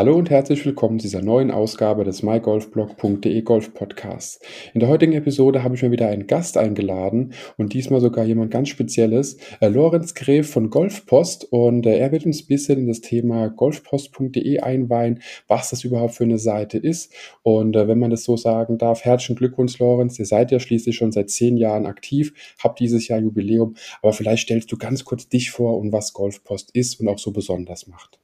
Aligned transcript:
Hallo 0.00 0.16
und 0.16 0.30
herzlich 0.30 0.64
willkommen 0.64 0.98
zu 0.98 1.08
dieser 1.08 1.20
neuen 1.20 1.50
Ausgabe 1.50 2.04
des 2.04 2.22
mygolfblog.de 2.22 3.42
Golf 3.42 3.74
Podcasts. 3.74 4.40
In 4.72 4.80
der 4.80 4.88
heutigen 4.88 5.12
Episode 5.12 5.62
habe 5.62 5.74
ich 5.74 5.82
mir 5.82 5.90
wieder 5.90 6.08
einen 6.08 6.26
Gast 6.26 6.56
eingeladen 6.56 7.34
und 7.58 7.74
diesmal 7.74 8.00
sogar 8.00 8.24
jemand 8.24 8.50
ganz 8.50 8.70
Spezielles, 8.70 9.36
äh, 9.60 9.68
Lorenz 9.68 10.14
Gräf 10.14 10.48
von 10.50 10.70
Golfpost 10.70 11.52
und 11.52 11.84
äh, 11.84 11.98
er 11.98 12.12
wird 12.12 12.24
uns 12.24 12.44
ein 12.44 12.46
bisschen 12.46 12.78
in 12.78 12.86
das 12.88 13.02
Thema 13.02 13.50
golfpost.de 13.50 14.60
einweihen, 14.60 15.20
was 15.48 15.68
das 15.68 15.84
überhaupt 15.84 16.14
für 16.14 16.24
eine 16.24 16.38
Seite 16.38 16.78
ist 16.78 17.12
und 17.42 17.76
äh, 17.76 17.86
wenn 17.86 17.98
man 17.98 18.08
das 18.08 18.24
so 18.24 18.38
sagen 18.38 18.78
darf, 18.78 19.04
herzlichen 19.04 19.36
Glückwunsch 19.36 19.78
Lorenz, 19.80 20.18
ihr 20.18 20.24
seid 20.24 20.50
ja 20.50 20.60
schließlich 20.60 20.96
schon 20.96 21.12
seit 21.12 21.28
zehn 21.28 21.58
Jahren 21.58 21.84
aktiv, 21.84 22.32
habt 22.58 22.80
dieses 22.80 23.06
Jahr 23.06 23.18
Jubiläum, 23.18 23.74
aber 24.00 24.14
vielleicht 24.14 24.44
stellst 24.44 24.72
du 24.72 24.78
ganz 24.78 25.04
kurz 25.04 25.28
dich 25.28 25.50
vor 25.50 25.76
und 25.76 25.92
was 25.92 26.14
Golfpost 26.14 26.70
ist 26.70 27.00
und 27.00 27.08
auch 27.08 27.18
so 27.18 27.32
besonders 27.32 27.86
macht. 27.86 28.19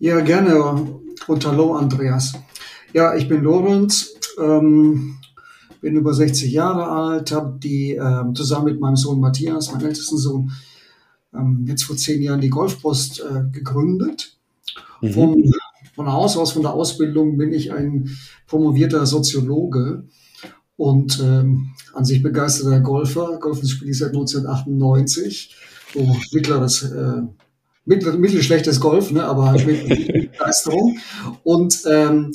Ja, 0.00 0.20
gerne. 0.20 1.00
Und 1.26 1.44
hallo, 1.44 1.74
Andreas. 1.74 2.34
Ja, 2.92 3.16
ich 3.16 3.26
bin 3.26 3.42
Lorenz, 3.42 4.14
ähm, 4.40 5.16
bin 5.80 5.96
über 5.96 6.14
60 6.14 6.52
Jahre 6.52 6.88
alt, 6.88 7.32
habe 7.32 7.58
die 7.58 7.94
ähm, 7.94 8.32
zusammen 8.32 8.66
mit 8.66 8.80
meinem 8.80 8.94
Sohn 8.94 9.18
Matthias, 9.18 9.72
meinem 9.72 9.86
ältesten 9.86 10.16
Sohn, 10.16 10.52
ähm, 11.34 11.64
jetzt 11.66 11.82
vor 11.82 11.96
zehn 11.96 12.22
Jahren 12.22 12.40
die 12.40 12.48
Golfpost 12.48 13.20
äh, 13.22 13.50
gegründet. 13.50 14.36
Mhm. 15.00 15.10
Vom, 15.10 15.52
von 15.96 16.12
Haus 16.12 16.36
aus, 16.36 16.52
von 16.52 16.62
der 16.62 16.74
Ausbildung 16.74 17.36
bin 17.36 17.52
ich 17.52 17.72
ein 17.72 18.08
promovierter 18.46 19.04
Soziologe 19.04 20.04
und 20.76 21.18
ähm, 21.20 21.70
an 21.92 22.04
sich 22.04 22.22
begeisterter 22.22 22.78
Golfer. 22.78 23.40
Golfen 23.40 23.66
spiele 23.66 23.90
ich 23.90 23.98
seit 23.98 24.10
1998. 24.10 25.56
So 25.92 26.16
mittleres 26.30 26.84
äh, 26.84 27.22
mittel, 27.88 28.18
mittelschlechtes 28.18 28.80
Golf, 28.80 29.10
ne, 29.10 29.24
aber 29.24 29.50
halt 29.50 29.66
mit, 29.66 29.88
Begeisterung. 30.32 30.98
Und 31.42 31.82
ähm, 31.90 32.32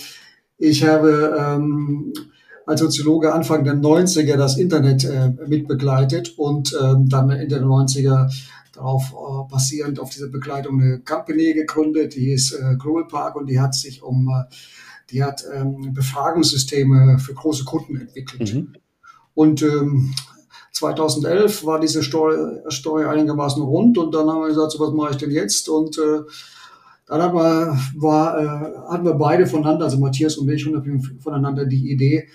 ich 0.57 0.83
habe 0.83 1.35
ähm, 1.39 2.13
als 2.65 2.79
Soziologe 2.81 3.33
Anfang 3.33 3.63
der 3.63 3.75
90er 3.75 4.35
das 4.35 4.57
Internet 4.57 5.03
äh, 5.03 5.33
mitbegleitet 5.47 6.35
und 6.37 6.73
ähm, 6.81 7.09
dann 7.09 7.29
Ende 7.29 7.55
der 7.55 7.65
90er 7.65 8.31
darauf 8.71 9.11
äh, 9.11 9.51
basierend 9.51 9.99
auf 9.99 10.09
diese 10.09 10.29
Begleitung 10.29 10.81
eine 10.81 10.99
Company 10.99 11.53
gegründet, 11.53 12.15
die 12.15 12.31
ist 12.31 12.53
äh, 12.53 12.75
Global 12.77 13.05
Park 13.05 13.35
und 13.35 13.47
die 13.47 13.59
hat 13.59 13.75
sich 13.75 14.01
um, 14.01 14.29
äh, 14.29 14.53
die 15.11 15.23
hat 15.23 15.43
ähm, 15.53 15.93
Befragungssysteme 15.93 17.19
für 17.19 17.33
große 17.33 17.65
Kunden 17.65 17.97
entwickelt. 17.97 18.53
Mhm. 18.53 18.75
Und 19.33 19.61
ähm, 19.61 20.13
2011 20.83 21.65
war 21.65 21.79
diese 21.79 22.03
Story, 22.03 22.35
Story 22.69 23.05
einigermaßen 23.05 23.61
rund 23.63 23.97
und 23.97 24.13
dann 24.13 24.29
haben 24.29 24.41
wir 24.41 24.49
gesagt, 24.49 24.71
so 24.71 24.79
was 24.79 24.93
mache 24.93 25.11
ich 25.11 25.17
denn 25.17 25.31
jetzt? 25.31 25.69
Und 25.69 25.97
äh, 25.97 26.21
dann 27.07 27.21
haben 27.21 27.35
wir, 27.35 27.77
war, 27.95 28.39
äh, 28.39 28.91
hatten 28.91 29.05
wir 29.05 29.13
beide 29.13 29.45
voneinander, 29.45 29.85
also 29.85 29.97
Matthias 29.97 30.37
und 30.37 30.49
ich, 30.49 30.67
voneinander 31.19 31.65
die 31.65 31.91
Idee, 31.91 32.27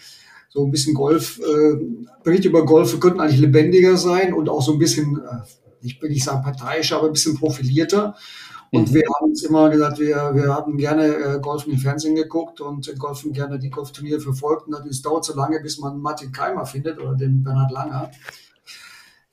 so 0.48 0.64
ein 0.64 0.70
bisschen 0.70 0.94
Golf, 0.94 1.38
äh, 1.40 1.76
Berichte 2.24 2.48
über 2.48 2.64
Golf 2.64 2.98
könnten 3.00 3.20
eigentlich 3.20 3.40
lebendiger 3.40 3.96
sein 3.96 4.32
und 4.32 4.48
auch 4.48 4.62
so 4.62 4.72
ein 4.72 4.78
bisschen, 4.78 5.18
äh, 5.18 5.86
ich 5.86 6.00
will 6.00 6.08
nicht 6.08 6.24
sagen 6.24 6.42
parteiischer, 6.42 6.96
aber 6.96 7.08
ein 7.08 7.12
bisschen 7.12 7.36
profilierter. 7.36 8.16
Und 8.70 8.90
mhm. 8.90 8.94
wir 8.94 9.02
haben 9.02 9.30
uns 9.30 9.42
immer 9.42 9.70
gesagt, 9.70 9.98
wir, 9.98 10.34
wir 10.34 10.54
haben 10.54 10.76
gerne 10.76 11.06
äh, 11.06 11.40
Golfen 11.40 11.72
im 11.72 11.78
Fernsehen 11.78 12.14
geguckt 12.14 12.60
und 12.60 12.92
Golfen 12.98 13.32
gerne 13.32 13.58
die 13.58 13.70
Golfturniere 13.70 14.20
verfolgt. 14.20 14.66
Und 14.66 14.74
es 14.86 15.02
dauert 15.02 15.24
so 15.24 15.34
lange, 15.34 15.60
bis 15.60 15.78
man 15.78 15.98
Martin 15.98 16.32
Keimer 16.32 16.66
findet 16.66 16.98
oder 16.98 17.14
den 17.14 17.42
Bernhard 17.42 17.72
Langer. 17.72 18.10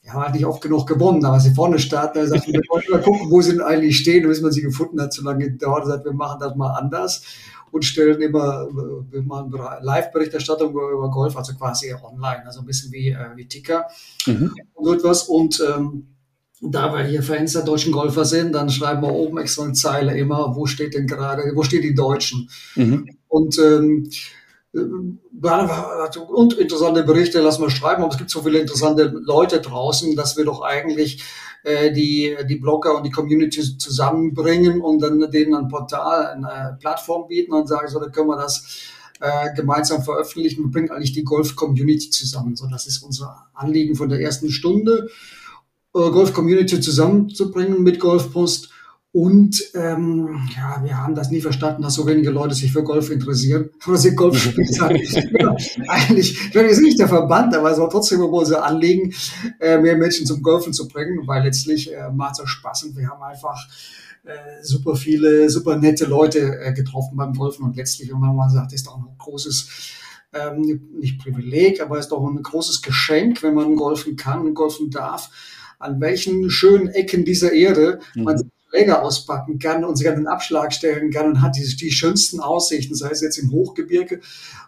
Wir 0.02 0.14
haben 0.14 0.24
halt 0.24 0.36
nicht 0.36 0.46
oft 0.46 0.62
genug 0.62 0.86
gewonnen, 0.88 1.26
aber 1.26 1.40
sie 1.40 1.54
vorne 1.54 1.80
starten, 1.80 2.20
da 2.20 2.28
sagt, 2.28 2.46
wir 2.46 2.62
wollen 2.70 2.84
mal 2.92 3.02
gucken, 3.02 3.32
wo 3.32 3.42
sie 3.42 3.60
eigentlich 3.60 3.98
stehen. 3.98 4.28
Bis 4.28 4.40
man 4.40 4.52
sie 4.52 4.62
gefunden 4.62 5.02
hat, 5.02 5.12
so 5.12 5.24
lange 5.24 5.50
gedauert, 5.50 5.88
sagt, 5.88 6.06
wir 6.06 6.14
machen 6.14 6.40
das 6.40 6.56
mal 6.56 6.74
anders 6.74 7.24
und 7.72 7.84
stellen 7.84 8.22
immer, 8.22 8.68
wir 9.10 9.22
machen 9.24 9.52
Live-Berichterstattung 9.82 10.72
über 10.72 11.12
Golf, 11.12 11.36
also 11.36 11.54
quasi 11.56 11.94
online, 11.94 12.46
also 12.46 12.62
ein 12.62 12.66
bisschen 12.66 12.90
wie, 12.94 13.10
äh, 13.10 13.36
wie 13.36 13.48
Ticker 13.48 13.88
mhm. 14.26 14.54
und 14.76 14.86
so 14.86 14.94
etwas. 14.94 15.24
Und 15.24 15.62
ähm, 15.68 16.15
da 16.62 16.94
wir 16.94 17.04
hier 17.04 17.22
Fans 17.22 17.54
der 17.54 17.64
deutschen 17.64 17.92
Golfer 17.92 18.26
sind, 18.26 18.54
dann 18.54 18.70
schreiben 18.70 19.02
wir 19.02 19.14
oben 19.14 19.38
extra 19.38 19.64
eine 19.64 19.74
Zeile 19.74 20.18
immer, 20.18 20.56
wo 20.56 20.66
steht 20.66 20.94
denn 20.94 21.08
gerade, 21.08 21.52
wo 21.54 21.64
stehen 21.64 21.82
die 21.82 21.96
Deutschen? 21.96 22.50
Mhm. 22.76 23.10
Und 23.28 23.60
ähm, 23.60 24.10
äh, 24.74 24.80
und 26.28 26.54
interessante 26.54 27.04
Berichte 27.04 27.42
lassen 27.42 27.62
wir 27.62 27.70
schreiben, 27.70 28.04
aber 28.04 28.12
es 28.12 28.18
gibt 28.18 28.30
so 28.30 28.42
viele 28.42 28.60
interessante 28.60 29.04
Leute 29.06 29.62
draußen, 29.62 30.16
dass 30.16 30.38
wir 30.38 30.46
doch 30.46 30.62
eigentlich 30.62 31.24
äh, 31.64 31.92
die, 31.92 32.36
die 32.48 32.58
Blogger 32.58 32.96
und 32.96 33.04
die 33.04 33.12
Community 33.12 33.78
zusammenbringen 33.78 34.82
und 34.82 35.00
dann 35.02 35.32
denen 35.32 35.56
ein 35.56 35.68
Portal, 35.68 36.28
eine 36.28 36.78
Plattform 36.80 37.28
bieten 37.28 37.54
und 37.54 37.68
sagen, 37.68 37.88
so, 37.88 38.00
da 38.00 38.10
können 38.10 38.28
wir 38.28 38.38
das 38.38 38.84
äh, 39.20 39.54
gemeinsam 39.56 40.04
veröffentlichen. 40.04 40.66
Wir 40.66 40.72
bringen 40.72 40.92
eigentlich 40.92 41.14
die 41.14 41.24
Golf-Community 41.24 42.10
zusammen. 42.10 42.56
So, 42.56 42.68
das 42.68 42.86
ist 42.86 43.00
unser 43.00 43.48
Anliegen 43.54 43.96
von 43.96 44.10
der 44.10 44.20
ersten 44.20 44.52
Stunde. 44.52 45.10
Äh, 45.96 46.12
Golf-Community 46.12 46.82
zusammenzubringen 46.82 47.82
mit 47.82 48.00
Golfpost. 48.00 48.70
Und 49.14 49.64
ähm, 49.76 50.42
ja, 50.54 50.84
wir 50.84 50.98
haben 50.98 51.16
das 51.16 51.32
nie 51.32 51.40
verstanden, 51.40 51.84
dass 51.84 51.94
so 51.94 52.06
wenige 52.06 52.32
Leute 52.32 52.54
sich 52.54 52.74
für 52.74 52.84
Golf 52.84 53.10
interessieren 53.10 53.70
oder 53.88 53.96
sie 53.96 54.14
Golf 54.14 54.38
spielen. 54.42 54.68
ja, 55.40 55.56
eigentlich, 55.88 56.38
ich 56.50 56.54
meine, 56.54 56.68
wir 56.68 56.76
sind 56.76 56.84
nicht 56.84 57.00
der 57.00 57.08
Verband, 57.08 57.56
aber 57.56 57.72
es 57.72 57.80
war 57.80 57.90
trotzdem 57.90 58.20
immer 58.20 58.30
unser 58.30 58.66
Anliegen, 58.66 59.14
äh, 59.62 59.78
mehr 59.78 59.96
Menschen 59.96 60.26
zum 60.26 60.42
Golfen 60.42 60.74
zu 60.74 60.90
bringen, 60.90 61.26
weil 61.28 61.44
letztlich 61.44 61.94
äh, 61.94 62.12
macht 62.12 62.42
es 62.42 62.50
Spaß 62.50 62.84
und 62.84 62.98
wir 62.98 63.08
haben 63.08 63.24
einfach 63.24 63.58
äh, 64.26 64.62
super 64.64 64.98
viele, 64.98 65.50
super 65.50 65.78
nette 65.78 66.04
Leute 66.04 66.60
äh, 66.60 66.74
getroffen 66.74 67.16
beim 67.16 67.32
Golfen 67.32 67.64
und 67.64 67.78
letztlich, 67.78 68.12
wenn 68.12 68.20
man 68.20 68.36
mal 68.36 68.50
sagt, 68.50 68.74
ist 68.74 68.90
auch 68.90 68.98
ein 68.98 69.16
großes 69.18 69.70
ähm, 70.34 70.90
nicht 71.00 71.20
Privileg, 71.20 71.82
aber 71.82 71.98
ist 72.00 72.10
doch 72.10 72.22
ein 72.22 72.44
großes 72.44 72.82
Geschenk, 72.82 73.42
wenn 73.44 73.54
man 73.54 73.78
golfen 73.78 74.18
kann 74.18 74.42
und 74.42 74.56
golfen 74.56 74.90
darf 74.90 75.30
an 75.80 76.00
welchen 76.02 76.50
schönen 76.50 76.88
Ecken 76.88 77.26
dieser 77.26 77.52
Erde 77.52 78.00
mhm. 78.16 78.24
man 78.24 78.52
Schläger 78.76 79.04
auspacken 79.04 79.60
kann 79.60 79.86
und 79.86 79.96
sich 79.96 80.10
an 80.10 80.16
den 80.16 80.28
Abschlag 80.28 80.74
stellen 80.74 81.12
kann 81.12 81.28
und 81.28 81.42
hat 81.42 81.56
die, 81.56 81.76
die 81.78 81.92
schönsten 81.92 82.40
Aussichten, 82.40 82.96
sei 82.96 83.10
es 83.10 83.22
jetzt 83.22 83.38
im 83.38 83.52
Hochgebirge 83.52 84.20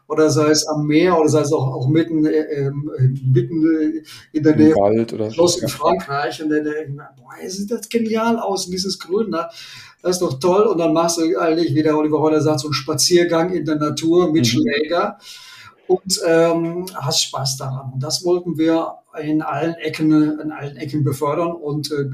oder 0.08 0.30
sei 0.30 0.50
es 0.50 0.66
am 0.66 0.86
Meer 0.86 1.20
oder 1.20 1.30
sei 1.30 1.42
es 1.42 1.52
auch, 1.52 1.68
auch 1.74 1.88
mitten, 1.88 2.26
äh, 2.26 2.44
ähm, 2.54 2.90
mitten 3.26 4.04
in 4.32 4.44
der 4.44 4.56
Nähe 4.56 4.76
Wald 4.76 5.12
oder 5.14 5.32
Schloss 5.32 5.62
in 5.62 5.68
Frankreich 5.68 6.42
und 6.42 6.50
dann 6.50 6.64
denke 6.64 6.84
ich, 6.90 6.96
boah, 6.96 7.50
sieht 7.50 7.72
das 7.72 7.90
genial 7.90 8.40
aus, 8.40 8.70
dieses 8.70 8.98
Grün 9.00 9.32
da. 9.32 9.50
Das 10.02 10.18
ist 10.18 10.22
doch 10.22 10.40
toll. 10.40 10.64
Und 10.64 10.78
dann 10.78 10.94
machst 10.94 11.18
du 11.18 11.38
eigentlich, 11.38 11.74
wie 11.74 11.84
der 11.84 11.98
Oliver 11.98 12.20
Heuler 12.20 12.40
sagt, 12.40 12.62
so 12.62 12.68
einen 12.68 12.74
Spaziergang 12.74 13.52
in 13.52 13.66
der 13.66 13.76
Natur 13.76 14.32
mit 14.32 14.44
mhm. 14.44 14.46
Schläger 14.46 15.18
und 15.88 16.20
ähm, 16.26 16.86
hast 16.96 17.24
Spaß 17.24 17.58
daran. 17.58 17.94
Und 17.94 18.04
das 18.04 18.24
wollten 18.24 18.58
wir 18.58 18.96
in 19.22 19.42
allen 19.42 19.76
Ecken, 19.76 20.40
in 20.40 20.52
allen 20.52 20.78
Ecken 20.78 21.04
befördern 21.04 21.52
und 21.52 21.92
äh, 21.92 22.10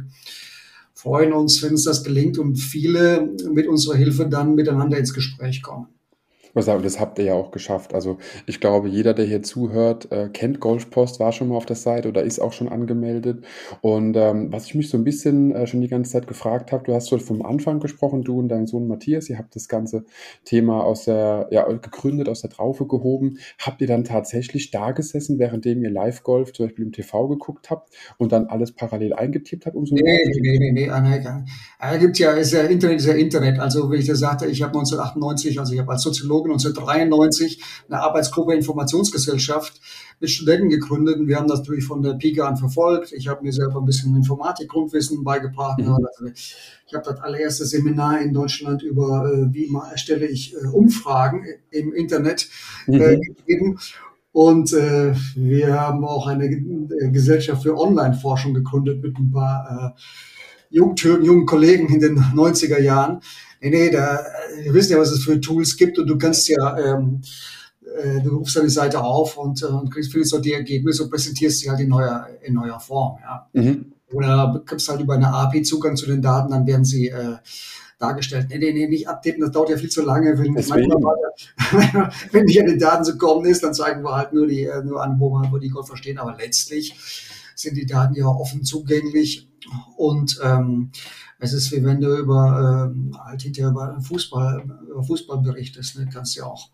freuen 0.93 1.33
uns, 1.33 1.61
wenn 1.61 1.71
uns 1.71 1.83
das 1.83 2.03
gelingt 2.03 2.37
und 2.37 2.55
viele 2.55 3.33
mit 3.51 3.67
unserer 3.67 3.95
Hilfe 3.95 4.27
dann 4.27 4.55
miteinander 4.55 4.97
ins 4.97 5.13
Gespräch 5.13 5.61
kommen 5.61 5.87
muss 6.53 6.65
sagen, 6.65 6.83
das 6.83 6.99
habt 6.99 7.19
ihr 7.19 7.25
ja 7.25 7.33
auch 7.33 7.51
geschafft. 7.51 7.93
Also 7.93 8.17
ich 8.45 8.59
glaube, 8.59 8.87
jeder, 8.87 9.13
der 9.13 9.25
hier 9.25 9.43
zuhört, 9.43 10.11
äh, 10.11 10.29
kennt 10.29 10.59
Golfpost, 10.59 11.19
war 11.19 11.31
schon 11.31 11.49
mal 11.49 11.55
auf 11.55 11.65
der 11.65 11.75
Seite 11.75 12.09
oder 12.09 12.23
ist 12.23 12.39
auch 12.39 12.53
schon 12.53 12.69
angemeldet. 12.69 13.43
Und 13.81 14.15
ähm, 14.15 14.51
was 14.51 14.67
ich 14.67 14.75
mich 14.75 14.89
so 14.89 14.97
ein 14.97 15.03
bisschen 15.03 15.53
äh, 15.53 15.67
schon 15.67 15.81
die 15.81 15.87
ganze 15.87 16.11
Zeit 16.11 16.27
gefragt 16.27 16.71
habe, 16.71 16.83
du 16.83 16.93
hast 16.93 17.07
so 17.07 17.17
vom 17.17 17.43
Anfang 17.43 17.79
gesprochen, 17.79 18.23
du 18.23 18.39
und 18.39 18.49
dein 18.49 18.67
Sohn 18.67 18.87
Matthias, 18.87 19.29
ihr 19.29 19.37
habt 19.37 19.55
das 19.55 19.67
ganze 19.67 20.05
Thema 20.45 20.83
aus 20.83 21.05
der, 21.05 21.47
ja, 21.51 21.63
gegründet, 21.65 22.29
aus 22.29 22.41
der 22.41 22.49
Traufe 22.49 22.85
gehoben. 22.85 23.39
Habt 23.59 23.81
ihr 23.81 23.87
dann 23.87 24.03
tatsächlich 24.03 24.71
da 24.71 24.91
gesessen, 24.91 25.39
währenddem 25.39 25.81
ihr 25.83 25.91
Live-Golf 25.91 26.53
zum 26.53 26.67
Beispiel 26.67 26.85
im 26.85 26.91
TV 26.91 27.27
geguckt 27.27 27.69
habt 27.69 27.93
und 28.17 28.31
dann 28.31 28.47
alles 28.47 28.71
parallel 28.71 29.13
eingetippt 29.13 29.65
habt? 29.65 29.75
Um 29.75 29.85
so 29.85 29.95
nee, 29.95 30.01
nee, 30.01 30.39
nee, 30.41 30.71
nee, 30.71 30.71
nee, 30.71 30.87
nee. 30.91 31.43
Er 31.79 31.97
gibt 31.97 32.19
ja, 32.19 32.31
ist 32.31 32.53
ja 32.53 32.61
Internet, 32.61 32.99
ist 32.99 33.07
ja 33.07 33.13
Internet. 33.13 33.59
Also, 33.59 33.91
wie 33.91 33.97
ich 33.97 34.07
das 34.07 34.19
sagte, 34.19 34.45
ich 34.45 34.61
habe 34.61 34.73
1998, 34.77 35.59
also 35.59 35.73
ich 35.73 35.79
habe 35.79 35.91
als 35.91 36.01
Soziologe 36.01 36.42
Soziologen 36.43 36.51
1993 36.51 37.63
eine 37.89 38.01
Arbeitsgruppe 38.01 38.53
Informationsgesellschaft 38.53 39.79
mit 40.19 40.29
Studenten 40.29 40.69
gegründet 40.69 41.17
und 41.17 41.27
wir 41.27 41.37
haben 41.37 41.47
das 41.47 41.59
natürlich 41.59 41.85
von 41.85 42.01
der 42.01 42.13
Pike 42.13 42.45
an 42.45 42.57
verfolgt. 42.57 43.11
Ich 43.13 43.27
habe 43.27 43.43
mir 43.43 43.51
selber 43.51 43.79
ein 43.79 43.85
bisschen 43.85 44.15
Informatik-Grundwissen 44.15 45.23
beigebracht. 45.23 45.79
Mhm. 45.79 45.93
Also 45.93 46.25
ich 46.33 46.93
habe 46.93 47.05
das 47.05 47.19
allererste 47.19 47.65
Seminar 47.65 48.21
in 48.21 48.33
Deutschland 48.33 48.83
über, 48.83 49.31
äh, 49.31 49.53
wie 49.53 49.69
erstelle 49.91 50.27
ich 50.27 50.53
äh, 50.53 50.67
Umfragen 50.67 51.45
im 51.71 51.93
Internet 51.93 52.49
äh, 52.87 52.91
mhm. 53.15 53.21
gegeben. 53.21 53.79
Und 54.31 54.73
äh, 54.73 55.13
wir 55.35 55.79
haben 55.79 56.03
auch 56.05 56.25
eine 56.25 56.49
Gesellschaft 56.49 57.63
für 57.63 57.77
Online-Forschung 57.77 58.55
gegründet 58.55 59.03
mit 59.03 59.15
ein 59.17 59.31
paar 59.31 59.93
äh, 59.95 60.01
jungen, 60.71 60.95
jungen 60.97 61.45
Kollegen 61.45 61.87
in 61.93 61.99
den 61.99 62.17
90er 62.17 62.79
Jahren. 62.79 63.21
Nee, 63.63 63.69
nee, 63.69 63.89
da, 63.89 64.25
wir 64.61 64.73
wissen 64.73 64.91
ja, 64.91 64.99
was 64.99 65.11
es 65.11 65.23
für 65.23 65.39
Tools 65.39 65.77
gibt 65.77 65.97
und 65.97 66.07
du 66.07 66.17
kannst 66.17 66.49
ja 66.49 66.77
ähm, 66.77 67.21
äh, 67.97 68.21
du 68.21 68.37
rufst 68.37 68.57
deine 68.57 68.69
Seite 68.69 69.01
auf 69.01 69.37
und, 69.37 69.61
äh, 69.61 69.67
und 69.67 69.89
kriegst 69.89 70.11
findest 70.11 70.33
dort 70.33 70.43
die 70.43 70.51
Ergebnisse 70.51 71.03
und 71.03 71.09
präsentierst 71.09 71.59
sie 71.59 71.69
halt 71.69 71.79
in 71.79 71.87
neuer, 71.89 72.27
in 72.41 72.55
neuer 72.55 72.79
Form. 72.79 73.19
Ja. 73.21 73.47
Mhm. 73.53 73.93
Oder 74.11 74.51
bekommst 74.53 74.89
halt 74.89 74.99
über 74.99 75.13
eine 75.13 75.33
API 75.33 75.63
Zugang 75.63 75.95
zu 75.95 76.05
den 76.05 76.21
Daten, 76.21 76.51
dann 76.51 76.67
werden 76.67 76.83
sie 76.83 77.07
äh, 77.07 77.37
dargestellt. 77.99 78.47
Nee, 78.49 78.57
nee, 78.57 78.73
nee, 78.73 78.87
nicht 78.87 79.07
updaten, 79.07 79.41
das 79.41 79.51
dauert 79.51 79.69
ja 79.69 79.77
viel 79.77 79.89
zu 79.89 80.03
lange. 80.03 80.37
Wenn, 80.37 80.55
wenn 82.31 82.43
nicht 82.43 82.59
an 82.59 82.67
den 82.67 82.79
Daten 82.79 83.05
zu 83.05 83.17
kommen 83.17 83.45
ist, 83.45 83.63
dann 83.63 83.73
zeigen 83.73 84.03
wir 84.03 84.13
halt 84.13 84.33
nur, 84.33 84.45
die, 84.45 84.65
äh, 84.65 84.83
nur 84.83 85.01
an, 85.01 85.19
wo, 85.19 85.29
man, 85.29 85.51
wo 85.53 85.57
die 85.57 85.69
Golf 85.69 85.87
verstehen. 85.87 86.17
Aber 86.17 86.35
letztlich 86.37 86.95
sind 87.55 87.77
die 87.77 87.85
Daten 87.85 88.15
ja 88.15 88.25
offen 88.25 88.65
zugänglich 88.65 89.49
und 89.95 90.39
ähm, 90.43 90.91
es 91.43 91.53
ist 91.53 91.71
wie 91.71 91.83
wenn 91.83 92.01
du 92.01 92.15
über 92.15 92.89
ähm, 92.89 93.17
halt 93.23 93.41
hinterher 93.41 93.71
über 93.71 93.99
Fußball, 94.01 94.63
über 94.89 95.03
Fußball 95.03 95.39
berichtest, 95.41 95.99
ne? 95.99 96.09
kannst 96.11 96.35
ja 96.35 96.45
auch 96.45 96.69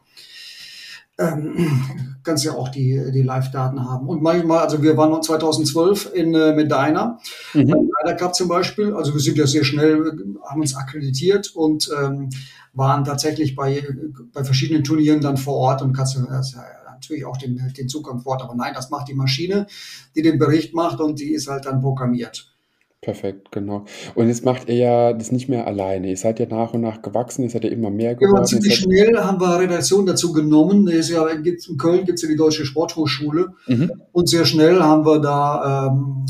ähm, 1.18 2.16
kannst 2.24 2.46
ja 2.46 2.54
auch 2.54 2.70
die, 2.70 3.12
die 3.14 3.22
Live-Daten 3.22 3.84
haben. 3.84 4.08
Und 4.08 4.22
manchmal, 4.22 4.60
also 4.60 4.82
wir 4.82 4.96
waren 4.98 5.22
2012 5.22 6.14
in 6.14 6.34
äh, 6.34 6.54
Medina, 6.54 7.20
mhm. 7.54 7.62
Medina 7.62 8.14
Cup 8.18 8.36
zum 8.36 8.48
Beispiel, 8.48 8.94
also 8.94 9.14
wir 9.14 9.20
sind 9.20 9.38
ja 9.38 9.48
sehr 9.48 9.64
schnell, 9.64 10.14
haben 10.48 10.62
uns 10.62 10.76
akkreditiert 10.76 11.56
und 11.56 11.90
ähm, 12.00 12.30
waren 12.74 13.04
tatsächlich 13.04 13.56
bei, 13.56 13.84
bei 14.32 14.44
verschiedenen 14.44 14.84
Turnieren 14.84 15.22
dann 15.22 15.38
vor 15.38 15.56
Ort 15.56 15.82
und 15.82 15.94
kannst 15.94 16.16
das, 16.16 16.54
ja, 16.54 16.64
natürlich 16.94 17.26
auch 17.26 17.38
den, 17.38 17.74
den 17.78 17.90
Zugang 17.90 18.20
vor 18.20 18.34
Ort. 18.34 18.44
Aber 18.44 18.56
nein, 18.56 18.74
das 18.74 18.90
macht 18.90 19.08
die 19.08 19.14
Maschine, 19.14 19.68
die 20.16 20.22
den 20.22 20.38
Bericht 20.38 20.74
macht 20.74 21.00
und 21.00 21.20
die 21.20 21.34
ist 21.34 21.48
halt 21.48 21.66
dann 21.66 21.82
programmiert. 21.82 22.54
Perfekt, 23.02 23.54
genau. 23.54 23.86
Und 24.16 24.28
jetzt 24.28 24.44
macht 24.44 24.68
ihr 24.68 24.76
ja 24.76 25.14
das 25.14 25.32
nicht 25.32 25.48
mehr 25.48 25.66
alleine. 25.66 26.10
Ihr 26.10 26.18
seid 26.18 26.38
ja 26.40 26.46
nach 26.48 26.74
und 26.74 26.82
nach 26.82 27.02
gewachsen, 27.02 27.44
ihr 27.44 27.50
seid 27.50 27.64
ja 27.64 27.70
immer 27.70 27.90
mehr 27.90 28.16
geworden. 28.16 28.42
Ja, 28.42 28.44
ziemlich 28.44 28.76
schnell 28.76 29.18
haben 29.18 29.40
wir 29.40 29.58
Redaktion 29.58 30.06
dazu 30.06 30.34
genommen. 30.34 30.86
Ja, 30.88 31.28
in 31.28 31.78
Köln 31.78 32.04
gibt 32.06 32.18
es 32.18 32.24
ja 32.24 32.28
die 32.28 32.36
Deutsche 32.36 32.66
Sporthochschule. 32.66 33.54
Mhm. 33.68 33.92
Und 34.12 34.28
sehr 34.28 34.44
schnell 34.44 34.82
haben 34.82 35.06
wir 35.06 35.20
da 35.20 35.88
ähm, 35.88 36.26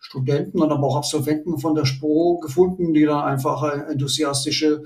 Studenten 0.00 0.60
und 0.60 0.72
aber 0.72 0.88
auch 0.88 0.96
Absolventen 0.96 1.58
von 1.58 1.76
der 1.76 1.84
SPO 1.84 2.40
gefunden, 2.40 2.92
die 2.92 3.04
da 3.04 3.24
einfach 3.24 3.62
enthusiastische 3.88 4.82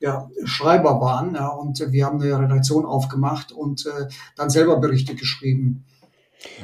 ja, 0.00 0.30
Schreiber 0.44 1.02
waren. 1.02 1.34
Ja, 1.34 1.48
und 1.48 1.84
wir 1.92 2.06
haben 2.06 2.20
eine 2.20 2.38
Redaktion 2.38 2.86
aufgemacht 2.86 3.52
und 3.52 3.84
äh, 3.84 4.06
dann 4.36 4.48
selber 4.48 4.78
Berichte 4.78 5.14
geschrieben. 5.14 5.84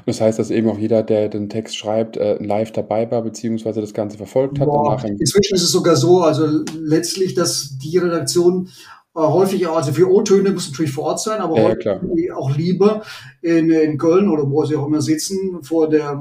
Das 0.07 0.21
heißt, 0.21 0.39
dass 0.39 0.51
eben 0.51 0.69
auch 0.69 0.79
jeder, 0.79 1.03
der 1.03 1.29
den 1.29 1.49
Text 1.49 1.77
schreibt, 1.77 2.17
äh, 2.17 2.43
live 2.43 2.73
dabei 2.73 3.11
war, 3.11 3.23
beziehungsweise 3.23 3.81
das 3.81 3.95
Ganze 3.95 4.17
verfolgt 4.17 4.59
hat. 4.61 4.67
Boah, 4.67 5.03
inzwischen 5.05 5.55
ist 5.55 5.63
es 5.63 5.73
sogar 5.73 5.97
so, 5.97 6.23
also 6.23 6.47
letztlich, 6.79 7.35
dass 7.35 7.79
die 7.79 7.99
Redaktion 7.99 8.69
äh, 9.15 9.21
häufig, 9.21 9.69
also 9.69 9.93
für 9.93 10.11
O-Töne 10.11 10.51
muss 10.51 10.71
natürlich 10.71 10.93
vor 10.93 11.05
Ort 11.05 11.21
sein, 11.21 11.41
aber 11.41 11.59
ja, 11.59 11.69
häufig 11.69 11.85
ja, 11.85 12.35
auch 12.35 12.57
lieber 12.57 13.03
in, 13.43 13.71
in 13.71 13.99
Köln 13.99 14.29
oder 14.29 14.51
wo 14.51 14.65
sie 14.65 14.77
auch 14.77 14.87
immer 14.87 15.03
sitzen, 15.03 15.63
vor 15.63 15.89
der 15.89 16.21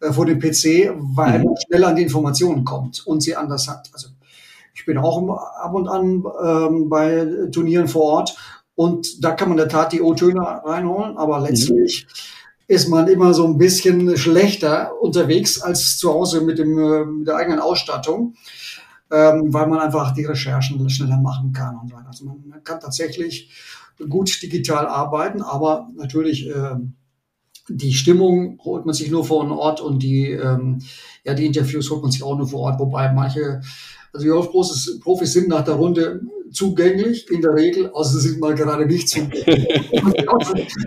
äh, 0.00 0.12
vor 0.12 0.26
dem 0.26 0.38
PC, 0.38 0.92
weil 1.14 1.38
mhm. 1.38 1.44
man 1.44 1.54
schneller 1.66 1.88
an 1.88 1.96
die 1.96 2.02
Informationen 2.02 2.64
kommt 2.64 3.06
und 3.06 3.22
sie 3.22 3.36
anders 3.36 3.68
hat. 3.68 3.90
Also 3.92 4.08
ich 4.74 4.86
bin 4.86 4.98
auch 4.98 5.38
ab 5.38 5.74
und 5.74 5.88
an 5.88 6.24
ähm, 6.42 6.88
bei 6.88 7.26
Turnieren 7.52 7.88
vor 7.88 8.02
Ort 8.02 8.36
und 8.74 9.22
da 9.22 9.32
kann 9.32 9.48
man 9.48 9.58
in 9.58 9.64
der 9.64 9.68
Tat 9.68 9.92
die 9.92 10.00
O-Töne 10.00 10.40
reinholen, 10.40 11.18
aber 11.18 11.40
mhm. 11.40 11.46
letztlich 11.46 12.06
mhm. 12.06 12.39
Ist 12.70 12.86
man 12.86 13.08
immer 13.08 13.34
so 13.34 13.44
ein 13.48 13.58
bisschen 13.58 14.16
schlechter 14.16 14.92
unterwegs 15.02 15.60
als 15.60 15.98
zu 15.98 16.14
Hause 16.14 16.42
mit, 16.42 16.56
dem, 16.56 16.78
äh, 16.78 17.04
mit 17.04 17.26
der 17.26 17.34
eigenen 17.34 17.58
Ausstattung, 17.58 18.36
ähm, 19.10 19.52
weil 19.52 19.66
man 19.66 19.80
einfach 19.80 20.14
die 20.14 20.24
Recherchen 20.24 20.88
schneller 20.88 21.16
machen 21.16 21.52
kann 21.52 21.76
und 21.76 21.88
so 21.88 21.96
weiter. 21.96 22.06
Also 22.06 22.26
man 22.26 22.62
kann 22.62 22.78
tatsächlich 22.78 23.50
gut 24.08 24.40
digital 24.40 24.86
arbeiten, 24.86 25.42
aber 25.42 25.88
natürlich 25.96 26.48
äh, 26.48 26.76
die 27.68 27.92
Stimmung 27.92 28.60
holt 28.64 28.86
man 28.86 28.94
sich 28.94 29.10
nur 29.10 29.24
vor 29.24 29.50
Ort 29.50 29.80
und 29.80 30.00
die, 30.00 30.30
ähm, 30.30 30.80
ja, 31.24 31.34
die 31.34 31.46
Interviews 31.46 31.90
holt 31.90 32.02
man 32.02 32.12
sich 32.12 32.22
auch 32.22 32.38
nur 32.38 32.46
vor 32.46 32.60
Ort, 32.60 32.78
wobei 32.78 33.12
manche, 33.12 33.62
also 34.12 34.24
die 34.24 34.30
Golfprofis 34.30 35.32
sind 35.32 35.48
nach 35.48 35.64
der 35.64 35.74
Runde 35.74 36.20
zugänglich, 36.52 37.30
in 37.30 37.40
der 37.42 37.54
Regel, 37.54 37.90
außer 37.90 38.18
sie 38.18 38.30
sind 38.30 38.40
mal 38.40 38.54
gerade 38.54 38.86
nicht 38.86 39.08
zugänglich. 39.08 39.90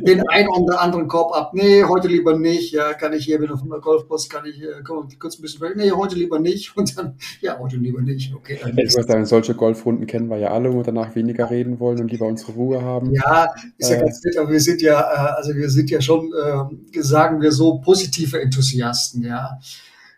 den 0.01 0.27
einen 0.29 0.49
oder 0.49 0.81
anderen 0.81 1.07
Korb 1.07 1.33
ab. 1.35 1.53
Nee, 1.53 1.83
heute 1.83 2.07
lieber 2.07 2.37
nicht. 2.37 2.73
Ja, 2.73 2.93
kann 2.93 3.13
ich 3.13 3.25
hier, 3.25 3.39
du 3.39 3.57
von 3.57 3.69
der 3.69 3.79
Golfpost, 3.79 4.29
kann 4.29 4.45
ich 4.45 4.61
äh, 4.61 4.81
komm, 4.83 5.07
kurz 5.19 5.37
ein 5.37 5.41
bisschen 5.41 5.61
weg. 5.61 5.75
Nee, 5.75 5.91
heute 5.91 6.15
lieber 6.15 6.39
nicht. 6.39 6.75
Und 6.75 6.97
dann, 6.97 7.17
ja, 7.41 7.57
heute 7.59 7.77
lieber 7.77 8.01
nicht. 8.01 8.33
Okay, 8.35 8.59
dann 8.61 8.77
ich 8.77 8.93
würde 8.93 9.07
sagen, 9.07 9.25
solche 9.25 9.55
Golfrunden 9.55 10.05
kennen 10.05 10.27
wir 10.27 10.37
ja 10.37 10.51
alle, 10.51 10.73
wo 10.73 10.77
wir 10.77 10.83
danach 10.83 11.15
weniger 11.15 11.49
reden 11.49 11.79
wollen 11.79 11.99
und 12.01 12.11
lieber 12.11 12.25
unsere 12.25 12.53
Ruhe 12.53 12.81
haben. 12.81 13.13
Ja, 13.13 13.47
ist 13.77 13.89
ja 13.89 13.97
äh, 13.97 13.99
ganz 14.01 14.23
nett, 14.23 14.37
aber 14.37 14.51
wir 14.51 14.59
sind 14.59 14.81
ja, 14.81 14.99
äh, 14.99 15.37
also 15.37 15.55
wir 15.55 15.69
sind 15.69 15.89
ja 15.89 16.01
schon, 16.01 16.31
äh, 16.33 17.01
sagen 17.01 17.41
wir 17.41 17.51
so, 17.51 17.79
positive 17.79 18.41
Enthusiasten, 18.41 19.23
ja. 19.23 19.59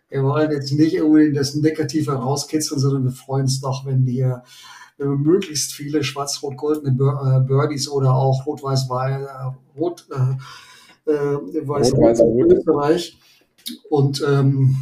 Wir 0.09 0.23
wollen 0.23 0.51
jetzt 0.51 0.71
nicht 0.71 1.01
unbedingt 1.01 1.37
das 1.37 1.55
Negative 1.55 2.13
rauskitzeln, 2.13 2.79
sondern 2.79 3.05
wir 3.05 3.11
freuen 3.11 3.43
uns 3.43 3.61
doch, 3.61 3.85
wenn 3.85 4.05
wir 4.05 4.43
wenn 4.97 5.09
wir 5.09 5.17
möglichst 5.17 5.73
viele 5.73 6.03
schwarz-rot-goldene 6.03 6.91
äh, 6.91 7.45
Birdies 7.45 7.89
oder 7.89 8.15
auch 8.15 8.45
rot-weiß-weiß, 8.45 9.23
äh, 9.23 9.77
rot, 9.77 10.07
äh, 10.11 11.11
äh, 11.11 11.37
Österreich. 12.49 13.17
Und 13.89 14.23
ähm, 14.27 14.77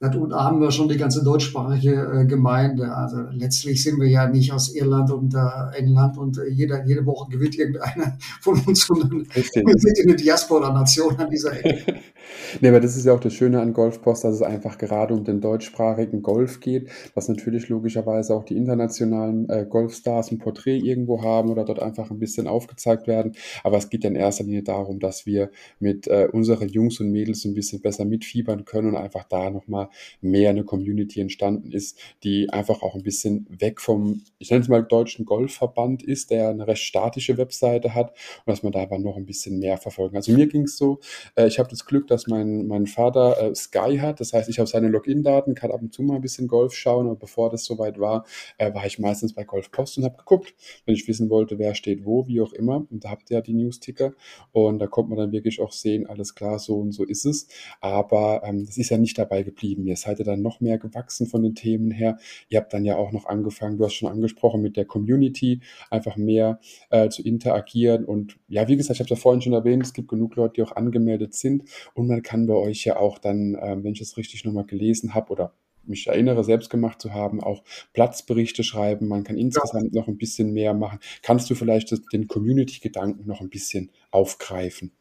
und 0.00 0.32
haben 0.32 0.60
wir 0.62 0.70
schon 0.70 0.88
die 0.88 0.96
ganze 0.96 1.22
deutschsprachige 1.22 1.92
äh, 1.92 2.24
Gemeinde. 2.24 2.90
Also 2.94 3.18
letztlich 3.32 3.82
sind 3.82 4.00
wir 4.00 4.08
ja 4.08 4.26
nicht 4.26 4.50
aus 4.50 4.74
Irland 4.74 5.10
und 5.10 5.34
äh, 5.34 5.76
England 5.76 6.16
und 6.16 6.38
äh, 6.38 6.48
jeder, 6.48 6.86
jede 6.86 7.04
Woche 7.04 7.30
gewinnt 7.30 7.58
irgendeiner 7.58 8.16
von 8.40 8.58
uns, 8.60 8.86
sondern 8.86 9.26
Richtig. 9.36 9.62
wir 9.66 9.78
sind 9.78 9.98
eine 10.08 10.16
Diaspora-Nation 10.16 11.16
an 11.18 11.28
dieser 11.28 11.52
Ecke. 11.52 11.96
nee, 12.62 12.68
aber 12.68 12.80
das 12.80 12.96
ist 12.96 13.04
ja 13.04 13.12
auch 13.12 13.20
das 13.20 13.34
Schöne 13.34 13.60
an 13.60 13.74
Golfpost, 13.74 14.24
dass 14.24 14.36
es 14.36 14.42
einfach 14.42 14.78
gerade 14.78 15.12
um 15.12 15.24
den 15.24 15.42
deutschsprachigen 15.42 16.22
Golf 16.22 16.60
geht, 16.60 16.88
dass 17.14 17.28
natürlich 17.28 17.68
logischerweise 17.68 18.34
auch 18.34 18.44
die 18.44 18.56
internationalen 18.56 19.48
Golfstars 19.68 20.30
ein 20.30 20.38
Porträt 20.38 20.78
irgendwo 20.78 21.22
haben 21.22 21.50
oder 21.50 21.64
dort 21.64 21.80
einfach 21.80 22.10
ein 22.10 22.18
bisschen 22.18 22.46
aufgezeigt 22.46 23.06
werden. 23.06 23.32
Aber 23.64 23.76
es 23.76 23.90
geht 23.90 24.04
ja 24.04 24.10
in 24.10 24.16
erster 24.16 24.44
Linie 24.44 24.62
darum, 24.62 24.98
dass 25.00 25.26
wir 25.26 25.50
mit 25.78 26.08
unseren 26.08 26.68
Jungs 26.68 27.00
und 27.00 27.10
Mädels 27.10 27.44
ein 27.44 27.54
bisschen 27.54 27.80
besser 27.80 28.04
mitfiebern 28.04 28.64
können 28.64 28.88
und 28.88 28.96
einfach 28.96 29.24
da 29.24 29.50
nochmal 29.50 29.89
mehr 30.20 30.50
eine 30.50 30.64
Community 30.64 31.20
entstanden 31.20 31.72
ist, 31.72 31.98
die 32.22 32.50
einfach 32.50 32.82
auch 32.82 32.94
ein 32.94 33.02
bisschen 33.02 33.46
weg 33.48 33.80
vom, 33.80 34.22
ich 34.38 34.50
nenne 34.50 34.62
es 34.62 34.68
mal 34.68 34.82
deutschen 34.82 35.24
Golfverband 35.24 36.02
ist, 36.02 36.30
der 36.30 36.50
eine 36.50 36.66
recht 36.66 36.82
statische 36.82 37.38
Webseite 37.38 37.94
hat 37.94 38.10
und 38.10 38.50
dass 38.50 38.62
man 38.62 38.72
da 38.72 38.82
aber 38.82 38.98
noch 38.98 39.16
ein 39.16 39.26
bisschen 39.26 39.58
mehr 39.58 39.78
verfolgen. 39.78 40.16
Also 40.16 40.32
mir 40.32 40.46
ging 40.46 40.62
es 40.62 40.76
so, 40.76 41.00
äh, 41.36 41.46
ich 41.46 41.58
habe 41.58 41.68
das 41.68 41.84
Glück, 41.86 42.06
dass 42.08 42.26
mein, 42.26 42.66
mein 42.66 42.86
Vater 42.86 43.40
äh, 43.40 43.54
Sky 43.54 43.98
hat, 44.00 44.20
das 44.20 44.32
heißt, 44.32 44.48
ich 44.48 44.58
habe 44.58 44.68
seine 44.68 44.88
Login-Daten, 44.88 45.54
kann 45.54 45.70
ab 45.70 45.82
und 45.82 45.92
zu 45.92 46.02
mal 46.02 46.16
ein 46.16 46.20
bisschen 46.20 46.48
Golf 46.48 46.74
schauen, 46.74 47.06
aber 47.06 47.16
bevor 47.16 47.50
das 47.50 47.64
soweit 47.64 47.98
war, 47.98 48.24
äh, 48.58 48.72
war 48.74 48.86
ich 48.86 48.98
meistens 48.98 49.34
bei 49.34 49.44
Golf 49.44 49.70
Post 49.70 49.98
und 49.98 50.04
habe 50.04 50.16
geguckt, 50.16 50.54
wenn 50.84 50.94
ich 50.94 51.06
wissen 51.08 51.30
wollte, 51.30 51.58
wer 51.58 51.74
steht 51.74 52.04
wo, 52.04 52.26
wie 52.26 52.40
auch 52.40 52.52
immer. 52.52 52.86
Und 52.90 53.04
da 53.04 53.10
habt 53.10 53.30
ihr 53.30 53.36
ja 53.36 53.40
die 53.40 53.54
News-Ticker 53.54 54.12
und 54.52 54.78
da 54.78 54.86
kommt 54.86 55.08
man 55.10 55.18
dann 55.18 55.32
wirklich 55.32 55.60
auch 55.60 55.72
sehen, 55.72 56.06
alles 56.06 56.34
klar, 56.34 56.58
so 56.58 56.78
und 56.78 56.92
so 56.92 57.04
ist 57.04 57.24
es. 57.24 57.48
Aber 57.80 58.42
ähm, 58.44 58.66
das 58.66 58.78
ist 58.78 58.90
ja 58.90 58.98
nicht 58.98 59.18
dabei 59.18 59.42
geblieben 59.42 59.79
geblieben. 59.80 59.86
Ihr 59.86 59.96
seid 59.96 60.18
ja 60.18 60.24
dann 60.24 60.42
noch 60.42 60.60
mehr 60.60 60.78
gewachsen 60.78 61.26
von 61.26 61.42
den 61.42 61.54
Themen 61.54 61.90
her. 61.90 62.18
Ihr 62.48 62.58
habt 62.58 62.72
dann 62.72 62.84
ja 62.84 62.96
auch 62.96 63.12
noch 63.12 63.26
angefangen, 63.26 63.78
du 63.78 63.84
hast 63.84 63.94
schon 63.94 64.10
angesprochen, 64.10 64.60
mit 64.62 64.76
der 64.76 64.84
Community 64.84 65.60
einfach 65.90 66.16
mehr 66.16 66.60
äh, 66.90 67.08
zu 67.08 67.22
interagieren. 67.22 68.04
Und 68.04 68.38
ja, 68.48 68.68
wie 68.68 68.76
gesagt, 68.76 68.96
ich 68.96 69.00
habe 69.00 69.12
es 69.12 69.18
ja 69.18 69.22
vorhin 69.22 69.42
schon 69.42 69.52
erwähnt, 69.52 69.84
es 69.84 69.92
gibt 69.92 70.08
genug 70.08 70.36
Leute, 70.36 70.54
die 70.54 70.62
auch 70.62 70.76
angemeldet 70.76 71.34
sind. 71.34 71.64
Und 71.94 72.08
man 72.08 72.22
kann 72.22 72.46
bei 72.46 72.54
euch 72.54 72.84
ja 72.84 72.96
auch 72.96 73.18
dann, 73.18 73.54
äh, 73.54 73.76
wenn 73.82 73.92
ich 73.92 74.00
es 74.00 74.16
richtig 74.16 74.44
nochmal 74.44 74.64
gelesen 74.64 75.14
habe 75.14 75.32
oder 75.32 75.52
mich 75.84 76.06
erinnere, 76.06 76.44
selbst 76.44 76.70
gemacht 76.70 77.00
zu 77.00 77.14
haben, 77.14 77.42
auch 77.42 77.64
Platzberichte 77.94 78.62
schreiben. 78.62 79.08
Man 79.08 79.24
kann 79.24 79.36
insgesamt 79.36 79.94
ja. 79.94 80.00
noch 80.00 80.08
ein 80.08 80.18
bisschen 80.18 80.52
mehr 80.52 80.74
machen. 80.74 81.00
Kannst 81.22 81.48
du 81.50 81.54
vielleicht 81.54 81.92
den 82.12 82.28
Community-Gedanken 82.28 83.26
noch 83.26 83.40
ein 83.40 83.48
bisschen 83.48 83.90
aufgreifen? 84.10 84.92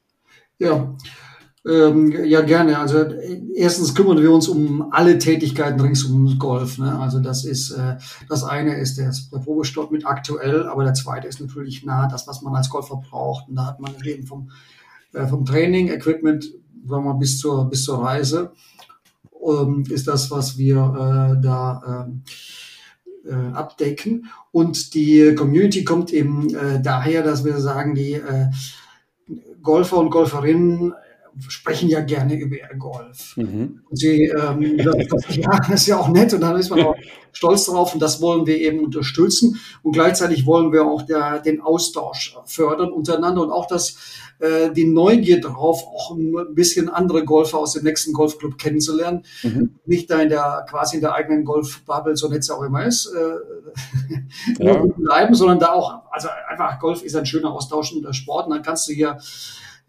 Ja, 0.58 0.98
ähm, 1.66 2.12
ja, 2.26 2.42
gerne. 2.42 2.80
Also 2.80 3.06
erstens 3.54 3.94
kümmern 3.94 4.22
wir 4.22 4.32
uns 4.32 4.48
um 4.48 4.92
alle 4.92 5.18
Tätigkeiten 5.18 5.80
rings 5.80 6.04
um 6.06 6.40
Golf. 6.40 6.78
Ne? 6.78 6.98
Also 7.00 7.20
das 7.20 7.44
ist 7.44 7.72
äh, 7.72 7.98
das 8.30 8.44
eine 8.44 8.78
ist 8.78 8.98
der, 8.98 9.14
der 9.32 9.40
Probestort 9.40 9.92
mit 9.92 10.06
aktuell, 10.06 10.64
aber 10.64 10.84
der 10.84 10.94
zweite 10.94 11.28
ist 11.28 11.42
natürlich 11.42 11.84
nah 11.84 12.08
das, 12.08 12.28
was 12.28 12.42
man 12.42 12.56
als 12.56 12.70
Golfer 12.70 13.02
braucht. 13.10 13.50
Und 13.50 13.56
da 13.56 13.66
hat 13.66 13.80
man 13.80 13.94
eben 14.06 14.26
vom, 14.26 14.52
äh, 15.14 15.28
vom 15.28 15.46
Training, 15.46 15.90
Equipment, 15.90 16.46
sagen 16.88 17.04
wir 17.04 17.14
mal, 17.14 17.20
bis 17.20 17.40
zur 17.40 17.70
bis 17.70 17.84
zur 17.84 18.04
Reise 18.04 18.54
ähm, 19.46 19.84
ist 19.90 20.08
das, 20.08 20.32
was 20.32 20.58
wir 20.58 20.78
äh, 20.78 21.42
da 21.42 22.08
ähm, 22.08 22.24
äh, 23.26 23.54
abdecken. 23.54 24.30
Und 24.52 24.94
die 24.94 25.36
Community 25.36 25.84
kommt 25.84 26.14
eben 26.14 26.54
äh, 26.56 26.82
daher, 26.82 27.22
dass 27.24 27.44
wir 27.44 27.60
sagen, 27.60 27.96
die 27.96 28.14
äh, 28.14 28.48
Golfer 29.62 29.98
und 29.98 30.10
Golferinnen 30.10 30.94
sprechen 31.48 31.90
ja 31.90 32.02
gerne 32.02 32.36
über 32.36 32.56
ihr 32.56 32.78
Golf. 32.78 33.36
Mhm. 33.38 33.82
Und 33.90 33.98
sie, 33.98 34.26
ähm, 34.26 34.78
das, 34.78 34.96
ja, 35.36 35.50
das 35.58 35.82
ist 35.82 35.88
ja 35.88 35.98
auch 35.98 36.10
nett 36.10 36.34
und 36.34 36.42
dann 36.42 36.58
ist 36.58 36.70
man 36.70 36.82
auch 36.82 36.96
stolz 37.32 37.66
drauf 37.66 37.94
und 37.94 38.02
das 38.02 38.22
wollen 38.22 38.46
wir 38.46 38.58
eben 38.58 38.80
unterstützen. 38.80 39.60
Und 39.84 39.94
gleichzeitig 39.94 40.46
wollen 40.46 40.72
wir 40.72 40.86
auch 40.86 41.04
der, 41.04 41.40
den 41.40 41.62
Austausch 41.62 42.36
fördern 42.46 42.92
untereinander 42.92 43.42
und 43.42 43.52
auch 43.52 43.68
das, 43.68 43.98
äh, 44.40 44.72
die 44.72 44.86
Neugier 44.86 45.42
drauf, 45.42 45.84
auch 45.84 46.12
ein 46.12 46.56
bisschen 46.56 46.90
andere 46.90 47.26
Golfer 47.26 47.60
aus 47.60 47.74
dem 47.74 47.84
nächsten 47.84 48.14
Golfclub 48.14 48.58
kennenzulernen. 48.58 49.24
Mhm. 49.44 49.80
Nicht 49.86 50.10
da 50.10 50.22
in 50.22 50.30
der, 50.30 50.66
quasi 50.70 50.96
in 50.96 51.02
der 51.02 51.14
eigenen 51.14 51.46
Golfbubble, 51.46 52.16
so 52.16 52.30
nett 52.30 52.40
es 52.40 52.50
auch 52.50 52.64
immer 52.64 52.86
ist, 52.86 53.14
äh, 53.14 54.64
ja. 54.64 54.84
bleiben, 54.98 55.36
sondern 55.36 55.60
da 55.60 55.74
auch, 55.74 56.04
also 56.12 56.30
einfach 56.48 56.80
Golf 56.80 57.04
ist 57.04 57.16
ein 57.16 57.26
schöner 57.26 57.52
austauschender 57.52 58.14
Sport 58.14 58.48
und 58.48 58.54
dann 58.54 58.64
kannst 58.64 58.88
du 58.90 58.94
hier 58.94 59.18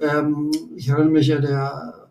ähm, 0.01 0.51
ich 0.77 0.89
erinnere 0.89 1.11
mich 1.11 1.27
ja, 1.27 1.39
der 1.41 2.09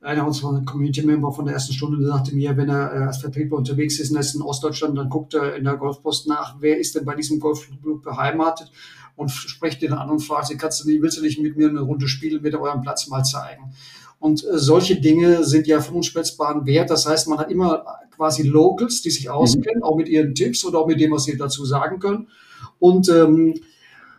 einer 0.00 0.26
unserer 0.26 0.64
Community-Member 0.64 1.32
von 1.32 1.44
der 1.44 1.54
ersten 1.54 1.72
Stunde 1.74 2.04
sagte 2.06 2.34
mir, 2.34 2.56
wenn 2.56 2.68
er 2.68 2.92
äh, 2.94 3.04
als 3.04 3.18
Vertriebler 3.18 3.58
unterwegs 3.58 3.98
ist 3.98 4.10
und 4.10 4.18
ist 4.18 4.34
in 4.34 4.42
Ostdeutschland, 4.42 4.96
dann 4.96 5.08
guckt 5.08 5.34
er 5.34 5.56
in 5.56 5.64
der 5.64 5.76
Golfpost 5.76 6.28
nach, 6.28 6.56
wer 6.60 6.78
ist 6.78 6.94
denn 6.94 7.04
bei 7.04 7.14
diesem 7.14 7.40
Golfclub 7.40 8.02
beheimatet 8.02 8.70
und 9.16 9.30
spricht 9.30 9.82
den 9.82 9.92
an 9.92 10.10
und 10.10 10.20
fragt 10.20 10.46
sie, 10.46 10.56
kannst 10.56 10.82
du 10.82 10.88
nicht, 10.88 11.02
willst 11.02 11.18
du 11.18 11.22
nicht 11.22 11.40
mit 11.40 11.56
mir 11.56 11.68
eine 11.68 11.80
Runde 11.80 12.06
spielen, 12.06 12.42
mit 12.42 12.54
eurem 12.54 12.82
Platz 12.82 13.08
mal 13.08 13.24
zeigen? 13.24 13.72
Und 14.20 14.44
äh, 14.44 14.58
solche 14.58 15.00
Dinge 15.00 15.44
sind 15.44 15.66
ja 15.66 15.80
von 15.80 15.96
unschätzbaren 15.96 16.64
Wert. 16.66 16.90
Das 16.90 17.06
heißt, 17.06 17.28
man 17.28 17.38
hat 17.38 17.50
immer 17.50 17.84
quasi 18.14 18.42
Locals, 18.42 19.02
die 19.02 19.10
sich 19.10 19.30
auskennen, 19.30 19.78
mhm. 19.78 19.84
auch 19.84 19.96
mit 19.96 20.08
ihren 20.08 20.34
Tipps 20.34 20.64
oder 20.64 20.78
auch 20.78 20.86
mit 20.86 21.00
dem, 21.00 21.12
was 21.12 21.24
sie 21.24 21.36
dazu 21.36 21.64
sagen 21.64 21.98
können. 21.98 22.28
Und 22.78 23.08
ähm, 23.08 23.54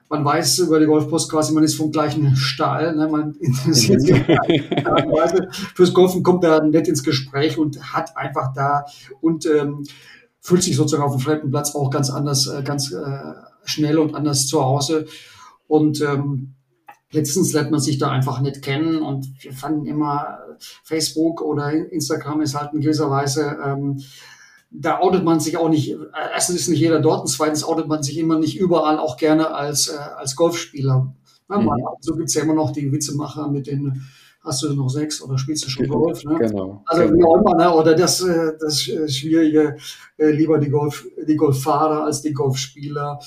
man 0.10 0.26
weiß 0.26 0.60
über 0.60 0.80
die 0.80 0.88
Golfpost 0.88 1.32
quasi, 1.32 1.54
man 1.54 1.64
ist 1.64 1.76
vom 1.76 1.92
gleichen 1.92 2.36
Stahl. 2.36 2.96
Ne? 2.96 3.08
Man 3.08 3.36
interessiert 3.36 4.02
sich 4.02 4.28
Weise 4.28 5.48
fürs 5.76 5.94
Golfen, 5.94 6.24
kommt 6.24 6.44
da 6.44 6.62
nett 6.64 6.88
ins 6.88 7.04
Gespräch 7.04 7.58
und 7.58 7.94
hat 7.94 8.18
einfach 8.18 8.54
da 8.54 8.86
und 9.22 9.46
ähm, 9.46 9.84
fühlt 10.42 10.64
sich 10.64 10.76
sozusagen 10.76 11.04
auf 11.04 11.16
dem 11.16 11.22
fremden 11.22 11.52
Platz 11.52 11.76
auch 11.76 11.92
ganz 11.92 12.10
anders, 12.10 12.48
äh, 12.48 12.64
ganz 12.64 12.92
äh, 12.92 13.34
schnell 13.66 14.00
und 14.00 14.16
anders 14.16 14.48
zu 14.48 14.64
Hause. 14.64 15.06
Und 15.68 16.02
ähm, 16.02 16.56
letztens 17.12 17.54
lernt 17.54 17.70
man 17.70 17.80
sich 17.80 18.00
da 18.00 18.10
einfach 18.10 18.40
nicht 18.40 18.64
kennen 18.64 19.04
und 19.04 19.28
wir 19.44 19.54
fanden 19.54 19.86
immer 19.86 20.40
Facebook 20.84 21.42
oder 21.42 21.72
Instagram 21.72 22.42
ist 22.42 22.56
halt 22.56 22.74
in 22.74 22.82
gewisser 22.82 23.12
Weise 23.12 23.58
ähm, 23.64 24.02
da 24.72 25.00
outet 25.00 25.24
man 25.24 25.40
sich 25.40 25.58
auch 25.58 25.70
nicht, 25.70 25.92
äh, 25.92 25.98
erstens 26.34 26.62
ist 26.62 26.68
nicht 26.70 26.80
jeder 26.80 27.00
dort 27.00 27.22
und 27.22 27.28
zweitens 27.28 27.64
outet 27.64 27.88
man 27.88 28.04
sich 28.04 28.18
immer 28.18 28.38
nicht 28.38 28.58
überall 28.58 29.00
auch 29.00 29.18
gerne 29.18 29.54
als, 29.54 29.88
äh, 29.88 29.98
als 29.98 30.36
Golfspieler. 30.36 31.14
Ja, 31.50 31.58
mhm. 31.58 31.70
So 32.02 32.16
gibt's 32.16 32.36
ja 32.36 32.44
immer 32.44 32.54
noch 32.54 32.72
die 32.72 32.92
Witzemacher 32.92 33.48
mit 33.50 33.68
den, 33.68 34.04
hast 34.42 34.62
du 34.62 34.74
noch 34.74 34.90
sechs 34.90 35.22
oder 35.22 35.38
spielst 35.38 35.66
du 35.66 35.70
schon 35.70 35.88
Golf? 35.88 36.24
Ne? 36.24 36.38
Genau. 36.40 36.84
Also 36.86 37.04
genau. 37.04 37.18
wie 37.18 37.24
auch 37.24 37.42
immer, 37.42 37.56
ne? 37.56 37.74
oder 37.74 37.96
das, 37.96 38.22
äh, 38.22 38.52
das 38.60 38.82
Schwierige, 38.82 39.78
äh, 40.18 40.30
lieber 40.30 40.60
die, 40.60 40.70
Golf, 40.70 41.08
die 41.28 41.36
Golffahrer 41.36 42.04
als 42.04 42.22
die 42.22 42.34
Golfspieler. 42.34 43.20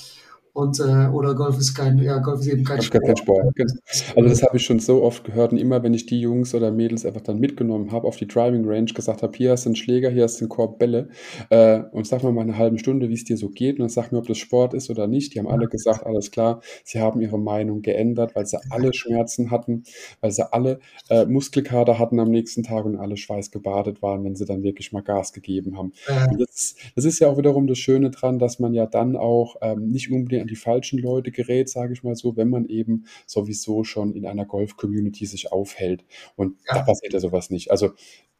Und, 0.53 0.79
äh, 0.79 1.07
oder 1.07 1.33
Golf 1.33 1.57
ist 1.57 1.73
kein, 1.73 1.97
ja, 1.97 2.19
Golf 2.19 2.41
ist 2.41 2.47
eben 2.47 2.63
kein 2.63 2.79
Sport. 2.79 3.03
Kein 3.03 3.17
Sport. 3.17 3.55
Genau. 3.55 3.73
Also 4.15 4.29
das 4.29 4.43
habe 4.43 4.57
ich 4.57 4.63
schon 4.63 4.79
so 4.79 5.01
oft 5.01 5.23
gehört. 5.23 5.51
Und 5.51 5.57
immer, 5.57 5.81
wenn 5.81 5.95
ich 5.95 6.05
die 6.05 6.21
Jungs 6.21 6.53
oder 6.53 6.71
Mädels 6.71 7.07
einfach 7.07 7.21
dann 7.21 7.39
mitgenommen 7.39 7.91
habe 7.91 8.07
auf 8.07 8.17
die 8.17 8.27
Driving 8.27 8.63
Range, 8.63 8.85
gesagt 8.85 9.23
habe, 9.23 9.35
hier 9.35 9.51
hast 9.51 9.65
du 9.65 9.69
einen 9.69 9.75
Schläger, 9.75 10.11
hier 10.11 10.23
hast 10.23 10.39
du 10.39 10.45
einen 10.45 10.49
Korb 10.49 10.77
Bälle 10.77 11.09
äh, 11.49 11.79
und 11.91 12.05
sag 12.05 12.21
mal 12.21 12.31
mal 12.31 12.41
eine 12.41 12.55
halbe 12.55 12.77
Stunde, 12.77 13.09
wie 13.09 13.15
es 13.15 13.23
dir 13.23 13.35
so 13.35 13.49
geht. 13.49 13.79
Und 13.79 13.79
dann 13.79 13.89
sag 13.89 14.11
mir, 14.11 14.19
ob 14.19 14.27
das 14.27 14.37
Sport 14.37 14.75
ist 14.75 14.91
oder 14.91 15.07
nicht. 15.07 15.33
Die 15.33 15.39
haben 15.39 15.47
alle 15.47 15.67
gesagt, 15.67 16.05
alles 16.05 16.29
klar. 16.29 16.61
Sie 16.83 17.01
haben 17.01 17.19
ihre 17.19 17.39
Meinung 17.39 17.81
geändert, 17.81 18.35
weil 18.35 18.45
sie 18.45 18.59
alle 18.69 18.93
Schmerzen 18.93 19.49
hatten, 19.49 19.85
weil 20.21 20.29
sie 20.29 20.53
alle 20.53 20.79
äh, 21.09 21.25
Muskelkater 21.25 21.97
hatten 21.97 22.19
am 22.19 22.29
nächsten 22.29 22.61
Tag 22.61 22.85
und 22.85 22.95
alle 22.95 23.17
schweißgebadet 23.17 24.03
waren, 24.03 24.23
wenn 24.23 24.35
sie 24.35 24.45
dann 24.45 24.61
wirklich 24.61 24.91
mal 24.91 25.01
Gas 25.01 25.33
gegeben 25.33 25.79
haben. 25.79 25.93
Und 26.29 26.39
das, 26.39 26.75
das 26.95 27.05
ist 27.05 27.17
ja 27.17 27.27
auch 27.27 27.39
wiederum 27.39 27.65
das 27.65 27.79
Schöne 27.79 28.11
dran, 28.11 28.37
dass 28.37 28.59
man 28.59 28.75
ja 28.75 28.85
dann 28.85 29.15
auch 29.15 29.55
ähm, 29.61 29.87
nicht 29.87 30.11
unbedingt 30.11 30.42
an 30.43 30.47
die 30.47 30.55
falschen 30.55 30.99
Leute 30.99 31.31
gerät, 31.31 31.69
sage 31.69 31.93
ich 31.93 32.03
mal 32.03 32.15
so, 32.15 32.37
wenn 32.37 32.49
man 32.49 32.65
eben 32.65 33.05
sowieso 33.25 33.83
schon 33.83 34.13
in 34.13 34.25
einer 34.25 34.45
Golf-Community 34.45 35.25
sich 35.25 35.51
aufhält. 35.51 36.05
Und 36.35 36.57
ja. 36.67 36.75
da 36.75 36.83
passiert 36.83 37.13
ja 37.13 37.19
sowas 37.19 37.49
nicht. 37.49 37.71
Also 37.71 37.91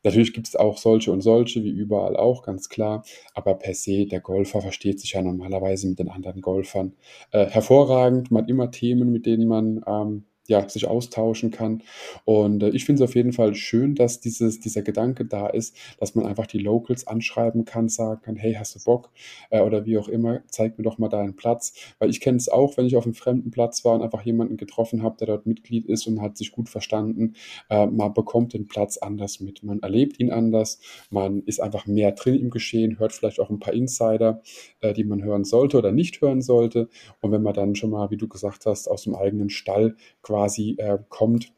Natürlich 0.03 0.33
gibt 0.33 0.47
es 0.49 0.55
auch 0.55 0.77
solche 0.77 1.11
und 1.11 1.21
solche, 1.21 1.63
wie 1.63 1.69
überall 1.69 2.17
auch, 2.17 2.43
ganz 2.43 2.67
klar. 2.67 3.05
Aber 3.33 3.55
per 3.55 3.73
se, 3.73 4.05
der 4.05 4.19
Golfer 4.19 4.61
versteht 4.61 4.99
sich 4.99 5.13
ja 5.13 5.21
normalerweise 5.21 5.87
mit 5.87 5.97
den 5.97 6.09
anderen 6.09 6.41
Golfern 6.41 6.93
äh, 7.31 7.45
hervorragend. 7.45 8.29
Man 8.29 8.43
hat 8.43 8.49
immer 8.49 8.69
Themen, 8.69 9.11
mit 9.11 9.25
denen 9.25 9.47
man 9.47 9.81
ähm, 9.87 10.25
ja, 10.47 10.67
sich 10.67 10.87
austauschen 10.87 11.51
kann. 11.51 11.83
Und 12.25 12.63
äh, 12.63 12.69
ich 12.69 12.85
finde 12.85 13.03
es 13.03 13.09
auf 13.09 13.15
jeden 13.15 13.31
Fall 13.33 13.55
schön, 13.55 13.95
dass 13.95 14.19
dieses, 14.19 14.59
dieser 14.59 14.81
Gedanke 14.81 15.25
da 15.25 15.47
ist, 15.47 15.75
dass 15.99 16.15
man 16.15 16.25
einfach 16.25 16.47
die 16.47 16.59
Locals 16.59 17.07
anschreiben 17.07 17.65
kann, 17.65 17.87
sagen 17.87 18.21
kann, 18.21 18.35
hey, 18.35 18.53
hast 18.53 18.75
du 18.75 18.79
Bock? 18.83 19.09
Äh, 19.49 19.61
oder 19.61 19.85
wie 19.85 19.97
auch 19.97 20.09
immer, 20.09 20.41
zeig 20.49 20.77
mir 20.77 20.83
doch 20.83 20.97
mal 20.97 21.09
deinen 21.09 21.35
Platz. 21.35 21.73
Weil 21.99 22.09
ich 22.09 22.19
kenne 22.19 22.37
es 22.37 22.49
auch, 22.49 22.75
wenn 22.77 22.85
ich 22.85 22.97
auf 22.97 23.05
einem 23.05 23.13
fremden 23.13 23.51
Platz 23.51 23.85
war 23.85 23.95
und 23.95 24.01
einfach 24.01 24.23
jemanden 24.23 24.57
getroffen 24.57 25.01
habe, 25.01 25.15
der 25.17 25.27
dort 25.27 25.45
Mitglied 25.45 25.85
ist 25.85 26.07
und 26.07 26.21
hat 26.21 26.37
sich 26.37 26.51
gut 26.51 26.67
verstanden, 26.67 27.35
äh, 27.69 27.85
man 27.85 28.13
bekommt 28.13 28.53
den 28.53 28.67
Platz 28.67 28.97
anders 28.97 29.39
mit. 29.39 29.63
Man 29.63 29.81
erlebt 29.81 30.19
ihn 30.19 30.31
anders, 30.31 30.79
man 31.09 31.41
ist 31.43 31.61
einfach 31.61 31.87
mehr 31.87 32.11
drin 32.11 32.35
im 32.35 32.49
Geschehen, 32.49 32.99
hört 32.99 33.13
vielleicht 33.13 33.39
auch 33.39 33.49
ein 33.49 33.59
paar 33.59 33.73
Insider, 33.73 34.41
äh, 34.81 34.93
die 34.93 35.05
man 35.05 35.23
hören 35.23 35.45
sollte 35.45 35.77
oder 35.77 35.93
nicht 35.93 36.19
hören 36.19 36.41
sollte. 36.41 36.89
Und 37.21 37.31
wenn 37.31 37.43
man 37.43 37.53
dann 37.53 37.75
schon 37.75 37.91
mal, 37.91 38.11
wie 38.11 38.17
du 38.17 38.27
gesagt 38.27 38.65
hast, 38.65 38.89
aus 38.89 39.03
dem 39.03 39.15
eigenen 39.15 39.49
Stall 39.49 39.95
quasi 40.21 40.32
quasi 40.33 40.75
äh, 40.79 40.97
kommt 41.09 41.53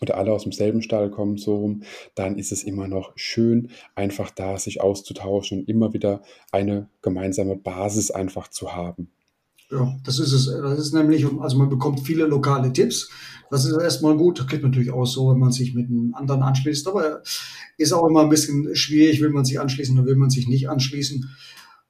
oder 0.00 0.16
alle 0.16 0.32
aus 0.32 0.44
demselben 0.44 0.80
Stall 0.80 1.10
kommen, 1.10 1.38
so 1.38 1.56
rum, 1.56 1.82
dann 2.14 2.38
ist 2.38 2.52
es 2.52 2.62
immer 2.62 2.86
noch 2.86 3.10
schön, 3.16 3.70
einfach 3.96 4.30
da 4.30 4.58
sich 4.58 4.80
auszutauschen 4.80 5.60
und 5.60 5.68
immer 5.68 5.92
wieder 5.92 6.22
eine 6.52 6.88
gemeinsame 7.02 7.56
Basis 7.56 8.12
einfach 8.12 8.46
zu 8.48 8.76
haben. 8.76 9.10
Ja, 9.72 9.96
das 10.04 10.20
ist 10.20 10.32
es. 10.32 10.46
Das 10.46 10.78
ist 10.78 10.94
nämlich, 10.94 11.26
also 11.40 11.58
man 11.58 11.68
bekommt 11.68 11.98
viele 11.98 12.26
lokale 12.26 12.72
Tipps. 12.72 13.10
Das 13.50 13.64
ist 13.64 13.76
erstmal 13.76 14.16
gut. 14.16 14.38
Das 14.38 14.46
kriegt 14.46 14.62
natürlich 14.62 14.92
auch 14.92 15.06
so, 15.06 15.32
wenn 15.32 15.40
man 15.40 15.50
sich 15.50 15.74
mit 15.74 15.88
einem 15.88 16.14
anderen 16.14 16.44
anschließt. 16.44 16.86
Aber 16.86 17.22
ist 17.76 17.92
auch 17.92 18.06
immer 18.06 18.20
ein 18.20 18.28
bisschen 18.28 18.76
schwierig, 18.76 19.20
will 19.20 19.30
man 19.30 19.44
sich 19.44 19.58
anschließen 19.58 19.98
oder 19.98 20.06
will 20.06 20.14
man 20.14 20.30
sich 20.30 20.46
nicht 20.46 20.68
anschließen. 20.68 21.28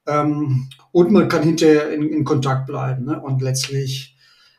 Ähm, 0.06 0.70
und 0.92 1.10
man 1.10 1.28
kann 1.28 1.42
hinterher 1.42 1.92
in, 1.92 2.08
in 2.08 2.24
Kontakt 2.24 2.66
bleiben. 2.66 3.04
Ne? 3.04 3.20
Und 3.20 3.42
letztlich 3.42 4.15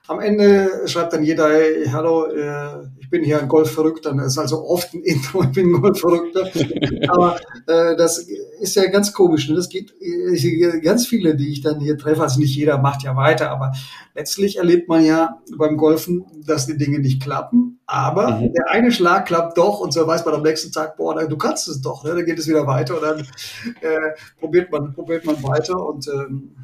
am 0.07 0.19
Ende 0.21 0.87
schreibt 0.87 1.13
dann 1.13 1.23
jeder, 1.23 1.49
hey, 1.49 1.85
hallo, 1.91 2.25
äh, 2.27 2.87
ich 2.97 3.09
bin 3.09 3.23
hier 3.23 3.39
ein 3.39 3.47
Golfverrückter. 3.47 4.13
Das 4.13 4.27
ist 4.27 4.37
also 4.37 4.65
oft 4.65 4.93
ein 4.93 5.01
Intro, 5.03 5.43
ich 5.43 5.51
bin 5.51 5.67
ein 5.67 5.81
Golfverrückter. 5.81 6.49
Aber 7.09 7.37
äh, 7.67 7.95
das 7.97 8.25
ist 8.59 8.75
ja 8.75 8.85
ganz 8.89 9.13
komisch. 9.13 9.49
Ne? 9.49 9.55
Das 9.55 9.69
geht 9.69 9.93
äh, 10.01 10.79
ganz 10.79 11.07
viele, 11.07 11.35
die 11.35 11.51
ich 11.51 11.61
dann 11.61 11.79
hier 11.79 11.97
treffe. 11.97 12.21
Also 12.21 12.39
nicht 12.39 12.55
jeder 12.55 12.77
macht 12.77 13.03
ja 13.03 13.15
weiter, 13.15 13.51
aber 13.51 13.73
letztlich 14.15 14.57
erlebt 14.57 14.89
man 14.89 15.05
ja 15.05 15.41
beim 15.57 15.77
Golfen, 15.77 16.25
dass 16.45 16.65
die 16.65 16.77
Dinge 16.77 16.99
nicht 16.99 17.21
klappen. 17.21 17.79
Aber 17.85 18.39
mhm. 18.39 18.53
der 18.53 18.69
eine 18.69 18.91
Schlag 18.91 19.27
klappt 19.27 19.57
doch 19.57 19.79
und 19.79 19.93
so 19.93 20.05
weiß 20.05 20.25
man 20.25 20.35
am 20.35 20.43
nächsten 20.43 20.71
Tag, 20.71 20.97
boah, 20.97 21.15
du 21.25 21.37
kannst 21.37 21.67
es 21.67 21.81
doch. 21.81 22.03
Ne? 22.03 22.15
Dann 22.15 22.25
geht 22.25 22.39
es 22.39 22.47
wieder 22.47 22.65
weiter 22.67 22.95
und 22.95 23.03
dann 23.03 23.19
äh, 23.19 24.15
probiert 24.39 24.71
man 24.71 24.93
probiert 24.93 25.25
man 25.25 25.41
weiter 25.43 25.77
und 25.85 26.07
ähm, 26.07 26.55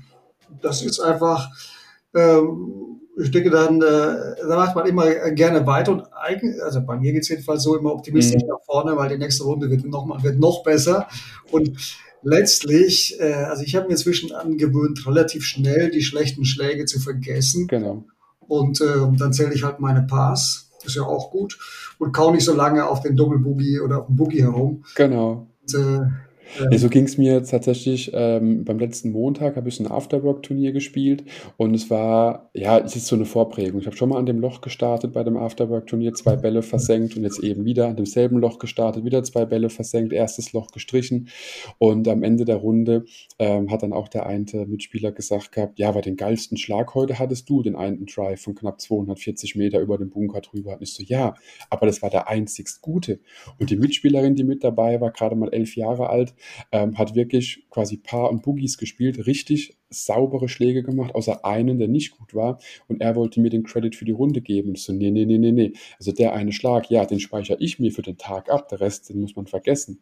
das 0.61 0.81
ist 0.81 0.99
einfach 0.99 1.49
ähm, 2.15 3.02
ich 3.17 3.31
denke, 3.31 3.49
dann 3.49 3.81
äh, 3.81 4.35
da 4.47 4.55
macht 4.55 4.75
man 4.75 4.87
immer 4.87 5.07
gerne 5.31 5.65
weiter 5.67 5.91
und 5.91 6.03
eigentlich, 6.13 6.61
also 6.63 6.81
bei 6.81 6.97
mir 6.97 7.13
geht 7.13 7.23
es 7.23 7.29
jedenfalls 7.29 7.63
so 7.63 7.77
immer 7.77 7.93
optimistisch 7.93 8.41
mhm. 8.41 8.49
nach 8.49 8.63
vorne, 8.65 8.97
weil 8.97 9.09
die 9.09 9.17
nächste 9.17 9.43
Runde 9.43 9.69
wird 9.69 9.85
noch, 9.85 10.05
mal, 10.05 10.23
wird 10.23 10.39
noch 10.39 10.63
besser 10.63 11.07
und 11.51 11.77
letztlich, 12.23 13.19
äh, 13.19 13.33
also 13.33 13.63
ich 13.63 13.75
habe 13.75 13.87
mir 13.87 13.93
inzwischen 13.93 14.33
angewöhnt, 14.33 15.05
relativ 15.05 15.43
schnell 15.43 15.91
die 15.91 16.01
schlechten 16.01 16.45
Schläge 16.45 16.85
zu 16.85 16.99
vergessen. 16.99 17.67
Genau. 17.67 18.05
Und 18.47 18.81
äh, 18.81 19.17
dann 19.17 19.33
zähle 19.33 19.53
ich 19.53 19.63
halt 19.63 19.79
meine 19.79 20.03
Pass, 20.03 20.71
ist 20.85 20.95
ja 20.95 21.03
auch 21.03 21.31
gut 21.31 21.57
und 21.99 22.11
kau 22.11 22.31
nicht 22.31 22.43
so 22.43 22.55
lange 22.55 22.87
auf 22.87 23.01
den 23.01 23.15
Doppelboogie 23.15 23.79
oder 23.79 23.99
auf 23.99 24.07
dem 24.07 24.15
Boogie 24.15 24.41
herum. 24.41 24.83
Genau. 24.95 25.47
Und, 25.61 25.73
äh, 25.75 26.01
ja. 26.59 26.77
so 26.77 26.89
ging 26.89 27.05
es 27.05 27.17
mir 27.17 27.43
tatsächlich 27.43 28.11
ähm, 28.13 28.63
beim 28.65 28.79
letzten 28.79 29.11
Montag, 29.11 29.55
habe 29.55 29.69
ich 29.69 29.79
ein 29.79 29.87
Afterwork-Turnier 29.87 30.71
gespielt 30.71 31.23
und 31.57 31.73
es 31.73 31.89
war, 31.89 32.49
ja, 32.53 32.79
es 32.79 32.95
ist 32.95 33.07
so 33.07 33.15
eine 33.15 33.25
Vorprägung. 33.25 33.79
Ich 33.79 33.85
habe 33.85 33.95
schon 33.95 34.09
mal 34.09 34.19
an 34.19 34.25
dem 34.25 34.39
Loch 34.39 34.61
gestartet 34.61 35.13
bei 35.13 35.23
dem 35.23 35.37
Afterwork-Turnier, 35.37 36.13
zwei 36.13 36.35
Bälle 36.35 36.61
versenkt 36.61 37.17
und 37.17 37.23
jetzt 37.23 37.43
eben 37.43 37.65
wieder 37.65 37.87
an 37.87 37.95
demselben 37.95 38.39
Loch 38.39 38.59
gestartet, 38.59 39.05
wieder 39.05 39.23
zwei 39.23 39.45
Bälle 39.45 39.69
versenkt, 39.69 40.13
erstes 40.13 40.53
Loch 40.53 40.71
gestrichen 40.71 41.29
und 41.77 42.07
am 42.07 42.23
Ende 42.23 42.45
der 42.45 42.57
Runde 42.57 43.05
ähm, 43.39 43.71
hat 43.71 43.83
dann 43.83 43.93
auch 43.93 44.07
der 44.07 44.25
eine 44.25 44.43
Mitspieler 44.65 45.11
gesagt 45.11 45.51
gehabt, 45.51 45.79
ja, 45.79 45.89
aber 45.89 46.01
den 46.01 46.15
geilsten 46.15 46.57
Schlag 46.57 46.93
heute 46.95 47.19
hattest 47.19 47.49
du, 47.49 47.61
den 47.61 47.75
einen 47.75 48.05
Drive 48.05 48.41
von 48.41 48.55
knapp 48.55 48.81
240 48.81 49.55
Meter 49.55 49.79
über 49.79 49.97
den 49.97 50.09
Bunker 50.09 50.41
drüber. 50.41 50.73
Und 50.73 50.81
ich 50.81 50.93
so, 50.93 51.03
ja, 51.03 51.35
aber 51.69 51.85
das 51.85 52.01
war 52.01 52.09
der 52.09 52.27
einzigst 52.27 52.81
gute. 52.81 53.19
Und 53.59 53.69
die 53.69 53.75
Mitspielerin, 53.75 54.35
die 54.35 54.43
mit 54.43 54.63
dabei 54.63 54.99
war, 55.01 55.11
gerade 55.11 55.35
mal 55.35 55.53
elf 55.53 55.75
Jahre 55.75 56.09
alt, 56.09 56.33
ähm, 56.71 56.97
hat 56.97 57.15
wirklich 57.15 57.65
quasi 57.69 57.97
Paar 57.97 58.29
und 58.29 58.43
Boogies 58.43 58.77
gespielt, 58.77 59.25
richtig 59.25 59.77
saubere 59.93 60.49
Schläge 60.49 60.83
gemacht, 60.83 61.15
außer 61.15 61.45
einen, 61.45 61.79
der 61.79 61.87
nicht 61.87 62.17
gut 62.17 62.33
war. 62.33 62.59
Und 62.87 63.01
er 63.01 63.15
wollte 63.15 63.39
mir 63.39 63.49
den 63.49 63.63
Credit 63.63 63.95
für 63.95 64.05
die 64.05 64.11
Runde 64.11 64.41
geben. 64.41 64.73
Ich 64.75 64.83
so, 64.83 64.93
nee, 64.93 65.11
nee, 65.11 65.25
nee, 65.25 65.37
nee, 65.37 65.51
nee. 65.51 65.73
Also 65.97 66.11
der 66.11 66.33
eine 66.33 66.51
Schlag, 66.51 66.89
ja, 66.89 67.05
den 67.05 67.19
speichere 67.19 67.57
ich 67.59 67.79
mir 67.79 67.91
für 67.91 68.01
den 68.01 68.17
Tag 68.17 68.49
ab. 68.49 68.67
Der 68.69 68.81
Rest, 68.81 69.09
den 69.09 69.21
muss 69.21 69.35
man 69.35 69.47
vergessen. 69.47 69.99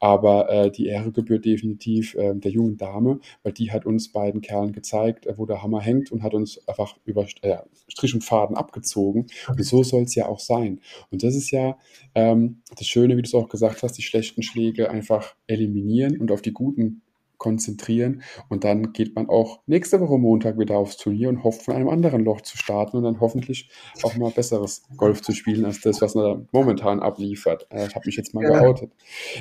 Aber 0.00 0.50
äh, 0.50 0.70
die 0.70 0.86
Ehre 0.86 1.12
gebührt 1.12 1.44
definitiv 1.44 2.14
äh, 2.14 2.34
der 2.34 2.50
jungen 2.50 2.76
Dame, 2.76 3.20
weil 3.42 3.52
die 3.52 3.70
hat 3.70 3.86
uns 3.86 4.10
beiden 4.12 4.40
Kerlen 4.40 4.72
gezeigt, 4.72 5.26
äh, 5.26 5.38
wo 5.38 5.46
der 5.46 5.62
Hammer 5.62 5.80
hängt 5.80 6.10
und 6.12 6.22
hat 6.22 6.34
uns 6.34 6.66
einfach 6.68 6.96
über 7.04 7.26
äh, 7.42 7.58
Strich 7.88 8.14
und 8.14 8.24
Faden 8.24 8.56
abgezogen. 8.56 9.26
Und 9.48 9.64
so 9.64 9.82
soll 9.82 10.02
es 10.02 10.14
ja 10.14 10.26
auch 10.26 10.40
sein. 10.40 10.80
Und 11.10 11.22
das 11.22 11.34
ist 11.34 11.50
ja 11.50 11.78
ähm, 12.14 12.62
das 12.76 12.86
Schöne, 12.86 13.16
wie 13.16 13.22
du 13.22 13.26
es 13.26 13.34
auch 13.34 13.48
gesagt 13.48 13.82
hast, 13.82 13.98
die 13.98 14.02
schlechten 14.02 14.42
Schläge 14.42 14.90
einfach 14.90 15.34
eliminieren 15.46 16.20
und 16.20 16.30
auf 16.30 16.42
die 16.42 16.52
guten 16.52 17.02
konzentrieren. 17.44 18.22
Und 18.48 18.64
dann 18.64 18.94
geht 18.94 19.14
man 19.14 19.28
auch 19.28 19.60
nächste 19.66 20.00
Woche 20.00 20.16
Montag 20.16 20.58
wieder 20.58 20.78
aufs 20.78 20.96
Turnier 20.96 21.28
und 21.28 21.44
hofft, 21.44 21.62
von 21.62 21.74
einem 21.74 21.90
anderen 21.90 22.24
Loch 22.24 22.40
zu 22.40 22.56
starten 22.56 22.96
und 22.96 23.02
dann 23.02 23.20
hoffentlich 23.20 23.68
auch 24.02 24.16
mal 24.16 24.30
besseres 24.30 24.82
Golf 24.96 25.20
zu 25.20 25.32
spielen 25.32 25.66
als 25.66 25.82
das, 25.82 26.00
was 26.00 26.14
man 26.14 26.24
da 26.24 26.46
momentan 26.52 27.00
abliefert. 27.00 27.66
Äh, 27.68 27.86
ich 27.86 27.94
habe 27.94 28.06
mich 28.06 28.16
jetzt 28.16 28.32
mal 28.32 28.42
ja. 28.44 28.60
geoutet. 28.60 28.92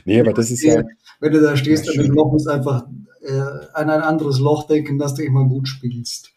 Nee, 0.03 0.19
aber 0.19 0.33
das 0.33 0.51
ist 0.51 0.63
ja. 0.63 0.83
Wenn 1.21 1.31
du 1.31 1.39
da 1.39 1.55
stehst 1.55 1.89
und 1.89 1.97
dem 1.97 2.13
Loch 2.13 2.29
musst 2.33 2.49
einfach 2.49 2.85
äh, 3.21 3.31
an 3.73 3.89
ein 3.89 4.01
anderes 4.01 4.39
Loch 4.39 4.67
denken, 4.67 4.97
dass 4.97 5.13
du 5.13 5.23
immer 5.23 5.45
gut 5.45 5.69
spielst. 5.69 6.33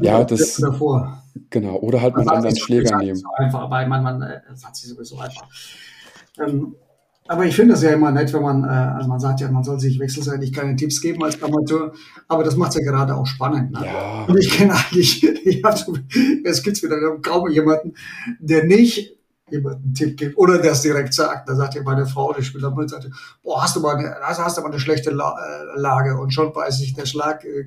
Ja, 0.00 0.22
das. 0.22 0.54
Davor. 0.54 1.24
Genau, 1.50 1.76
oder 1.80 2.00
halt 2.00 2.16
mit 2.16 2.28
anderen 2.28 2.56
Schläger 2.56 2.96
nehmen. 2.98 3.16
So 3.16 3.28
einfach, 3.36 3.62
aber 3.62 3.84
man, 3.88 4.04
man 4.04 4.22
äh, 4.22 4.40
sagt 4.54 4.76
sich 4.76 4.88
sowieso 4.88 5.18
einfach. 5.18 5.48
Ähm, 6.38 6.76
aber 7.28 7.44
ich 7.44 7.56
finde 7.56 7.74
es 7.74 7.82
ja 7.82 7.90
immer 7.90 8.10
nett, 8.10 8.32
wenn 8.32 8.42
man, 8.42 8.64
äh, 8.64 8.68
also 8.68 9.08
man 9.08 9.20
sagt 9.20 9.40
ja, 9.40 9.50
man 9.50 9.64
soll 9.64 9.80
sich 9.80 9.98
wechselseitig 9.98 10.52
keine 10.52 10.76
Tipps 10.76 11.00
geben 11.00 11.22
als 11.24 11.42
Amateur, 11.42 11.92
aber 12.28 12.44
das 12.44 12.56
macht 12.56 12.70
es 12.70 12.76
ja 12.76 12.90
gerade 12.90 13.14
auch 13.14 13.26
spannend. 13.26 13.72
Ne? 13.72 13.86
Ja. 13.86 14.24
Und 14.26 14.36
ich 14.38 14.50
kenne 14.50 14.74
eigentlich, 14.74 15.24
ich 15.44 15.62
hab, 15.62 15.78
es 16.44 16.62
gibt 16.62 16.82
wieder 16.82 16.96
kaum 17.22 17.48
jemanden, 17.50 17.94
der 18.40 18.64
nicht 18.64 19.16
jemanden 19.50 19.94
Tipp 19.94 20.16
gibt 20.16 20.36
oder 20.36 20.58
der 20.58 20.72
es 20.72 20.82
direkt 20.82 21.14
sagt. 21.14 21.48
Da 21.48 21.54
sagt 21.54 21.74
ja 21.74 21.82
meine 21.82 22.06
Frau, 22.06 22.32
die 22.32 22.42
spielt 22.42 22.64
damit, 22.64 22.90
sagt, 22.90 23.08
boah, 23.42 23.62
hast 23.62 23.76
du 23.76 23.80
mal 23.80 23.96
eine, 23.96 24.16
hast, 24.22 24.40
hast 24.40 24.58
du 24.58 24.62
mal 24.62 24.70
eine 24.70 24.80
schlechte 24.80 25.10
äh, 25.10 25.80
Lage 25.80 26.18
und 26.18 26.32
schon 26.32 26.54
weiß 26.54 26.80
ich, 26.80 26.94
der 26.94 27.06
Schlag 27.06 27.44
äh, 27.44 27.64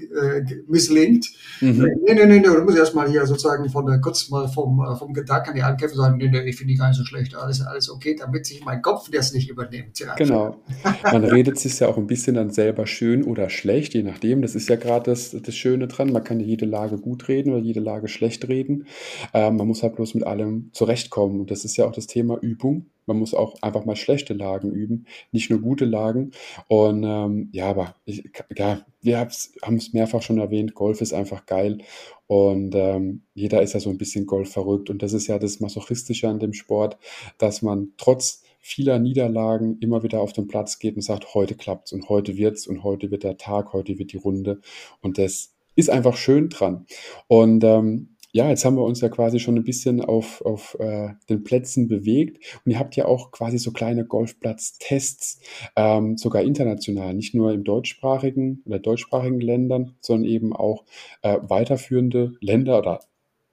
äh, 0.00 0.42
misslingt. 0.66 1.26
Mhm. 1.60 1.90
Nee, 2.04 2.14
nee, 2.14 2.26
nee, 2.26 2.38
nee, 2.38 2.46
du 2.46 2.62
musst 2.62 2.78
erstmal 2.78 3.08
hier 3.08 3.26
sozusagen 3.26 3.68
von 3.68 3.86
der, 3.86 4.00
kurz 4.00 4.28
mal 4.30 4.48
vom, 4.48 4.80
äh, 4.80 4.96
vom 4.96 5.12
Gedanken 5.12 5.54
die 5.54 5.62
ankämpfen 5.62 5.96
sagen, 5.96 6.16
nee, 6.16 6.28
nee, 6.28 6.40
ich 6.48 6.56
finde 6.56 6.72
die 6.72 6.78
gar 6.78 6.88
nicht 6.88 6.98
so 6.98 7.04
schlecht, 7.04 7.34
alles, 7.34 7.60
alles 7.62 7.90
okay, 7.90 8.16
damit 8.18 8.46
sich 8.46 8.64
mein 8.64 8.82
Kopf 8.82 9.10
das 9.10 9.32
nicht 9.32 9.48
übernimmt. 9.50 9.98
Ja. 9.98 10.14
Genau. 10.14 10.60
Man 11.02 11.24
redet 11.24 11.58
sich 11.58 11.78
ja 11.80 11.88
auch 11.88 11.96
ein 11.96 12.06
bisschen 12.06 12.34
dann 12.34 12.50
selber 12.50 12.86
schön 12.86 13.24
oder 13.24 13.48
schlecht, 13.50 13.94
je 13.94 14.02
nachdem. 14.02 14.42
Das 14.42 14.54
ist 14.54 14.68
ja 14.68 14.76
gerade 14.76 15.10
das, 15.10 15.30
das 15.30 15.54
Schöne 15.54 15.88
dran. 15.88 16.12
Man 16.12 16.24
kann 16.24 16.40
jede 16.40 16.66
Lage 16.66 16.98
gut 16.98 17.28
reden 17.28 17.52
oder 17.52 17.62
jede 17.62 17.80
Lage 17.80 18.08
schlecht 18.08 18.48
reden. 18.48 18.86
Ähm, 19.32 19.56
man 19.56 19.66
muss 19.66 19.82
halt 19.82 19.96
bloß 19.96 20.14
mit 20.14 20.26
allem 20.26 20.70
zurechtkommen. 20.72 21.40
Und 21.40 21.50
das 21.50 21.64
ist 21.64 21.76
ja 21.76 21.86
auch 21.86 21.92
das 21.92 22.06
Thema 22.06 22.38
Übung. 22.40 22.86
Man 23.06 23.18
muss 23.18 23.34
auch 23.34 23.60
einfach 23.62 23.84
mal 23.84 23.96
schlechte 23.96 24.34
Lagen 24.34 24.70
üben, 24.72 25.06
nicht 25.32 25.50
nur 25.50 25.60
gute 25.60 25.84
Lagen. 25.84 26.32
Und 26.68 27.04
ähm, 27.04 27.48
ja, 27.52 27.70
aber 27.70 27.94
ich, 28.04 28.24
ja, 28.56 28.84
wir 29.00 29.18
haben 29.18 29.76
es 29.76 29.92
mehrfach 29.92 30.22
schon 30.22 30.38
erwähnt, 30.38 30.74
Golf 30.74 31.00
ist 31.00 31.12
einfach 31.12 31.46
geil. 31.46 31.78
Und 32.26 32.74
ähm, 32.74 33.22
jeder 33.34 33.62
ist 33.62 33.72
ja 33.72 33.80
so 33.80 33.90
ein 33.90 33.98
bisschen 33.98 34.26
Golf 34.26 34.52
verrückt. 34.52 34.90
Und 34.90 35.02
das 35.02 35.12
ist 35.12 35.28
ja 35.28 35.38
das 35.38 35.60
Masochistische 35.60 36.28
an 36.28 36.40
dem 36.40 36.52
Sport, 36.52 36.98
dass 37.38 37.62
man 37.62 37.92
trotz 37.96 38.42
vieler 38.58 38.98
Niederlagen 38.98 39.78
immer 39.80 40.02
wieder 40.02 40.20
auf 40.20 40.32
den 40.32 40.48
Platz 40.48 40.80
geht 40.80 40.96
und 40.96 41.02
sagt, 41.02 41.34
heute 41.34 41.54
klappt's 41.54 41.92
und 41.92 42.08
heute 42.08 42.36
wird's 42.36 42.66
und 42.66 42.82
heute 42.82 43.12
wird 43.12 43.22
der 43.22 43.36
Tag, 43.36 43.72
heute 43.72 43.98
wird 43.98 44.12
die 44.12 44.16
Runde. 44.16 44.60
Und 45.00 45.18
das 45.18 45.54
ist 45.76 45.88
einfach 45.88 46.16
schön 46.16 46.48
dran. 46.48 46.86
Und 47.28 47.62
ähm, 47.62 48.15
ja, 48.36 48.50
jetzt 48.50 48.66
haben 48.66 48.76
wir 48.76 48.84
uns 48.84 49.00
ja 49.00 49.08
quasi 49.08 49.40
schon 49.40 49.56
ein 49.56 49.64
bisschen 49.64 50.04
auf, 50.04 50.42
auf 50.42 50.76
äh, 50.78 51.14
den 51.30 51.42
Plätzen 51.42 51.88
bewegt 51.88 52.60
und 52.62 52.70
ihr 52.70 52.78
habt 52.78 52.94
ja 52.94 53.06
auch 53.06 53.30
quasi 53.30 53.56
so 53.56 53.72
kleine 53.72 54.04
Golfplatztests, 54.04 55.40
ähm, 55.74 56.18
sogar 56.18 56.42
international, 56.42 57.14
nicht 57.14 57.34
nur 57.34 57.54
im 57.54 57.64
deutschsprachigen 57.64 58.62
oder 58.66 58.78
deutschsprachigen 58.78 59.40
Ländern, 59.40 59.96
sondern 60.02 60.28
eben 60.28 60.52
auch 60.54 60.84
äh, 61.22 61.38
weiterführende 61.40 62.34
Länder 62.40 62.78
oder 62.78 63.00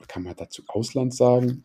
kann 0.09 0.23
man 0.23 0.35
dazu 0.35 0.63
Ausland 0.67 1.15
sagen, 1.15 1.63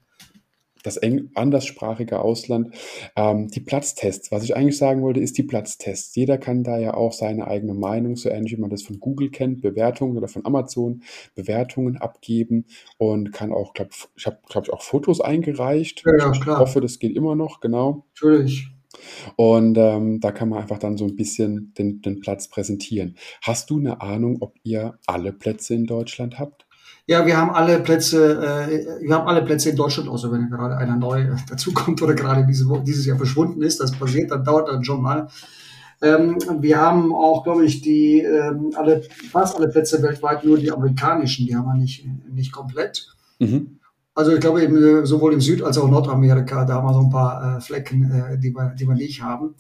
das 0.83 0.97
eng 0.97 1.31
anderssprachige 1.35 2.21
Ausland. 2.21 2.75
Ähm, 3.17 3.49
die 3.49 3.61
Platztests, 3.61 4.31
was 4.31 4.45
ich 4.45 4.57
eigentlich 4.57 4.79
sagen 4.79 5.03
wollte, 5.03 5.21
ist 5.21 5.39
die 5.39 5.43
Platztests. 5.43 6.15
Jeder 6.15 6.39
kann 6.39 6.63
da 6.63 6.79
ja 6.79 6.95
auch 6.95 7.13
seine 7.13 7.47
eigene 7.47 7.75
Meinung, 7.75 8.17
so 8.17 8.29
ähnlich 8.29 8.57
wie 8.57 8.61
man 8.61 8.71
das 8.71 8.83
von 8.83 9.01
Google 9.01 9.31
kennt, 9.31 9.61
Bewertungen 9.61 10.17
oder 10.17 10.29
von 10.29 10.45
Amazon, 10.47 11.03
Bewertungen 11.35 11.97
abgeben 11.97 12.67
und 12.97 13.33
kann 13.33 13.53
auch, 13.53 13.75
glaub, 13.75 13.89
ich 14.17 14.27
habe, 14.27 14.39
glaube 14.49 14.67
ich, 14.67 14.73
auch 14.73 14.83
Fotos 14.83 15.21
eingereicht. 15.21 16.03
Ja, 16.05 16.17
ja, 16.17 16.31
klar. 16.31 16.57
Ich 16.57 16.61
hoffe, 16.61 16.81
das 16.81 16.99
geht 16.99 17.17
immer 17.17 17.35
noch, 17.35 17.61
genau. 17.61 18.05
Natürlich. 18.15 18.69
Und 19.37 19.77
ähm, 19.79 20.21
da 20.21 20.33
kann 20.33 20.49
man 20.49 20.61
einfach 20.61 20.79
dann 20.79 20.97
so 20.97 21.05
ein 21.05 21.17
bisschen 21.17 21.73
den, 21.79 22.01
den 22.03 22.21
Platz 22.21 22.49
präsentieren. 22.49 23.17
Hast 23.43 23.71
du 23.71 23.79
eine 23.79 24.01
Ahnung, 24.01 24.39
ob 24.41 24.57
ihr 24.63 24.99
alle 25.07 25.33
Plätze 25.33 25.75
in 25.75 25.87
Deutschland 25.87 26.39
habt? 26.39 26.68
Ja, 27.11 27.25
wir 27.25 27.39
haben 27.39 27.51
alle 27.51 27.81
Plätze, 27.81 28.69
äh, 28.69 29.01
wir 29.01 29.15
haben 29.15 29.27
alle 29.27 29.41
Plätze 29.41 29.71
in 29.71 29.77
Deutschland, 29.77 30.11
außer 30.11 30.31
wenn 30.31 30.51
gerade 30.51 30.77
einer 30.77 30.95
neu 30.95 31.29
dazukommt 31.49 32.03
oder 32.03 32.13
gerade 32.13 32.47
diese, 32.47 32.67
dieses 32.87 33.07
Jahr 33.07 33.17
verschwunden 33.17 33.63
ist. 33.63 33.81
Das 33.81 33.93
passiert, 33.93 34.31
dann 34.31 34.45
dauert 34.45 34.69
dann 34.69 34.85
schon 34.85 35.01
mal. 35.01 35.29
Ähm, 36.03 36.37
wir 36.61 36.79
haben 36.79 37.15
auch, 37.15 37.45
glaube 37.45 37.65
ich, 37.65 37.81
die 37.81 38.21
ähm, 38.21 38.73
alle, 38.77 39.01
fast 39.33 39.57
alle 39.57 39.69
Plätze 39.69 40.03
weltweit, 40.03 40.45
nur 40.45 40.59
die 40.59 40.71
amerikanischen, 40.71 41.47
die 41.47 41.57
haben 41.57 41.65
wir 41.65 41.77
nicht, 41.77 42.07
nicht 42.31 42.53
komplett. 42.53 43.09
Mhm. 43.39 43.79
Also 44.15 44.35
ich 44.35 44.41
glaube, 44.41 44.63
eben, 44.63 45.07
sowohl 45.07 45.33
im 45.33 45.41
Süd- 45.41 45.63
als 45.63 45.79
auch 45.79 45.89
Nordamerika, 45.89 46.67
da 46.67 46.75
haben 46.75 46.89
wir 46.89 46.93
so 46.93 47.01
ein 47.01 47.11
paar 47.11 47.57
äh, 47.57 47.61
Flecken, 47.63 48.11
äh, 48.11 48.39
die, 48.39 48.53
wir, 48.55 48.75
die 48.79 48.87
wir 48.87 48.95
nicht 48.95 49.23
haben 49.23 49.55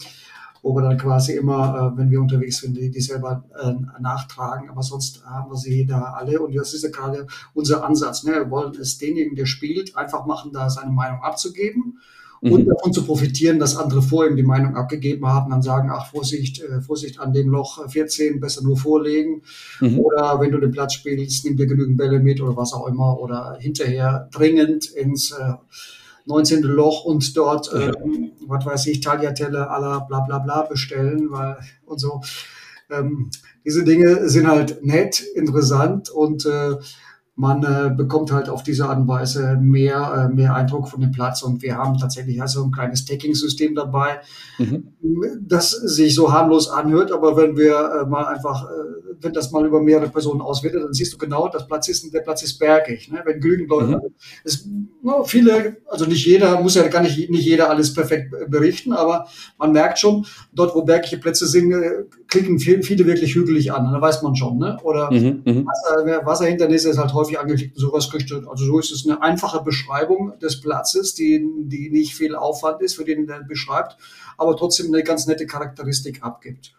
wo 0.62 0.75
wir 0.75 0.83
dann 0.83 0.99
quasi 0.99 1.33
immer, 1.33 1.92
äh, 1.94 1.99
wenn 1.99 2.11
wir 2.11 2.21
unterwegs 2.21 2.59
sind, 2.59 2.77
die, 2.77 2.90
die 2.90 3.01
selber 3.01 3.44
äh, 3.62 3.73
nachtragen. 4.01 4.68
Aber 4.71 4.83
sonst 4.83 5.25
haben 5.25 5.51
wir 5.51 5.57
sie 5.57 5.87
da 5.87 6.14
alle. 6.18 6.40
Und 6.40 6.55
das 6.55 6.75
ist 6.75 6.83
ja 6.83 6.90
gerade 6.90 7.27
unser 7.55 7.85
Ansatz. 7.85 8.25
Ne? 8.25 8.33
Wir 8.33 8.51
wollen 8.51 8.75
es 8.81 8.99
denjenigen, 8.99 9.37
der 9.37 9.47
spielt, 9.47 9.97
einfach 9.97 10.27
machen, 10.27 10.53
da 10.53 10.68
seine 10.71 10.90
Meinung 10.90 11.23
abzugeben 11.23 11.99
mhm. 12.40 12.53
und 12.53 12.66
davon 12.66 12.92
zu 12.92 13.05
profitieren, 13.05 13.59
dass 13.59 13.77
andere 13.77 14.03
vor 14.03 14.27
ihm 14.27 14.37
die 14.37 14.42
Meinung 14.42 14.77
abgegeben 14.77 15.27
haben, 15.27 15.51
dann 15.51 15.62
sagen, 15.62 15.90
ach 15.92 16.11
Vorsicht, 16.11 16.62
äh, 16.62 16.81
Vorsicht 16.81 17.21
an 17.21 17.33
dem 17.33 17.49
Loch 17.49 17.88
14, 17.88 18.40
besser 18.40 18.62
nur 18.62 18.77
vorlegen. 18.77 19.42
Mhm. 19.81 19.99
Oder 20.01 20.40
wenn 20.40 20.53
du 20.53 20.59
den 20.59 20.71
Platz 20.71 20.94
spielst, 20.94 21.44
nimm 21.44 21.57
dir 21.57 21.66
genügend 21.66 21.97
Bälle 21.97 22.21
mit 22.21 22.40
oder 22.40 22.57
was 22.57 22.73
auch 22.73 22.87
immer. 22.87 23.21
Oder 23.21 23.57
hinterher 23.61 24.29
dringend 24.33 24.87
ins 24.87 25.33
äh, 25.33 25.55
19. 26.28 26.62
Loch 26.62 27.04
und 27.04 27.36
dort, 27.36 27.72
äh, 27.72 27.92
was 28.46 28.64
weiß 28.64 28.86
ich, 28.86 29.00
Tagliatelle 29.00 29.68
aller 29.70 30.06
bla 30.08 30.20
bla 30.20 30.38
bla 30.38 30.62
bestellen 30.62 31.30
weil, 31.30 31.58
und 31.86 31.98
so. 31.98 32.20
Ähm, 32.90 33.30
diese 33.64 33.84
Dinge 33.84 34.28
sind 34.28 34.46
halt 34.46 34.84
nett, 34.84 35.20
interessant 35.34 36.08
und 36.10 36.46
äh, 36.46 36.76
man 37.38 37.62
äh, 37.62 37.94
bekommt 37.94 38.32
halt 38.32 38.48
auf 38.48 38.64
diese 38.64 38.88
Art 38.88 38.98
und 38.98 39.06
Weise 39.06 39.56
mehr, 39.60 40.28
äh, 40.28 40.34
mehr 40.34 40.56
Eindruck 40.56 40.88
von 40.88 41.00
dem 41.00 41.12
Platz. 41.12 41.42
Und 41.42 41.62
wir 41.62 41.76
haben 41.76 41.96
tatsächlich 41.96 42.42
also 42.42 42.64
ein 42.64 42.72
kleines 42.72 43.04
Tagging-System 43.04 43.76
dabei, 43.76 44.18
mhm. 44.58 44.88
das 45.40 45.70
sich 45.70 46.16
so 46.16 46.32
harmlos 46.32 46.68
anhört. 46.68 47.12
Aber 47.12 47.36
wenn 47.36 47.56
wir 47.56 47.76
äh, 47.76 48.06
mal 48.06 48.24
einfach, 48.24 48.64
äh, 48.64 49.08
wenn 49.20 49.33
das 49.33 49.50
mal 49.50 49.66
über 49.66 49.81
mehrere 49.81 50.09
Personen 50.09 50.40
auswertet, 50.40 50.83
dann 50.83 50.92
siehst 50.92 51.12
du 51.12 51.18
genau, 51.18 51.48
das 51.48 51.66
Platz 51.66 51.88
ist, 51.88 52.12
der 52.12 52.20
Platz 52.20 52.42
ist 52.42 52.59
bergig. 52.59 53.11
Ne? 53.11 53.22
Wenn 53.24 53.40
genügend 53.40 53.68
Leute, 53.68 53.96
mhm. 53.96 54.14
es, 54.44 54.68
no, 55.02 55.24
viele, 55.24 55.78
also 55.87 56.07
nicht 56.07 56.24
jeder, 56.26 56.61
muss 56.61 56.74
ja 56.74 56.87
gar 56.88 57.02
nicht, 57.02 57.31
nicht 57.31 57.44
jeder 57.44 57.70
alles 57.70 57.92
perfekt 57.92 58.35
berichten, 58.48 58.92
aber 58.92 59.26
man 59.59 59.72
merkt 59.72 59.98
schon, 59.98 60.26
dort, 60.52 60.74
wo 60.74 60.83
bergige 60.83 61.18
Plätze 61.18 61.46
sind, 61.46 61.72
äh, 61.72 62.04
klicken 62.28 62.59
viel, 62.59 62.83
viele 62.83 63.07
wirklich 63.07 63.35
hügelig 63.35 63.72
an. 63.72 63.92
Da 63.92 64.00
weiß 64.00 64.22
man 64.22 64.37
schon. 64.37 64.59
Ne? 64.59 64.78
Oder 64.83 65.11
mhm. 65.11 65.42
mhm. 65.44 65.66
Wasser, 65.66 66.26
Wasserhindernisse 66.26 66.90
ist 66.90 66.98
halt 66.98 67.14
häufig 67.14 67.38
angeklickt 67.38 67.76
und 67.76 67.81
sowas 67.81 68.11
kriegt. 68.11 68.33
Also 68.33 68.64
so 68.64 68.78
ist 68.78 68.92
es 68.92 69.07
eine 69.07 69.22
einfache 69.22 69.62
Beschreibung 69.62 70.38
des 70.40 70.61
Platzes, 70.61 71.14
die, 71.14 71.44
die 71.64 71.90
nicht 71.90 72.14
viel 72.14 72.35
Aufwand 72.35 72.83
ist, 72.83 72.94
für 72.94 73.04
den 73.04 73.28
er 73.28 73.42
beschreibt, 73.42 73.96
aber 74.37 74.57
trotzdem 74.57 74.87
eine 74.87 75.02
ganz 75.02 75.26
nette 75.26 75.46
Charakteristik 75.46 76.22
abgibt. 76.22 76.74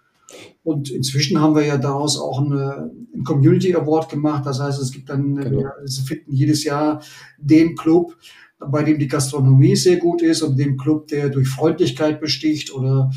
Und 0.64 0.92
inzwischen 0.92 1.40
haben 1.40 1.56
wir 1.56 1.66
ja 1.66 1.78
daraus 1.78 2.20
auch 2.20 2.42
eine, 2.42 2.92
einen 3.14 3.24
Community 3.24 3.76
Award 3.76 4.10
gemacht. 4.10 4.46
Das 4.46 4.60
heißt, 4.60 4.82
es 4.82 4.92
gibt 4.92 5.10
dann, 5.10 5.36
genau. 5.36 5.60
wir 5.60 6.04
finden 6.06 6.32
jedes 6.32 6.64
Jahr 6.64 7.02
den 7.38 7.76
Club, 7.76 8.16
bei 8.60 8.84
dem 8.84 9.00
die 9.00 9.08
Gastronomie 9.08 9.76
sehr 9.76 9.98
gut 9.98 10.22
ist 10.22 10.42
und 10.42 10.58
den 10.58 10.78
Club, 10.78 11.08
der 11.08 11.30
durch 11.30 11.48
Freundlichkeit 11.48 12.20
besticht 12.20 12.74
oder 12.74 13.10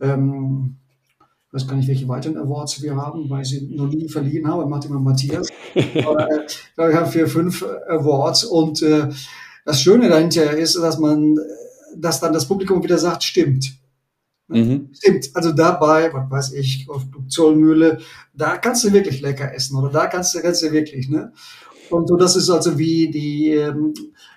ähm, 0.00 0.76
ich 1.50 1.54
weiß 1.54 1.66
gar 1.66 1.74
nicht, 1.74 1.88
welche 1.88 2.06
weiteren 2.06 2.36
Awards 2.36 2.80
wir 2.80 2.94
haben, 2.94 3.28
weil 3.28 3.42
ich 3.42 3.48
sie 3.48 3.74
noch 3.74 3.88
nie 3.88 4.08
verliehen 4.08 4.46
habe. 4.46 4.66
Macht 4.66 4.84
immer 4.84 5.00
Matthias. 5.00 5.48
Aber 6.06 6.30
äh, 6.30 6.46
wir 6.76 6.94
haben 6.94 7.10
vier, 7.10 7.26
fünf 7.26 7.64
Awards. 7.88 8.44
Und 8.44 8.82
äh, 8.82 9.08
das 9.64 9.80
Schöne 9.82 10.08
dahinter 10.08 10.56
ist, 10.56 10.76
dass 10.76 11.00
man, 11.00 11.36
dass 11.96 12.20
dann 12.20 12.32
das 12.32 12.46
Publikum 12.46 12.84
wieder 12.84 12.98
sagt, 12.98 13.24
stimmt. 13.24 13.79
Mhm. 14.50 14.90
Stimmt, 14.92 15.30
also 15.34 15.52
dabei, 15.52 16.12
was 16.12 16.30
weiß 16.30 16.52
ich, 16.54 16.86
auf 16.88 17.02
Zollmühle, 17.28 17.98
da 18.34 18.56
kannst 18.56 18.84
du 18.84 18.92
wirklich 18.92 19.20
lecker 19.20 19.54
essen 19.54 19.76
oder 19.76 19.90
da 19.90 20.06
kannst 20.06 20.34
du, 20.34 20.40
kannst 20.40 20.62
du 20.62 20.72
wirklich, 20.72 21.08
ne? 21.08 21.32
Und 21.90 22.08
so, 22.08 22.16
das 22.16 22.36
ist 22.36 22.50
also 22.50 22.78
wie 22.78 23.10
die, 23.10 23.50
ähm, 23.50 23.94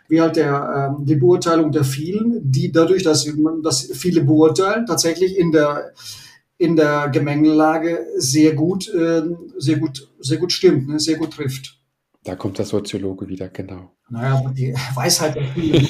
wie 0.08 0.22
halt 0.22 0.36
der, 0.36 0.96
ähm, 0.98 1.06
die 1.06 1.16
Beurteilung 1.16 1.72
der 1.72 1.84
vielen, 1.84 2.52
die 2.52 2.72
dadurch, 2.72 3.04
dass, 3.04 3.26
man, 3.36 3.62
dass 3.62 3.92
viele 3.94 4.24
beurteilen, 4.24 4.86
tatsächlich 4.86 5.38
in 5.38 5.52
der, 5.52 5.94
in 6.58 6.76
der 6.76 7.10
Gemengelage 7.10 8.06
sehr 8.18 8.54
gut, 8.54 8.92
äh, 8.94 9.24
sehr 9.58 9.78
gut, 9.78 10.10
sehr 10.20 10.38
gut 10.38 10.52
stimmt, 10.52 10.88
ne? 10.88 11.00
sehr 11.00 11.18
gut 11.18 11.34
trifft. 11.34 11.80
Da 12.24 12.36
kommt 12.36 12.58
der 12.58 12.66
Soziologe 12.66 13.28
wieder, 13.28 13.50
genau. 13.50 13.92
Naja, 14.14 14.38
aber 14.38 14.52
die 14.52 14.76
Weisheit 14.94 15.36
der 15.36 15.44
vielen. 15.56 15.88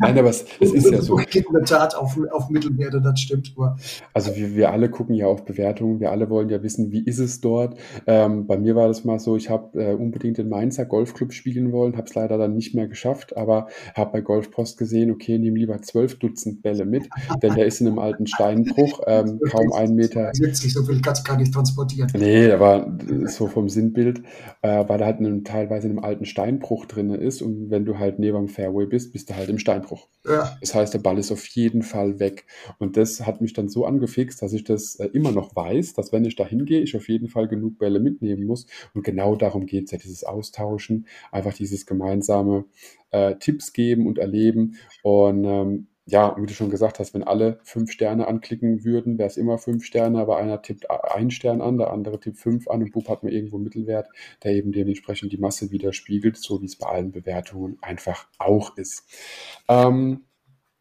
Nein, 0.00 0.18
aber 0.18 0.30
es, 0.30 0.46
es 0.60 0.72
ist 0.72 0.90
ja 0.90 1.02
so. 1.02 1.18
In 1.34 1.44
der 1.52 1.64
Tat 1.64 1.94
auf, 1.94 2.18
auf 2.30 2.48
Mittelwerte, 2.48 3.02
das 3.02 3.20
stimmt. 3.20 3.52
Aber 3.54 3.76
also 4.14 4.34
wir, 4.34 4.54
wir 4.54 4.72
alle 4.72 4.88
gucken 4.88 5.14
ja 5.14 5.26
auf 5.26 5.44
Bewertungen, 5.44 6.00
wir 6.00 6.10
alle 6.10 6.30
wollen 6.30 6.48
ja 6.48 6.62
wissen, 6.62 6.92
wie 6.92 7.04
ist 7.04 7.18
es 7.18 7.42
dort. 7.42 7.78
Ähm, 8.06 8.46
bei 8.46 8.56
mir 8.56 8.74
war 8.76 8.88
das 8.88 9.04
mal 9.04 9.18
so, 9.18 9.36
ich 9.36 9.50
habe 9.50 9.78
äh, 9.78 9.92
unbedingt 9.92 10.38
den 10.38 10.48
Mainzer 10.48 10.86
Golfclub 10.86 11.34
spielen 11.34 11.70
wollen, 11.70 11.98
habe 11.98 12.06
es 12.06 12.14
leider 12.14 12.38
dann 12.38 12.54
nicht 12.54 12.74
mehr 12.74 12.88
geschafft, 12.88 13.36
aber 13.36 13.66
habe 13.94 14.12
bei 14.12 14.20
Golfpost 14.22 14.78
gesehen, 14.78 15.10
okay, 15.10 15.38
nehme 15.38 15.58
lieber 15.58 15.82
zwölf 15.82 16.18
Dutzend 16.18 16.62
Bälle 16.62 16.86
mit, 16.86 17.06
denn 17.42 17.54
der 17.56 17.66
ist 17.66 17.82
in 17.82 17.88
einem 17.88 17.98
alten 17.98 18.26
Steinbruch, 18.26 19.00
ähm, 19.06 19.38
kaum 19.50 19.70
einen 19.74 19.96
Meter. 19.96 20.30
70, 20.32 20.72
so 20.72 20.82
viel 20.82 21.02
du 21.02 21.02
gar 21.02 21.36
nicht 21.36 21.52
transportieren. 21.52 22.10
Nee, 22.16 22.50
aber 22.50 22.90
so 23.26 23.48
vom 23.48 23.68
Sinnbild, 23.68 24.22
äh, 24.66 24.88
weil 24.88 25.00
er 25.00 25.06
halt 25.06 25.20
in 25.20 25.26
einem, 25.26 25.44
teilweise 25.44 25.86
in 25.86 25.92
einem 25.92 26.04
alten 26.04 26.24
Steinbruch 26.24 26.86
drin 26.86 27.10
ist 27.10 27.40
und 27.40 27.70
wenn 27.70 27.84
du 27.84 27.98
halt 27.98 28.18
neben 28.18 28.36
dem 28.36 28.48
Fairway 28.48 28.86
bist, 28.86 29.12
bist 29.12 29.30
du 29.30 29.36
halt 29.36 29.48
im 29.48 29.58
Steinbruch. 29.58 30.08
Ja. 30.24 30.56
Das 30.60 30.74
heißt, 30.74 30.92
der 30.92 30.98
Ball 30.98 31.18
ist 31.18 31.30
auf 31.30 31.46
jeden 31.46 31.82
Fall 31.82 32.18
weg. 32.18 32.46
Und 32.78 32.96
das 32.96 33.24
hat 33.24 33.40
mich 33.40 33.52
dann 33.52 33.68
so 33.68 33.86
angefixt, 33.86 34.42
dass 34.42 34.52
ich 34.52 34.64
das 34.64 34.96
äh, 34.96 35.06
immer 35.12 35.30
noch 35.30 35.54
weiß, 35.54 35.94
dass 35.94 36.12
wenn 36.12 36.24
ich 36.24 36.34
da 36.34 36.44
hingehe, 36.44 36.80
ich 36.80 36.96
auf 36.96 37.08
jeden 37.08 37.28
Fall 37.28 37.46
genug 37.46 37.78
Bälle 37.78 38.00
mitnehmen 38.00 38.44
muss. 38.44 38.66
Und 38.92 39.04
genau 39.04 39.36
darum 39.36 39.66
geht 39.66 39.84
es 39.84 39.92
ja, 39.92 39.98
dieses 39.98 40.24
Austauschen, 40.24 41.06
einfach 41.30 41.54
dieses 41.54 41.86
gemeinsame 41.86 42.64
äh, 43.12 43.36
Tipps 43.36 43.72
geben 43.72 44.08
und 44.08 44.18
erleben. 44.18 44.76
Und 45.04 45.44
ähm, 45.44 45.86
ja, 46.08 46.36
wie 46.38 46.46
du 46.46 46.54
schon 46.54 46.70
gesagt 46.70 47.00
hast, 47.00 47.14
wenn 47.14 47.24
alle 47.24 47.58
fünf 47.64 47.90
Sterne 47.90 48.28
anklicken 48.28 48.84
würden, 48.84 49.18
wäre 49.18 49.26
es 49.26 49.36
immer 49.36 49.58
fünf 49.58 49.84
Sterne, 49.84 50.20
aber 50.20 50.36
einer 50.36 50.62
tippt 50.62 50.88
einen 50.88 51.32
Stern 51.32 51.60
an, 51.60 51.78
der 51.78 51.90
andere 51.90 52.20
tippt 52.20 52.38
fünf 52.38 52.68
an 52.68 52.82
und 52.82 52.92
Bub 52.92 53.08
hat 53.08 53.24
man 53.24 53.32
irgendwo 53.32 53.56
einen 53.56 53.64
Mittelwert, 53.64 54.08
der 54.44 54.52
eben 54.52 54.70
dementsprechend 54.70 55.32
die 55.32 55.36
Masse 55.36 55.72
widerspiegelt, 55.72 56.36
so 56.36 56.62
wie 56.62 56.66
es 56.66 56.76
bei 56.76 56.86
allen 56.86 57.10
Bewertungen 57.10 57.78
einfach 57.82 58.28
auch 58.38 58.76
ist. 58.76 59.04
Ähm, 59.68 60.25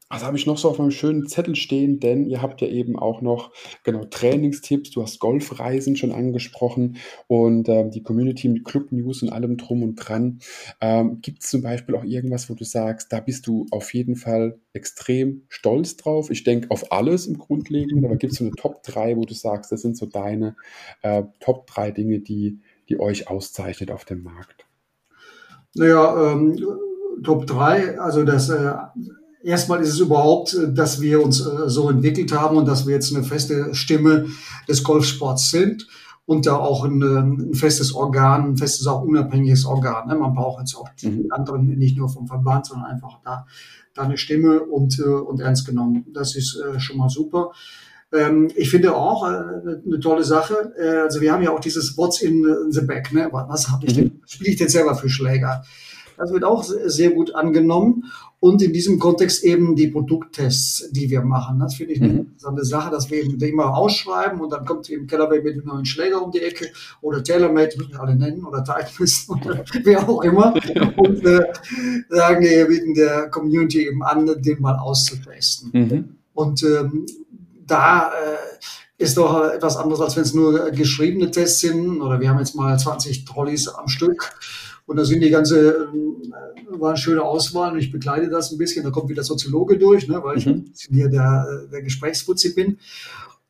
was 0.07 0.23
habe 0.23 0.37
ich 0.37 0.45
noch 0.45 0.57
so 0.59 0.69
auf 0.69 0.77
meinem 0.77 0.91
schönen 0.91 1.27
Zettel 1.27 1.55
stehen? 1.55 1.99
Denn 1.99 2.27
ihr 2.27 2.41
habt 2.41 2.61
ja 2.61 2.67
eben 2.67 2.97
auch 2.97 3.21
noch 3.21 3.51
genau 3.83 4.05
Trainingstipps. 4.05 4.91
Du 4.91 5.01
hast 5.01 5.19
Golfreisen 5.19 5.95
schon 5.95 6.11
angesprochen 6.11 6.97
und 7.27 7.67
ähm, 7.69 7.89
die 7.89 8.03
Community 8.03 8.47
mit 8.47 8.65
Club 8.65 8.91
News 8.91 9.23
und 9.23 9.29
allem 9.29 9.57
drum 9.57 9.81
und 9.81 9.95
dran. 9.95 10.39
Ähm, 10.79 11.21
Gibt 11.21 11.41
es 11.41 11.49
zum 11.49 11.63
Beispiel 11.63 11.95
auch 11.95 12.03
irgendwas, 12.03 12.49
wo 12.51 12.53
du 12.53 12.63
sagst, 12.63 13.11
da 13.11 13.19
bist 13.19 13.47
du 13.47 13.65
auf 13.71 13.93
jeden 13.95 14.15
Fall 14.15 14.59
extrem 14.73 15.43
stolz 15.49 15.97
drauf? 15.97 16.29
Ich 16.29 16.43
denke 16.43 16.69
auf 16.69 16.91
alles 16.91 17.25
im 17.25 17.39
Grundlegenden, 17.39 18.05
aber 18.05 18.17
gibt 18.17 18.33
es 18.33 18.39
so 18.39 18.45
eine 18.45 18.53
Top 18.53 18.83
3, 18.83 19.17
wo 19.17 19.21
du 19.21 19.33
sagst, 19.33 19.71
das 19.71 19.81
sind 19.81 19.97
so 19.97 20.05
deine 20.05 20.55
äh, 21.01 21.23
Top 21.39 21.65
3 21.65 21.89
Dinge, 21.89 22.19
die, 22.19 22.59
die 22.89 22.99
euch 22.99 23.27
auszeichnet 23.27 23.89
auf 23.89 24.05
dem 24.05 24.21
Markt? 24.21 24.67
Naja, 25.73 26.31
ähm, 26.31 26.63
Top 27.23 27.47
3, 27.47 27.97
also 27.99 28.23
das. 28.23 28.49
Äh 28.49 28.75
Erstmal 29.45 29.79
ist 29.81 29.89
es 29.89 29.99
überhaupt, 29.99 30.55
äh, 30.55 30.73
dass 30.73 31.01
wir 31.01 31.23
uns 31.23 31.39
äh, 31.39 31.69
so 31.69 31.89
entwickelt 31.91 32.31
haben 32.31 32.57
und 32.57 32.67
dass 32.67 32.87
wir 32.87 32.95
jetzt 32.95 33.15
eine 33.15 33.23
feste 33.23 33.75
Stimme 33.75 34.25
des 34.67 34.83
Golfsports 34.83 35.51
sind 35.51 35.87
und 36.25 36.47
da 36.47 36.55
auch 36.55 36.83
ein, 36.83 37.01
ein 37.03 37.53
festes 37.53 37.93
Organ, 37.93 38.53
ein 38.53 38.57
festes, 38.57 38.87
auch 38.87 39.03
unabhängiges 39.03 39.65
Organ. 39.65 40.07
Ne? 40.07 40.15
Man 40.15 40.33
braucht 40.33 40.61
jetzt 40.61 40.75
auch 40.75 40.89
die 40.99 41.09
mhm. 41.09 41.27
anderen 41.29 41.67
nicht 41.77 41.95
nur 41.95 42.09
vom 42.09 42.25
Verband, 42.25 42.65
sondern 42.65 42.87
einfach 42.89 43.19
da, 43.23 43.45
da 43.93 44.01
eine 44.01 44.17
Stimme 44.17 44.61
und, 44.61 44.97
äh, 44.97 45.03
und 45.03 45.39
ernst 45.39 45.67
genommen. 45.67 46.07
Das 46.11 46.35
ist 46.35 46.59
schon 46.79 46.97
mal 46.97 47.09
super. 47.09 47.51
Ähm, 48.11 48.49
ich 48.55 48.71
finde 48.71 48.95
auch 48.95 49.21
eine 49.21 49.99
tolle 50.01 50.23
Sache. 50.23 50.73
Also 51.03 51.21
wir 51.21 51.31
haben 51.31 51.43
ja 51.43 51.51
auch 51.51 51.59
dieses 51.59 51.95
What's 51.97 52.19
in 52.19 52.71
the 52.71 52.81
back. 52.81 53.13
Ne? 53.13 53.29
Was 53.31 53.69
habe 53.69 53.85
ich 53.85 53.95
mhm. 53.95 54.01
denn, 54.01 54.21
spiele 54.25 54.49
ich 54.49 54.57
denn 54.57 54.69
selber 54.69 54.95
für 54.95 55.09
Schläger? 55.09 55.63
Das 56.17 56.31
wird 56.31 56.43
auch 56.43 56.63
sehr 56.63 57.11
gut 57.11 57.35
angenommen. 57.35 58.05
Und 58.45 58.61
in 58.61 58.73
diesem 58.73 58.99
Kontext 58.99 59.43
eben 59.43 59.75
die 59.75 59.87
Produkttests, 59.87 60.91
die 60.91 61.09
wir 61.09 61.21
machen. 61.21 61.57
Das 61.57 61.73
finde 61.73 61.93
ich 61.93 61.99
mhm. 61.99 62.35
eine 62.45 62.63
Sache, 62.63 62.91
dass 62.91 63.09
wir 63.09 63.23
eben 63.23 63.41
immer 63.41 63.75
ausschreiben 63.75 64.39
und 64.39 64.51
dann 64.51 64.65
kommt 64.65 64.87
eben 64.87 65.07
Callaway 65.07 65.41
mit 65.41 65.53
einem 65.53 65.65
neuen 65.65 65.85
Schläger 65.85 66.21
um 66.23 66.29
die 66.29 66.43
Ecke 66.43 66.67
oder 67.01 67.23
TaylorMade, 67.23 67.75
müssen 67.75 67.93
wir 67.93 67.99
alle 67.99 68.15
nennen, 68.15 68.45
oder 68.45 68.63
Titleist 68.63 69.29
oder 69.31 69.65
wer 69.83 70.07
auch 70.07 70.21
immer. 70.21 70.53
Und 70.95 71.25
äh, 71.25 71.41
sagen, 72.09 72.45
wir 72.45 72.67
bieten 72.67 72.93
der 72.93 73.31
Community 73.31 73.87
eben 73.87 74.03
an, 74.03 74.27
den 74.27 74.61
mal 74.61 74.75
auszutesten. 74.75 75.71
Mhm. 75.73 76.15
Und 76.35 76.61
ähm, 76.61 77.07
da 77.65 78.09
äh, 78.11 79.03
ist 79.03 79.17
doch 79.17 79.43
etwas 79.43 79.75
anderes, 79.75 80.01
als 80.01 80.17
wenn 80.17 80.23
es 80.23 80.35
nur 80.35 80.69
geschriebene 80.69 81.31
Tests 81.31 81.61
sind. 81.61 81.99
Oder 81.99 82.19
wir 82.19 82.29
haben 82.29 82.37
jetzt 82.37 82.55
mal 82.55 82.77
20 82.77 83.25
Trolleys 83.25 83.69
am 83.69 83.87
Stück 83.87 84.37
und 84.85 84.97
da 84.97 85.05
sind 85.05 85.21
die 85.21 85.29
ganze, 85.29 85.69
äh, 85.69 86.79
war 86.79 86.89
eine 86.89 86.97
schöne 86.97 87.23
Auswahl 87.23 87.73
und 87.73 87.79
ich 87.79 87.91
begleite 87.91 88.29
das 88.29 88.51
ein 88.51 88.57
bisschen. 88.57 88.83
Da 88.83 88.91
kommt 88.91 89.09
wieder 89.09 89.23
Soziologe 89.23 89.77
durch, 89.77 90.07
ne, 90.07 90.23
weil 90.23 90.37
mhm. 90.37 90.65
ich 90.75 90.87
hier 90.91 91.09
der, 91.09 91.67
der 91.71 91.81
Gesprächsfuzzi 91.81 92.53
bin. 92.53 92.77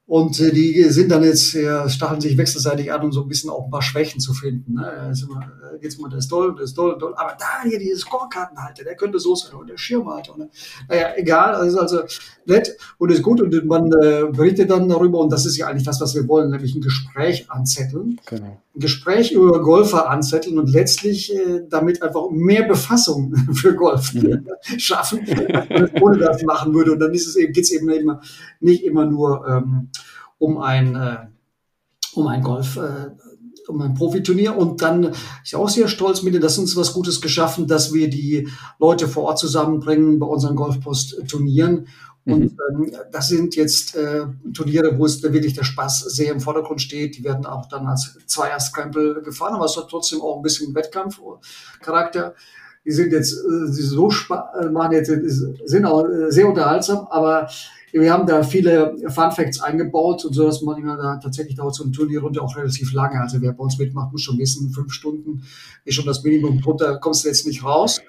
Und 0.08 0.40
äh, 0.40 0.52
die 0.52 0.84
sind 0.84 1.12
dann 1.12 1.24
jetzt, 1.24 1.56
äh, 1.56 1.90
stacheln 1.90 2.22
sich 2.22 2.38
wechselseitig 2.38 2.94
an, 2.94 3.02
um 3.02 3.12
so 3.12 3.24
ein 3.24 3.28
bisschen 3.28 3.50
auch 3.50 3.66
ein 3.66 3.72
paar 3.72 3.82
Schwächen 3.82 4.20
zu 4.20 4.34
finden. 4.36 4.76
Ne? 4.76 5.10
Ist 5.12 5.24
immer, 5.24 5.42
äh, 5.82 5.88
immer, 5.88 6.10
der 6.10 6.20
ist 6.20 6.28
toll, 6.28 6.54
der 6.54 6.66
ist 6.66 6.76
toll, 6.76 6.96
toll. 7.00 7.16
Aber 7.16 7.36
da 7.40 7.68
hier, 7.68 7.80
diese 7.80 7.98
Scorekartenhalter, 7.98 8.84
der 8.84 8.96
könnte 8.96 9.20
so 9.20 9.34
sein, 9.34 9.56
und 9.56 9.68
der 9.68 9.78
Schirmhalter. 9.78 10.38
Ne? 10.38 10.50
Naja, 10.88 11.08
egal, 11.16 11.54
das 11.54 11.70
ist 11.70 11.78
also 11.78 12.02
nett 12.46 12.78
und 13.00 13.12
ist 13.12 13.24
gut. 13.24 13.42
Und 13.42 13.66
man 13.66 13.92
äh, 13.94 14.26
berichtet 14.32 14.70
dann 14.70 14.88
darüber, 14.88 15.18
und 15.20 15.32
das 15.32 15.48
ist 15.48 15.58
ja 15.58 15.66
eigentlich 15.66 15.86
das, 15.86 16.00
was 16.00 16.14
wir 16.14 16.28
wollen, 16.28 16.52
nämlich 16.52 16.76
ein 16.76 16.82
Gespräch 16.82 17.50
anzetteln. 17.50 18.20
Genau. 18.28 18.62
Ein 18.76 18.80
Gespräch 18.80 19.32
über 19.32 19.60
Golfer 19.64 20.08
anzetteln 20.12 20.60
und 20.60 20.70
letztlich 20.70 21.34
äh, 21.34 21.64
damit 21.68 22.04
einfach 22.04 22.30
mehr 22.30 22.68
Befassung 22.68 23.36
für 23.54 23.74
Golf 23.74 24.14
mhm. 24.14 24.46
schaffen, 24.78 25.22
ohne 26.02 26.20
das 26.20 26.44
machen 26.44 26.76
würde. 26.76 26.92
Und 26.92 27.00
dann 27.00 27.14
ist 27.16 27.26
es 27.26 27.36
eben, 27.38 27.54
geht's 27.54 27.72
eben 27.72 27.90
immer, 27.90 28.22
nicht 28.60 28.84
immer 28.84 29.06
nur 29.06 29.48
ähm, 29.48 29.90
um 30.38 30.58
ein, 30.58 30.96
äh, 30.96 31.28
um 32.14 32.28
ein 32.28 32.42
Golf, 32.42 32.78
äh, 32.78 33.12
um 33.68 33.82
ein 33.82 33.94
Profiturnier. 33.94 34.56
Und 34.58 34.82
dann 34.82 35.06
ist 35.06 35.18
ich 35.46 35.56
auch 35.56 35.70
sehr 35.70 35.88
stolz 35.88 36.22
mit, 36.22 36.42
dass 36.44 36.58
uns 36.58 36.76
was 36.76 36.94
Gutes 36.94 37.22
geschaffen, 37.22 37.68
dass 37.68 37.94
wir 37.94 38.10
die 38.10 38.48
Leute 38.80 39.08
vor 39.08 39.24
Ort 39.24 39.40
zusammenbringen 39.40 40.20
bei 40.20 40.28
unseren 40.28 40.56
Golfpost-Turnieren. 40.56 41.88
Und 42.26 42.40
mhm. 42.40 42.58
ähm, 42.70 42.92
das 43.12 43.28
sind 43.28 43.56
jetzt 43.56 43.96
äh, 43.96 44.26
Turniere, 44.54 44.98
wo 44.98 45.06
es 45.06 45.22
da 45.22 45.32
wirklich 45.32 45.54
der 45.54 45.64
Spaß 45.64 46.00
sehr 46.00 46.32
im 46.32 46.40
Vordergrund 46.40 46.82
steht. 46.82 47.18
Die 47.18 47.24
werden 47.24 47.46
auch 47.46 47.68
dann 47.68 47.86
als 47.86 48.18
Zweier-Scramble 48.26 49.22
gefahren, 49.22 49.54
aber 49.54 49.66
es 49.66 49.78
hat 49.78 49.90
trotzdem 49.90 50.22
auch 50.22 50.38
ein 50.38 50.42
bisschen 50.42 50.74
Wettkampfcharakter. 50.74 52.34
Die 52.84 52.92
sind 52.92 53.12
jetzt 53.12 53.34
äh, 53.34 53.68
so 53.68 54.10
äh, 54.10 54.70
machen 54.70 54.94
jetzt 54.94 55.12
sind 55.66 55.86
auch 55.86 56.06
äh, 56.06 56.32
sehr 56.32 56.48
unterhaltsam, 56.48 57.08
aber 57.10 57.48
wir 58.02 58.12
haben 58.12 58.28
da 58.28 58.44
viele 58.44 58.96
Fun 59.08 59.32
Facts 59.32 59.62
eingebaut 59.62 60.26
und 60.26 60.34
so, 60.34 60.46
dass 60.46 60.62
man 60.62 60.86
da 60.86 61.18
tatsächlich 61.18 61.56
dauert 61.56 61.76
so 61.76 61.84
ein 61.84 61.94
Turnierrunde 61.94 62.42
auch 62.42 62.56
relativ 62.56 62.94
lange. 62.94 63.22
Also 63.22 63.42
wer 63.42 63.54
bei 63.54 63.64
uns 63.64 63.78
mitmacht, 63.78 64.12
muss 64.12 64.22
schon 64.22 64.38
wissen, 64.38 64.70
fünf 64.72 64.92
Stunden 64.92 65.44
ist 65.86 65.96
schon 65.96 66.06
das 66.06 66.24
Minimum. 66.24 66.62
Drunter 66.62 66.98
kommst 66.98 67.24
du 67.24 67.30
jetzt 67.30 67.48
nicht 67.48 67.64
raus. 67.64 68.02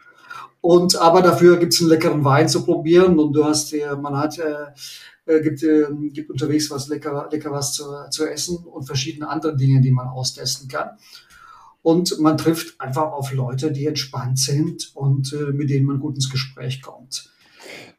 Und 0.60 0.96
aber 0.96 1.22
dafür 1.22 1.58
gibt 1.58 1.74
es 1.74 1.80
einen 1.80 1.90
leckeren 1.90 2.24
Wein 2.24 2.48
zu 2.48 2.64
probieren 2.64 3.18
und 3.18 3.32
du 3.32 3.44
hast, 3.44 3.72
man 4.00 4.16
hat 4.16 4.38
äh, 4.38 4.72
äh, 5.26 5.40
gibt, 5.42 5.62
äh, 5.62 5.86
gibt 6.12 6.30
unterwegs 6.30 6.70
was 6.70 6.88
lecker, 6.88 7.28
lecker 7.30 7.50
was 7.50 7.74
zu, 7.74 7.84
zu 8.10 8.26
essen 8.26 8.58
und 8.58 8.84
verschiedene 8.84 9.28
andere 9.28 9.56
Dinge, 9.56 9.80
die 9.80 9.90
man 9.90 10.08
austesten 10.08 10.68
kann. 10.68 10.90
Und 11.82 12.18
man 12.20 12.36
trifft 12.36 12.80
einfach 12.80 13.12
auf 13.12 13.32
Leute, 13.32 13.70
die 13.70 13.86
entspannt 13.86 14.38
sind 14.38 14.92
und 14.94 15.32
äh, 15.32 15.52
mit 15.52 15.70
denen 15.70 15.86
man 15.86 16.00
gut 16.00 16.14
ins 16.14 16.30
Gespräch 16.30 16.80
kommt. 16.80 17.30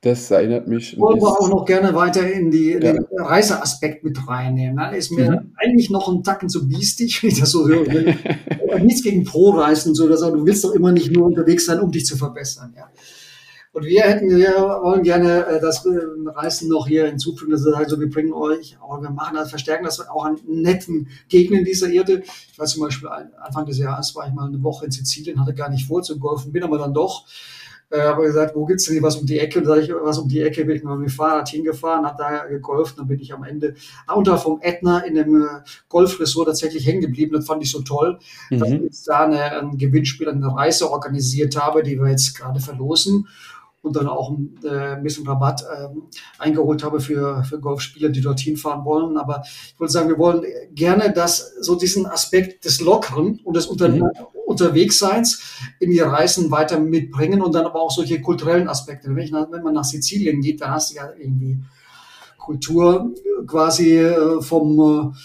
Das 0.02 0.30
erinnert 0.30 0.68
mich. 0.68 0.98
Wollen 1.00 1.20
wir 1.20 1.28
auch 1.28 1.50
noch 1.50 1.66
gerne 1.66 1.96
weiter 1.96 2.32
in 2.32 2.52
die, 2.52 2.74
ja. 2.74 2.80
den 2.80 3.06
Reiseaspekt 3.18 4.04
mit 4.04 4.28
reinnehmen. 4.28 4.78
Da 4.78 4.90
ist 4.90 5.12
mir 5.12 5.32
mhm. 5.32 5.54
eigentlich 5.56 5.90
noch 5.90 6.08
ein 6.08 6.24
Tacken 6.24 6.50
zu 6.50 6.68
biestig, 6.68 7.22
wenn 7.24 7.32
ich 7.32 7.40
das 7.40 7.52
so 7.52 7.68
höre. 7.68 7.88
Nichts 8.80 9.02
gegen 9.02 9.24
Pro-Reisen 9.24 9.90
und 9.90 9.96
so, 9.96 10.08
dass 10.08 10.22
du 10.22 10.46
willst 10.46 10.64
doch 10.64 10.74
immer 10.74 10.92
nicht 10.92 11.12
nur 11.12 11.26
unterwegs 11.26 11.66
sein, 11.66 11.80
um 11.80 11.92
dich 11.92 12.06
zu 12.06 12.16
verbessern. 12.16 12.74
Ja. 12.78 12.90
Und 13.78 13.86
wir 13.86 14.02
hätten, 14.02 14.36
wir 14.36 14.56
wollen 14.82 15.04
gerne 15.04 15.46
äh, 15.46 15.62
das 15.62 15.86
äh, 15.86 15.90
Reisen 16.26 16.68
noch 16.68 16.88
hier 16.88 17.06
hinzufügen, 17.06 17.52
dass 17.52 17.64
also 17.68 18.00
wir 18.00 18.10
bringen 18.10 18.34
euch, 18.34 18.76
aber 18.82 19.04
wir 19.04 19.12
machen 19.12 19.36
das, 19.36 19.52
verstärken 19.52 19.86
das 19.86 20.00
auch 20.00 20.26
an 20.26 20.40
netten 20.48 21.10
Gegenden 21.30 21.64
dieser 21.64 21.88
Erde. 21.90 22.24
Ich 22.52 22.58
weiß 22.58 22.72
zum 22.72 22.82
Beispiel, 22.82 23.08
Anfang 23.40 23.68
des 23.68 23.78
Jahres 23.78 24.16
war 24.16 24.28
ich 24.28 24.34
mal 24.34 24.48
eine 24.48 24.64
Woche 24.64 24.86
in 24.86 24.92
Sizilien, 24.92 25.40
hatte 25.40 25.54
gar 25.54 25.70
nicht 25.70 25.86
vor 25.86 26.02
zu 26.02 26.18
golfen, 26.18 26.52
bin 26.52 26.64
aber 26.64 26.80
dann 26.80 26.96
doch 26.96 27.28
äh, 27.90 28.02
habe 28.02 28.24
gesagt, 28.24 28.56
wo 28.56 28.66
gibt's 28.66 28.86
denn 28.86 28.94
hier 28.94 29.04
was 29.04 29.16
um 29.16 29.26
die 29.26 29.40
Ecke? 29.40 29.60
Und 29.60 29.66
sage 29.66 29.82
ich, 29.82 29.94
was 29.94 30.18
um 30.18 30.28
die 30.28 30.42
Ecke 30.42 30.66
bin 30.66 30.76
ich 30.76 30.84
mal 30.84 30.98
mit 30.98 31.10
dem 31.10 31.14
Fahrrad 31.14 31.50
hingefahren, 31.50 32.06
habe 32.06 32.18
da 32.18 32.46
gegolft, 32.46 32.98
dann 32.98 33.08
bin 33.08 33.20
ich 33.20 33.34
am 33.34 33.44
Ende 33.44 33.76
unter 34.14 34.38
vom 34.38 34.60
Ätna 34.62 35.00
in 35.00 35.16
dem 35.16 35.42
äh, 35.42 35.48
Golfresort 35.90 36.48
tatsächlich 36.48 36.86
hängen 36.86 37.02
geblieben. 37.02 37.34
Das 37.34 37.46
fand 37.46 37.64
ich 37.64 37.72
so 37.72 37.82
toll, 37.82 38.20
mhm. 38.50 38.60
dass 38.60 38.70
ich 38.70 39.04
da 39.06 39.26
eine, 39.26 39.60
ein 39.60 39.78
Gewinnspiel, 39.78 40.30
eine 40.30 40.54
Reise 40.54 40.92
organisiert 40.92 41.56
habe, 41.56 41.84
die 41.84 42.00
wir 42.00 42.10
jetzt 42.10 42.38
gerade 42.38 42.60
verlosen 42.60 43.28
und 43.82 43.96
dann 43.96 44.08
auch 44.08 44.36
äh, 44.64 44.96
ein 44.96 45.04
bisschen 45.04 45.28
Rabatt 45.28 45.62
äh, 45.62 45.88
eingeholt 46.40 46.84
habe 46.84 47.00
für, 47.00 47.44
für 47.44 47.60
Golfspieler, 47.60 48.10
die 48.10 48.22
dorthin 48.22 48.58
fahren 48.58 48.86
wollen. 48.86 49.18
Aber 49.18 49.44
ich 49.46 49.80
wollte 49.80 49.94
sagen, 49.94 50.10
wir 50.10 50.18
wollen 50.18 50.44
gerne 50.74 51.12
dass 51.14 51.56
so 51.62 51.76
diesen 51.76 52.06
Aspekt 52.06 52.66
des 52.66 52.82
Lockeren 52.82 53.40
und 53.44 53.56
des 53.56 53.70
mhm. 53.70 54.04
Unterwegsseins 54.48 55.42
in 55.80 55.92
die 55.92 56.00
Reisen 56.00 56.50
weiter 56.52 56.80
mitbringen 56.80 57.42
und 57.42 57.54
dann 57.54 57.66
aber 57.66 57.82
auch 57.82 57.92
solche 57.92 58.22
kulturellen 58.22 58.70
Aspekte. 58.70 59.14
Wenn, 59.14 59.24
ich, 59.24 59.34
wenn 59.34 59.62
man 59.62 59.74
nach 59.74 59.84
Sizilien 59.84 60.40
geht, 60.40 60.62
dann 60.62 60.72
hast 60.72 60.92
du 60.92 60.96
ja 60.96 61.10
irgendwie 61.20 61.60
Kultur 62.38 63.14
quasi 63.46 63.98
äh, 63.98 64.42
vom 64.42 65.12
äh, 65.14 65.18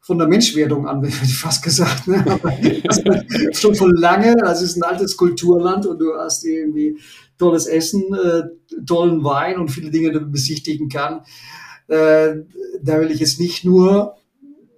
von 0.00 0.18
der 0.18 0.28
Menschwerdung 0.28 0.86
an, 0.86 1.02
hätte 1.04 1.24
ich 1.24 1.36
fast 1.36 1.62
gesagt. 1.62 2.08
Ne? 2.08 2.22
Schon 3.52 3.74
von 3.74 3.90
lange, 3.96 4.34
das 4.36 4.62
ist 4.62 4.76
ein 4.76 4.82
altes 4.82 5.16
Kulturland 5.16 5.86
und 5.86 5.98
du 5.98 6.14
hast 6.14 6.44
irgendwie 6.44 6.98
tolles 7.38 7.66
Essen, 7.66 8.14
äh, 8.14 8.42
tollen 8.86 9.24
Wein 9.24 9.58
und 9.58 9.70
viele 9.70 9.90
Dinge, 9.90 10.12
die 10.12 10.20
man 10.20 10.30
besichtigen 10.30 10.88
kann. 10.88 11.20
Äh, 11.88 12.36
da 12.82 13.00
will 13.00 13.10
ich 13.10 13.20
jetzt 13.20 13.40
nicht 13.40 13.64
nur 13.64 14.16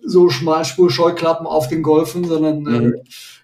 so 0.00 0.28
Schmalspur-Scheuklappen 0.28 1.46
auf 1.46 1.68
den 1.68 1.82
Golfen, 1.82 2.24
sondern 2.24 2.66
äh, 2.66 2.80
mhm. 2.80 2.94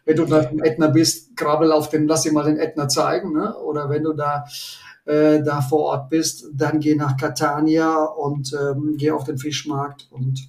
Wenn 0.04 0.16
du 0.16 0.24
nach 0.26 0.46
dem 0.46 0.62
Ätna 0.62 0.88
bist, 0.88 1.36
krabbel 1.36 1.72
auf 1.72 1.88
den, 1.88 2.06
lass 2.06 2.22
dir 2.22 2.32
mal 2.32 2.44
den 2.44 2.58
Ätna 2.58 2.88
zeigen. 2.88 3.32
Ne? 3.32 3.56
Oder 3.58 3.88
wenn 3.88 4.02
du 4.02 4.12
da 4.12 4.44
äh, 5.04 5.42
da 5.42 5.60
vor 5.60 5.80
Ort 5.80 6.10
bist, 6.10 6.46
dann 6.54 6.80
geh 6.80 6.94
nach 6.94 7.16
Catania 7.16 8.04
und 8.04 8.52
ähm, 8.52 8.94
geh 8.96 9.10
auf 9.10 9.24
den 9.24 9.38
Fischmarkt 9.38 10.08
und 10.10 10.48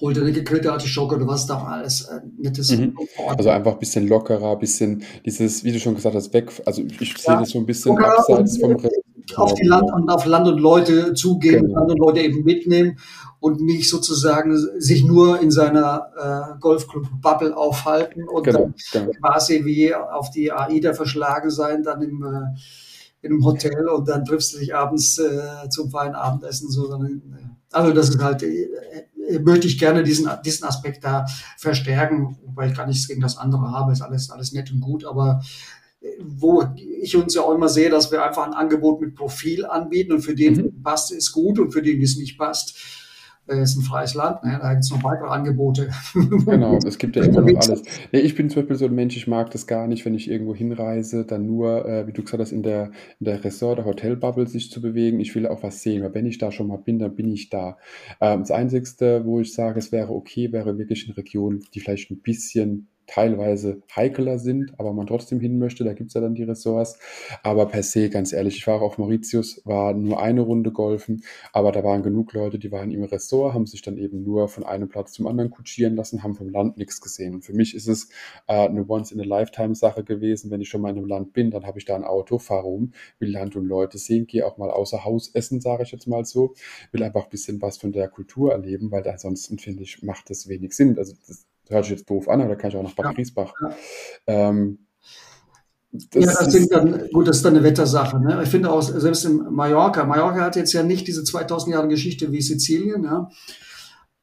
hol 0.00 0.12
dir 0.12 0.20
eine 0.20 0.32
gegrillte 0.32 0.72
Artischocke 0.72 1.16
oder 1.16 1.26
was 1.26 1.46
da 1.46 1.62
alles 1.62 2.02
äh, 2.02 2.20
nettes. 2.38 2.70
Mhm. 2.76 2.96
Also 3.26 3.50
einfach 3.50 3.72
ein 3.72 3.78
bisschen 3.78 4.06
lockerer, 4.08 4.52
ein 4.52 4.58
bisschen 4.58 5.02
dieses, 5.24 5.64
wie 5.64 5.72
du 5.72 5.80
schon 5.80 5.94
gesagt 5.94 6.14
hast, 6.14 6.34
weg. 6.34 6.52
Also 6.66 6.82
ich 6.82 7.00
ja, 7.00 7.16
sehe 7.16 7.38
das 7.38 7.50
so 7.50 7.58
ein 7.58 7.66
bisschen 7.66 7.96
abseits 7.98 8.58
vom 8.58 8.72
Rest. 8.76 9.00
Auf 9.34 9.54
die 9.54 9.66
Land 9.66 9.90
und 9.92 10.08
auf 10.08 10.24
Land 10.24 10.46
und 10.46 10.58
Leute 10.58 11.12
zugehen, 11.14 11.66
genau. 11.66 11.80
Land 11.80 11.92
und 11.92 11.98
Leute 11.98 12.20
eben 12.20 12.44
mitnehmen 12.44 12.98
und 13.40 13.60
nicht 13.60 13.88
sozusagen 13.88 14.56
sich 14.78 15.04
nur 15.04 15.40
in 15.40 15.50
seiner 15.50 16.54
äh, 16.54 16.58
Golfclub-Bubble 16.60 17.56
aufhalten 17.56 18.28
und 18.28 18.44
genau, 18.44 18.72
dann 18.92 19.06
genau. 19.06 19.12
quasi 19.20 19.64
wie 19.64 19.94
auf 19.94 20.30
die 20.30 20.52
AIDA 20.52 20.94
verschlagen 20.94 21.50
sein, 21.50 21.82
dann 21.82 22.02
im 22.02 22.22
äh, 22.22 22.58
in 23.22 23.32
einem 23.32 23.44
Hotel 23.44 23.88
und 23.88 24.08
dann 24.08 24.24
triffst 24.24 24.54
du 24.54 24.58
dich 24.58 24.74
abends 24.74 25.18
äh, 25.18 25.68
zum 25.70 25.90
feinen 25.90 26.14
Abendessen. 26.14 26.70
So, 26.70 26.92
äh, 26.92 27.20
also 27.72 27.92
das 27.92 28.10
ist 28.10 28.22
halt 28.22 28.42
äh, 28.42 28.68
äh, 29.28 29.38
möchte 29.40 29.66
ich 29.66 29.78
gerne 29.78 30.02
diesen, 30.02 30.28
diesen 30.44 30.66
Aspekt 30.66 31.04
da 31.04 31.26
verstärken, 31.58 32.38
weil 32.54 32.70
ich 32.70 32.76
gar 32.76 32.86
nichts 32.86 33.08
gegen 33.08 33.20
das 33.20 33.36
andere 33.36 33.70
habe, 33.72 33.92
ist 33.92 34.02
alles, 34.02 34.30
alles 34.30 34.52
nett 34.52 34.70
und 34.70 34.80
gut, 34.80 35.04
aber 35.04 35.42
äh, 36.00 36.08
wo 36.20 36.64
ich 36.76 37.16
uns 37.16 37.34
ja 37.34 37.42
auch 37.42 37.54
immer 37.54 37.68
sehe, 37.68 37.90
dass 37.90 38.12
wir 38.12 38.24
einfach 38.24 38.46
ein 38.46 38.54
Angebot 38.54 39.00
mit 39.00 39.14
Profil 39.14 39.66
anbieten 39.66 40.12
und 40.12 40.22
für 40.22 40.34
den 40.34 40.54
mhm. 40.54 40.82
passt 40.82 41.12
es 41.12 41.32
gut 41.32 41.58
und 41.58 41.72
für 41.72 41.82
den 41.82 42.00
es 42.00 42.16
nicht 42.16 42.38
passt, 42.38 42.76
ist 43.46 43.76
ein 43.76 43.82
freies 43.82 44.14
Land, 44.14 44.42
ne? 44.44 44.58
da 44.60 44.72
gibt 44.72 44.84
es 44.84 44.90
noch 44.90 45.04
weitere 45.04 45.28
Angebote. 45.28 45.90
Genau, 46.46 46.78
es 46.84 46.98
gibt 46.98 47.16
ja 47.16 47.24
immer 47.24 47.42
noch 47.42 47.60
alles. 47.60 47.82
Nee, 48.12 48.20
ich 48.20 48.34
bin 48.34 48.50
zum 48.50 48.62
Beispiel 48.62 48.76
so 48.76 48.86
ein 48.86 48.94
Mensch, 48.94 49.16
ich 49.16 49.26
mag 49.26 49.50
das 49.50 49.66
gar 49.66 49.86
nicht, 49.86 50.04
wenn 50.04 50.14
ich 50.14 50.30
irgendwo 50.30 50.54
hinreise, 50.54 51.24
dann 51.24 51.46
nur, 51.46 51.86
äh, 51.86 52.06
wie 52.06 52.12
du 52.12 52.22
gesagt 52.22 52.40
hast, 52.40 52.52
in 52.52 52.62
der, 52.62 52.90
in 53.20 53.26
der 53.26 53.44
Ressort, 53.44 53.78
der 53.78 53.84
Hotelbubble 53.84 54.46
sich 54.46 54.70
zu 54.70 54.80
bewegen. 54.80 55.20
Ich 55.20 55.34
will 55.34 55.46
auch 55.46 55.62
was 55.62 55.82
sehen, 55.82 56.02
weil 56.02 56.14
wenn 56.14 56.26
ich 56.26 56.38
da 56.38 56.50
schon 56.50 56.68
mal 56.68 56.78
bin, 56.78 56.98
dann 56.98 57.14
bin 57.14 57.30
ich 57.32 57.50
da. 57.50 57.78
Ähm, 58.20 58.40
das 58.40 58.50
Einzige, 58.50 59.24
wo 59.24 59.40
ich 59.40 59.52
sage, 59.52 59.78
es 59.78 59.92
wäre 59.92 60.12
okay, 60.12 60.52
wäre 60.52 60.78
wirklich 60.78 61.06
eine 61.06 61.16
Region, 61.16 61.62
die 61.74 61.80
vielleicht 61.80 62.10
ein 62.10 62.20
bisschen 62.20 62.88
teilweise 63.06 63.82
heikler 63.94 64.38
sind, 64.38 64.72
aber 64.78 64.92
man 64.92 65.06
trotzdem 65.06 65.40
hin 65.40 65.58
möchte. 65.58 65.84
Da 65.84 65.92
gibt 65.92 66.08
es 66.08 66.14
ja 66.14 66.20
dann 66.20 66.34
die 66.34 66.42
Ressorts. 66.42 66.98
Aber 67.42 67.66
per 67.66 67.82
se, 67.82 68.10
ganz 68.10 68.32
ehrlich, 68.32 68.56
ich 68.56 68.66
war 68.66 68.82
auf 68.82 68.98
Mauritius, 68.98 69.62
war 69.64 69.94
nur 69.94 70.20
eine 70.20 70.40
Runde 70.40 70.72
golfen, 70.72 71.22
aber 71.52 71.72
da 71.72 71.84
waren 71.84 72.02
genug 72.02 72.32
Leute, 72.32 72.58
die 72.58 72.72
waren 72.72 72.90
im 72.90 73.04
Ressort, 73.04 73.54
haben 73.54 73.66
sich 73.66 73.82
dann 73.82 73.96
eben 73.98 74.22
nur 74.22 74.48
von 74.48 74.64
einem 74.64 74.88
Platz 74.88 75.12
zum 75.12 75.26
anderen 75.26 75.50
kutschieren 75.50 75.96
lassen, 75.96 76.22
haben 76.22 76.34
vom 76.34 76.48
Land 76.48 76.76
nichts 76.76 77.00
gesehen. 77.00 77.34
Und 77.34 77.42
für 77.42 77.52
mich 77.52 77.74
ist 77.74 77.86
es 77.86 78.08
äh, 78.46 78.68
eine 78.68 78.88
Once-in-a-Lifetime-Sache 78.88 80.04
gewesen. 80.04 80.50
Wenn 80.50 80.60
ich 80.60 80.68
schon 80.68 80.80
mal 80.80 80.90
in 80.90 80.98
einem 80.98 81.06
Land 81.06 81.32
bin, 81.32 81.50
dann 81.50 81.66
habe 81.66 81.78
ich 81.78 81.84
da 81.84 81.96
ein 81.96 82.04
Auto, 82.04 82.38
fahre 82.38 82.64
rum, 82.64 82.92
will 83.18 83.30
Land 83.30 83.56
und 83.56 83.66
Leute 83.66 83.98
sehen, 83.98 84.26
gehe 84.26 84.46
auch 84.46 84.58
mal 84.58 84.70
außer 84.70 85.04
Haus 85.04 85.30
essen, 85.34 85.60
sage 85.60 85.84
ich 85.84 85.92
jetzt 85.92 86.06
mal 86.06 86.24
so, 86.24 86.54
will 86.92 87.02
einfach 87.02 87.24
ein 87.24 87.30
bisschen 87.30 87.60
was 87.62 87.78
von 87.78 87.92
der 87.92 88.08
Kultur 88.08 88.52
erleben, 88.52 88.90
weil 88.90 89.06
ansonsten, 89.08 89.58
finde 89.58 89.82
ich, 89.82 90.02
macht 90.02 90.30
das 90.30 90.48
wenig 90.48 90.72
Sinn. 90.72 90.98
Also 90.98 91.14
das 91.26 91.46
hört 91.68 91.84
sich 91.84 91.92
jetzt 91.98 92.10
doof 92.10 92.28
an, 92.28 92.40
aber 92.40 92.50
da 92.50 92.56
kann 92.56 92.70
ich 92.70 92.76
auch 92.76 92.82
nach 92.82 92.94
Bad 92.94 93.06
ja. 93.06 93.12
Griesbach. 93.12 93.52
Ja. 93.60 93.74
Ähm, 94.26 94.86
das 95.92 96.24
ja, 96.24 96.32
das 96.44 96.52
sind 96.52 96.72
dann, 96.72 97.08
gut, 97.12 97.26
das 97.26 97.36
ist 97.36 97.44
dann 97.44 97.54
eine 97.54 97.64
Wettersache. 97.64 98.20
Ne? 98.20 98.40
Ich 98.42 98.48
finde 98.48 98.70
auch, 98.70 98.82
selbst 98.82 99.24
in 99.24 99.36
Mallorca, 99.50 100.04
Mallorca 100.04 100.42
hat 100.42 100.56
jetzt 100.56 100.72
ja 100.72 100.82
nicht 100.82 101.06
diese 101.06 101.24
2000 101.24 101.72
Jahre 101.72 101.88
Geschichte 101.88 102.32
wie 102.32 102.42
Sizilien, 102.42 103.04
ja? 103.04 103.30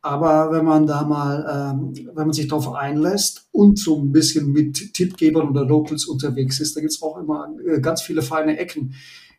aber 0.02 0.52
wenn 0.52 0.66
man 0.66 0.86
da 0.86 1.04
mal, 1.04 1.74
ähm, 1.74 1.94
wenn 2.14 2.28
man 2.28 2.34
sich 2.34 2.48
darauf 2.48 2.74
einlässt 2.74 3.48
und 3.52 3.80
so 3.80 4.00
ein 4.00 4.12
bisschen 4.12 4.52
mit 4.52 4.94
Tippgebern 4.94 5.50
oder 5.50 5.66
Locals 5.66 6.06
unterwegs 6.06 6.60
ist, 6.60 6.76
da 6.76 6.82
gibt 6.82 6.92
es 6.92 7.02
auch 7.02 7.18
immer 7.18 7.48
äh, 7.66 7.80
ganz 7.80 8.02
viele 8.02 8.22
feine 8.22 8.58
Ecken 8.58 8.94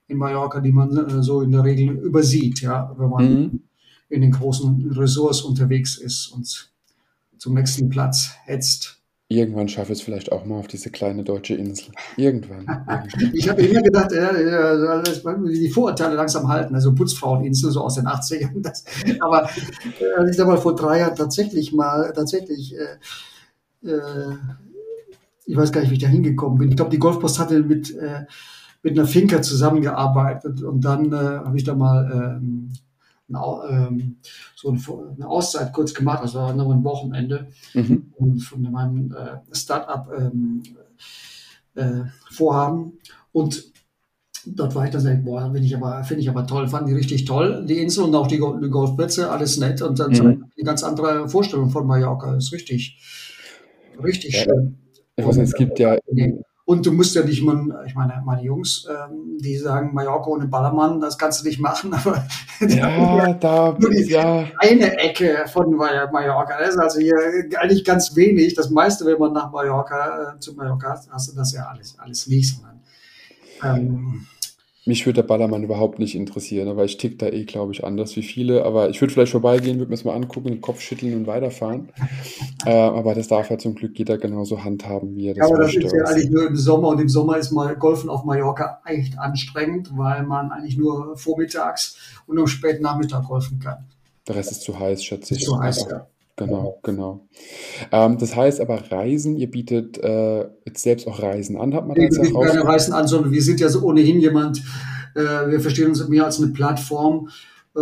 in 0.09 0.17
Mallorca, 0.17 0.61
die 0.61 0.73
man 0.73 0.97
äh, 0.97 1.23
so 1.23 1.43
in 1.43 1.53
der 1.53 1.65
Regel 1.65 1.99
übersieht, 1.99 2.63
ja, 2.63 2.95
wenn 2.99 3.11
man 3.11 3.25
mhm. 3.25 3.61
in 4.09 4.23
den 4.23 4.33
großen 4.33 4.93
Ressorts 4.93 5.43
unterwegs 5.43 5.99
ist 5.99 6.29
und 6.29 6.74
zum 7.45 7.53
nächsten 7.53 7.91
Platz 7.91 8.31
hetzt. 8.47 9.03
Irgendwann 9.29 9.69
schaffe 9.69 9.93
ich 9.93 9.99
es 9.99 10.05
vielleicht 10.05 10.33
auch 10.33 10.47
mal 10.47 10.57
auf 10.57 10.67
diese 10.67 10.89
kleine 10.89 11.25
deutsche 11.25 11.55
Insel. 11.55 11.93
Irgendwann. 12.17 12.67
ich 13.35 13.51
habe 13.51 13.61
immer 13.61 13.83
gedacht, 13.83 14.13
ja, 14.13 14.33
die 14.33 15.69
Vorurteile 15.69 16.15
langsam 16.15 16.49
halten. 16.49 16.75
Also 16.75 16.95
Putzfraueninsel, 16.95 17.71
so 17.71 17.83
aus 17.83 17.97
den 17.97 18.07
80ern. 18.07 18.63
Das, 18.63 18.85
aber 19.21 19.51
äh, 20.01 20.17
als 20.17 20.31
ich 20.31 20.37
da 20.39 20.47
mal 20.47 20.57
vor 20.57 20.75
drei 20.75 21.01
Jahren 21.01 21.17
tatsächlich 21.17 21.75
mal, 21.75 22.15
tatsächlich, 22.15 22.75
äh, 22.77 23.89
äh, 23.91 24.37
ich 25.45 25.57
weiß 25.57 25.71
gar 25.71 25.83
nicht, 25.83 25.91
wie 25.91 25.97
ich 25.97 26.03
da 26.03 26.09
hingekommen 26.09 26.57
bin. 26.57 26.71
Ich 26.71 26.77
glaube, 26.77 26.93
die 26.93 26.99
Golfpost 26.99 27.39
hatte 27.39 27.63
mit, 27.63 27.95
äh, 27.95 28.25
mit 28.83 28.99
einer 28.99 29.07
Finca 29.07 29.43
zusammengearbeitet 29.43 30.63
und 30.63 30.83
dann 30.83 31.13
äh, 31.13 31.17
habe 31.45 31.59
ich 31.59 31.65
da 31.65 31.75
mal 31.75 32.39
ähm, 32.41 32.71
so 33.29 34.71
eine 34.71 35.29
Auszeit 35.29 35.73
kurz 35.73 35.95
gemacht, 35.95 36.21
also 36.21 36.53
noch 36.53 36.71
ein 36.71 36.85
Wochenende 36.85 37.49
mhm. 37.73 38.39
von 38.39 38.63
meinem 38.63 39.13
äh, 39.13 39.39
Start-up-Vorhaben. 39.55 40.63
Ähm, 41.77 42.93
äh, 42.93 43.03
und 43.33 43.73
dort 44.47 44.75
war 44.75 44.85
ich 44.85 44.91
dann 44.91 45.01
so, 45.01 45.11
boah, 45.23 45.43
finde 45.53 45.67
ich 45.67 45.77
aber, 45.77 46.05
finde 46.05 46.23
ich 46.23 46.29
aber 46.29 46.47
toll, 46.47 46.69
fand 46.69 46.89
die 46.89 46.95
richtig 46.95 47.25
toll, 47.25 47.65
die 47.67 47.79
Insel 47.79 48.05
und 48.05 48.15
auch 48.15 48.27
die, 48.27 48.37
die 48.37 48.71
Golfplätze, 48.71 49.31
alles 49.31 49.59
nett 49.59 49.83
und 49.83 49.99
dann 49.99 50.11
mhm. 50.11 50.15
so 50.15 50.25
eine 50.25 50.39
ganz 50.63 50.83
andere 50.83 51.29
Vorstellung 51.29 51.71
von 51.71 51.87
Mallorca, 51.87 52.37
ist 52.37 52.53
richtig, 52.53 53.01
richtig 54.03 54.35
ja, 54.35 54.45
schön. 54.45 54.79
Ich 55.17 55.25
weiß 55.25 55.37
nicht, 55.37 55.49
es 55.49 55.55
gibt 55.55 55.79
ja, 55.79 55.97
und 56.67 56.87
du 56.87 56.93
musst 56.93 57.15
ja 57.15 57.23
nicht 57.23 57.43
mal, 57.43 57.85
ich 57.87 57.95
meine, 57.95 58.23
meine 58.25 58.43
Jungs, 58.43 58.87
ähm, 58.89 59.37
die 59.39 59.57
sagen, 59.59 59.93
Mallorca 59.93 60.31
ohne 60.31 60.47
Ballermann, 60.47 60.99
das 60.99 61.19
kannst 61.19 61.43
du 61.43 61.49
nicht 61.49 61.61
machen, 61.61 61.93
aber 62.05 62.27
ja, 62.61 63.35
da 63.35 63.77
ja. 64.07 64.47
eine 64.59 64.99
Ecke 64.99 65.45
von 65.53 65.75
Mallorca. 65.75 66.59
Das 66.59 66.71
ist 66.71 66.79
also 66.79 67.01
hier 67.01 67.17
eigentlich 67.61 67.85
ganz 67.85 68.17
wenig. 68.17 68.55
Das 68.55 68.71
meiste, 68.71 69.05
wenn 69.05 69.19
man 69.19 69.35
nach 69.35 69.51
Mallorca, 69.51 70.37
äh, 70.37 70.41
zu 70.41 70.55
Mallorca 70.55 71.03
hast 71.11 71.31
du 71.31 71.37
das 71.37 71.53
ja 71.53 71.67
alles, 71.67 71.99
alles. 71.99 72.25
Sondern, 72.25 72.81
ähm, 73.63 74.27
mich 74.87 75.07
würde 75.07 75.23
der 75.23 75.29
Ballermann 75.29 75.63
überhaupt 75.63 75.99
nicht 75.99 76.15
interessieren, 76.15 76.69
aber 76.69 76.85
ich 76.85 76.99
tick 76.99 77.19
da 77.19 77.27
eh, 77.27 77.45
glaube 77.45 77.73
ich, 77.73 77.85
anders 77.85 78.15
wie 78.17 78.23
viele. 78.23 78.65
Aber 78.65 78.91
ich 78.91 79.01
würde 79.01 79.15
vielleicht 79.15 79.33
vorbeigehen, 79.33 79.79
würde 79.79 79.91
mir 79.91 79.97
das 79.97 80.05
mal 80.05 80.15
angucken, 80.15 80.49
den 80.49 80.61
Kopf 80.61 80.81
schütteln 80.81 81.15
und 81.15 81.27
weiterfahren. 81.27 81.89
äh, 82.67 82.71
aber 82.71 83.15
das 83.15 83.29
darf 83.29 83.51
ja 83.51 83.57
zum 83.57 83.75
Glück 83.75 83.99
jeder 83.99 84.19
genauso 84.19 84.63
handhaben, 84.63 85.17
wie 85.17 85.29
er 85.29 85.35
das 85.35 85.49
ja, 85.49 85.55
aber 85.55 85.65
das 85.65 85.75
ist 85.75 85.93
ja 85.93 86.05
eigentlich 86.05 86.31
nur 86.31 86.47
im 86.47 86.57
Sommer 86.57 86.89
und 86.89 87.01
im 87.01 87.09
Sommer 87.09 87.39
ist 87.39 87.51
mal 87.51 87.75
Golfen 87.77 88.11
auf 88.11 88.25
Mallorca 88.25 88.83
echt 88.85 89.19
anstrengend, 89.19 89.91
weil 89.97 90.25
man 90.25 90.53
eigentlich 90.53 90.77
nur 90.77 91.17
vormittags 91.17 91.97
und 92.27 92.39
am 92.39 92.47
späten 92.47 92.83
Nachmittag 92.83 93.25
golfen 93.25 93.59
kann. 93.61 93.87
Der 94.29 94.37
Rest 94.37 94.53
ist 94.53 94.63
zu 94.63 94.79
heiß, 94.79 95.03
schätze 95.03 95.35
ich. 95.35 95.41
Ist 95.41 95.47
zu 95.47 95.59
heiß, 95.59 95.87
ja. 95.91 96.07
Genau, 96.37 96.81
genau. 96.83 97.29
Ähm, 97.93 98.19
das 98.19 98.35
heißt 98.35 98.61
aber 98.61 98.91
Reisen, 98.91 99.37
ihr 99.37 99.51
bietet 99.51 99.99
äh, 99.99 100.49
jetzt 100.67 100.83
selbst 100.83 101.07
auch 101.07 101.23
Reisen 101.23 101.57
an, 101.57 101.75
hat 101.75 101.87
man 101.87 101.95
das 101.97 102.17
Wir 102.17 102.23
bieten 102.23 102.41
keine 102.41 102.65
Reisen 102.65 102.93
an, 102.93 103.07
sondern 103.07 103.31
wir 103.31 103.43
sind 103.43 103.61
ja 103.61 103.69
so 103.69 103.83
ohnehin 103.83 104.19
jemand, 104.19 104.59
äh, 105.15 105.21
wir 105.21 105.61
verstehen 105.61 105.89
uns 105.89 106.07
mehr 106.09 106.25
als 106.25 106.43
eine 106.43 106.53
Plattform, 106.53 107.29
äh, 107.77 107.81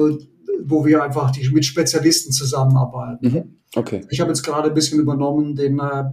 wo 0.64 0.84
wir 0.84 1.02
einfach 1.02 1.30
die, 1.30 1.48
mit 1.48 1.64
Spezialisten 1.64 2.32
zusammenarbeiten. 2.32 3.26
Mhm. 3.26 3.56
Okay. 3.74 4.04
Ich 4.10 4.20
habe 4.20 4.30
jetzt 4.30 4.42
gerade 4.42 4.68
ein 4.68 4.74
bisschen 4.74 5.00
übernommen 5.00 5.56
den 5.56 5.78
äh, 5.78 6.04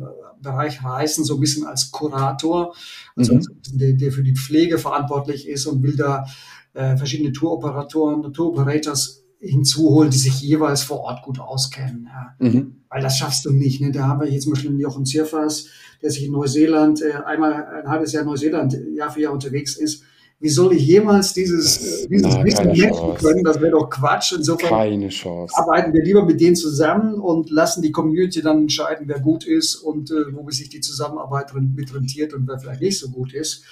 Bereich 0.41 0.81
Reisen 0.81 1.25
so 1.25 1.33
ein 1.33 1.41
bisschen 1.41 1.65
als 1.65 1.91
Kurator, 1.91 2.73
also 3.17 3.33
Mhm. 3.33 3.41
der, 3.73 3.93
der 3.93 4.11
für 4.13 4.23
die 4.23 4.35
Pflege 4.35 4.77
verantwortlich 4.77 5.45
ist 5.45 5.65
und 5.65 5.83
will 5.83 5.97
da 5.97 6.25
äh, 6.73 6.95
verschiedene 6.95 7.33
Touroperatoren, 7.33 8.31
Touroperators 8.31 9.18
hinzuholen, 9.39 10.11
die 10.11 10.17
sich 10.17 10.41
jeweils 10.41 10.83
vor 10.83 10.99
Ort 11.01 11.23
gut 11.23 11.39
auskennen. 11.39 12.09
Ja. 12.11 12.45
Mhm. 12.47 12.75
Weil 12.89 13.01
das 13.01 13.17
schaffst 13.17 13.45
du 13.45 13.51
nicht. 13.51 13.79
Ne? 13.81 13.91
Da 13.91 14.07
haben 14.07 14.19
wir 14.21 14.29
jetzt 14.29 14.43
zum 14.43 14.53
Beispiel 14.53 14.79
Jochen 14.79 15.05
Zierfers, 15.05 15.67
der 16.01 16.09
sich 16.11 16.25
in 16.25 16.31
Neuseeland, 16.33 17.01
äh, 17.01 17.13
einmal 17.25 17.53
ein 17.65 17.87
halbes 17.87 18.11
Jahr 18.11 18.23
in 18.23 18.29
Neuseeland 18.29 18.75
Jahr 18.95 19.11
für 19.11 19.21
Jahr 19.21 19.33
unterwegs 19.33 19.77
ist. 19.77 20.03
Wie 20.41 20.49
soll 20.49 20.73
ich 20.73 20.87
jemals 20.87 21.33
dieses, 21.33 22.05
äh, 22.05 22.07
dieses 22.09 22.33
Na, 22.35 22.43
Wissen 22.45 22.73
Chance. 22.73 23.13
können? 23.25 23.43
Das 23.43 23.59
wäre 23.59 23.71
doch 23.71 23.89
Quatsch. 23.89 24.33
Insofern 24.33 24.69
Keine 24.69 25.09
Chance. 25.09 25.53
arbeiten 25.57 25.93
wir 25.93 26.03
lieber 26.03 26.23
mit 26.25 26.39
denen 26.39 26.55
zusammen 26.55 27.15
und 27.15 27.49
lassen 27.49 27.81
die 27.81 27.91
Community 27.91 28.41
dann 28.41 28.59
entscheiden, 28.59 29.07
wer 29.07 29.19
gut 29.19 29.45
ist 29.45 29.75
und 29.75 30.11
äh, 30.11 30.33
wo 30.33 30.49
sich 30.49 30.69
die 30.69 30.79
Zusammenarbeit 30.81 31.53
mit 31.53 31.93
rentiert 31.93 32.33
und 32.33 32.47
wer 32.47 32.57
vielleicht 32.57 32.81
nicht 32.81 32.99
so 32.99 33.09
gut 33.09 33.33
ist. 33.33 33.63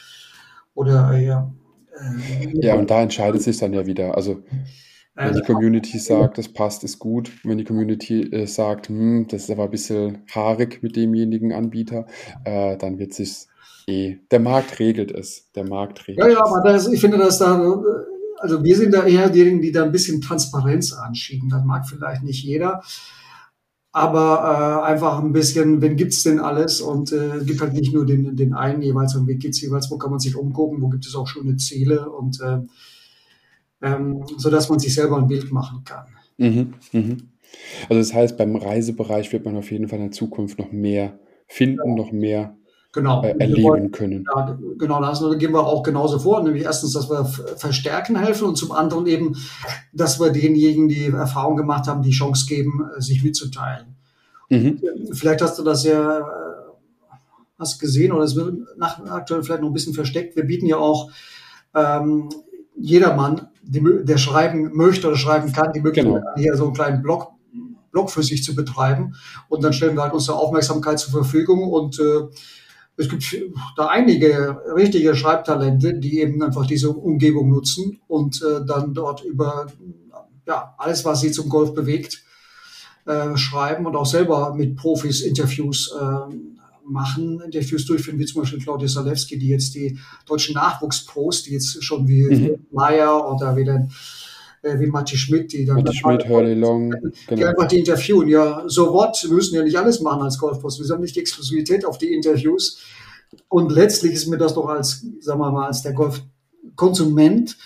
Oder 0.76 1.12
äh, 1.14 1.26
ja. 1.26 1.52
Äh, 1.98 2.52
Ja, 2.62 2.76
und 2.76 2.90
da 2.90 3.02
entscheidet 3.02 3.42
sich 3.42 3.58
dann 3.58 3.74
ja 3.74 3.86
wieder. 3.86 4.16
Also, 4.16 4.44
wenn 5.18 5.34
die 5.34 5.40
äh, 5.40 5.46
Community 5.46 6.00
sagt, 6.00 6.38
das 6.38 6.48
passt, 6.48 6.84
ist 6.84 7.00
gut. 7.00 7.32
Wenn 7.44 7.58
die 7.58 7.64
Community 7.64 8.22
äh, 8.22 8.46
sagt, 8.46 8.90
hm, 8.90 9.28
das 9.28 9.44
ist 9.44 9.50
aber 9.50 9.64
ein 9.64 9.72
bisschen 9.72 10.20
haarig 10.34 10.82
mit 10.84 10.96
demjenigen 10.96 11.54
Anbieter, 11.54 12.06
äh, 12.44 12.78
dann 12.78 13.00
wird 13.00 13.14
sich 13.14 13.48
eh. 13.88 14.18
Der 14.32 14.40
Markt 14.40 14.80
regelt 14.80 15.12
es. 15.12 15.52
Der 15.56 15.68
Markt 15.68 16.00
ja, 16.00 16.06
regelt 16.24 16.38
ja, 16.38 16.44
es. 16.44 16.52
aber 16.52 16.72
das, 16.72 16.88
ich 16.88 17.02
finde, 17.02 17.18
dass 17.18 17.40
da, 17.40 17.60
äh, 17.60 17.78
also 18.40 18.64
wir 18.64 18.76
sind 18.76 18.94
da 18.94 19.06
eher 19.06 19.30
diejenigen, 19.30 19.62
die 19.62 19.72
da 19.72 19.84
ein 19.84 19.92
bisschen 19.92 20.22
Transparenz 20.22 20.94
anschieben. 20.94 21.50
Das 21.50 21.64
mag 21.66 21.88
vielleicht 21.88 22.24
nicht 22.24 22.44
jeder. 22.44 22.84
Aber 23.92 24.84
äh, 24.86 24.88
einfach 24.92 25.18
ein 25.18 25.34
bisschen, 25.34 25.82
wen 25.82 25.96
gibt's 25.96 26.22
denn 26.22 26.40
alles? 26.40 26.82
Und 26.82 27.12
äh, 27.12 27.44
gibt 27.44 27.62
halt 27.62 27.74
nicht 27.74 27.94
nur 27.94 28.06
den, 28.06 28.36
den 28.36 28.54
einen 28.54 28.84
jeweils, 28.84 29.14
sondern 29.14 29.30
wie 29.30 29.40
geht's 29.40 29.62
jeweils, 29.62 29.90
wo 29.90 29.98
kann 29.98 30.12
man 30.12 30.20
sich 30.20 30.36
umgucken, 30.36 30.82
wo 30.82 30.90
gibt 30.90 31.08
es 31.08 31.16
auch 31.16 31.28
schöne 31.28 31.58
Ziele 31.58 32.12
und 32.12 32.40
äh, 32.42 32.60
ähm, 33.82 34.24
so 34.38 34.50
dass 34.50 34.70
man 34.70 34.80
sich 34.80 34.94
selber 34.94 35.18
ein 35.18 35.28
Bild 35.28 35.52
machen 35.52 35.84
kann. 35.84 36.06
Mhm, 36.38 36.74
mhm. 36.92 37.30
Also 37.90 38.00
das 38.00 38.14
heißt, 38.14 38.38
beim 38.38 38.56
Reisebereich 38.56 39.32
wird 39.32 39.46
man 39.46 39.56
auf 39.56 39.72
jeden 39.72 39.88
Fall 39.88 40.00
in 40.00 40.12
Zukunft 40.12 40.60
noch 40.60 40.72
mehr 40.72 41.20
finden, 41.48 41.96
noch 41.96 42.12
mehr 42.12 42.58
Genau. 42.94 43.22
äh, 43.22 43.36
erleben 43.38 43.92
können. 43.92 44.26
Ja, 44.34 44.58
genau, 44.80 45.02
das 45.02 45.20
gehen 45.38 45.52
wir 45.54 45.68
auch 45.68 45.84
genauso 45.84 46.18
vor. 46.18 46.42
Nämlich 46.42 46.64
erstens, 46.64 46.94
dass 46.94 47.10
wir 47.10 47.26
verstärken 47.26 48.16
helfen 48.16 48.48
und 48.48 48.56
zum 48.56 48.72
anderen 48.72 49.06
eben, 49.06 49.36
dass 49.94 50.20
wir 50.20 50.32
denjenigen, 50.32 50.88
die 50.88 51.06
Erfahrung 51.06 51.58
gemacht 51.58 51.88
haben, 51.88 52.02
die 52.02 52.12
Chance 52.12 52.48
geben, 52.48 52.90
äh, 52.98 53.02
sich 53.02 53.24
mitzuteilen. 53.24 53.96
Mhm. 54.50 54.82
Vielleicht 55.12 55.42
hast 55.42 55.60
du 55.60 55.64
das 55.64 55.84
ja 55.84 56.20
äh, 56.20 56.24
hast 57.60 57.80
gesehen 57.80 58.12
oder 58.12 58.24
es 58.24 58.36
wird 58.36 58.56
nach, 58.78 59.00
aktuell 59.12 59.44
vielleicht 59.44 59.62
noch 59.62 59.70
ein 59.70 59.74
bisschen 59.74 59.94
versteckt. 59.94 60.36
Wir 60.36 60.46
bieten 60.46 60.66
ja 60.66 60.78
auch 60.78 61.12
ähm, 61.76 62.30
jedermann, 62.80 63.48
die, 63.64 63.84
der 64.04 64.18
schreiben 64.18 64.72
möchte 64.76 65.08
oder 65.08 65.18
schreiben 65.18 65.52
kann, 65.52 65.74
die 65.74 65.82
Möglichkeit, 65.82 66.14
Genau. 66.14 66.36
hier 66.36 66.56
so 66.56 66.66
einen 66.66 66.74
kleinen 66.74 67.02
Blog, 67.02 67.32
Blog 67.92 68.12
für 68.12 68.24
sich 68.24 68.44
zu 68.44 68.56
betreiben. 68.56 69.16
Und 69.50 69.64
dann 69.64 69.74
stellen 69.74 69.96
wir 69.96 70.04
halt 70.04 70.14
unsere 70.14 70.38
Aufmerksamkeit 70.38 71.00
zur 71.00 71.12
Verfügung 71.12 71.70
und 71.70 72.00
äh, 72.00 72.28
es 73.00 73.10
gibt 73.10 73.24
da 73.76 73.88
einige 73.88 74.62
richtige 74.76 75.16
Schreibtalente, 75.16 75.94
die 75.94 76.20
eben 76.20 76.42
einfach 76.42 76.66
diese 76.66 76.90
Umgebung 76.90 77.50
nutzen 77.50 78.00
und 78.08 78.42
äh, 78.42 78.66
dann 78.66 78.94
dort 78.94 79.24
über 79.24 79.68
ja, 80.48 80.74
alles, 80.78 81.06
was 81.06 81.22
sie 81.22 81.32
zum 81.32 81.50
Golf 81.50 81.74
bewegt, 81.76 82.24
äh, 83.06 83.38
schreiben 83.38 83.86
und 83.86 83.96
auch 83.96 84.06
selber 84.06 84.54
mit 84.56 84.76
Profis 84.76 85.22
Interviews 85.22 85.94
äh, 86.00 86.34
machen, 86.90 87.42
Interviews 87.42 87.86
durchführen, 87.86 88.20
wie 88.20 88.26
zum 88.26 88.42
Beispiel 88.42 88.60
Claudia 88.60 88.88
Salewski, 88.88 89.38
die 89.38 89.50
jetzt 89.50 89.76
die 89.76 89.98
deutschen 90.26 90.54
Nachwuchspros, 90.56 91.44
die 91.44 91.54
jetzt 91.54 91.84
schon 91.84 92.08
wie 92.08 92.24
Mhm. 92.24 92.66
Meyer 92.72 93.32
oder 93.32 93.56
wie, 93.56 93.64
den, 93.64 93.92
äh, 94.62 94.80
wie 94.80 94.88
Matti 94.88 95.18
Schmidt, 95.18 95.54
die 95.54 95.66
dann 95.66 95.78
Matti 95.78 95.96
Schmidt, 95.96 96.28
Hurley 96.28 96.54
Long, 96.54 96.92
die 96.92 97.36
genau. 97.36 97.48
einfach 97.48 97.68
die 97.68 97.80
interviewen. 97.80 98.28
Ja, 98.28 98.64
so 98.68 98.94
what? 98.94 99.18
Wir 99.24 99.34
müssen 99.34 99.56
ja 99.56 99.64
nicht 99.64 99.78
alles 99.78 100.02
machen 100.02 100.22
als 100.22 100.38
Golfpost. 100.38 100.80
Wir 100.80 100.94
haben 100.94 101.02
nicht 101.02 101.16
die 101.16 101.22
Exklusivität 101.22 101.86
auf 101.86 101.98
die 101.98 102.14
Interviews. 102.14 102.80
Und 103.50 103.72
letztlich 103.72 104.14
ist 104.14 104.28
mir 104.28 104.38
das 104.38 104.54
doch 104.54 104.68
als, 104.68 105.06
sagen 105.20 105.40
wir 105.40 105.52
mal, 105.52 105.68
als 105.68 105.82
der 105.82 105.94
Golfkonsument 105.94 107.58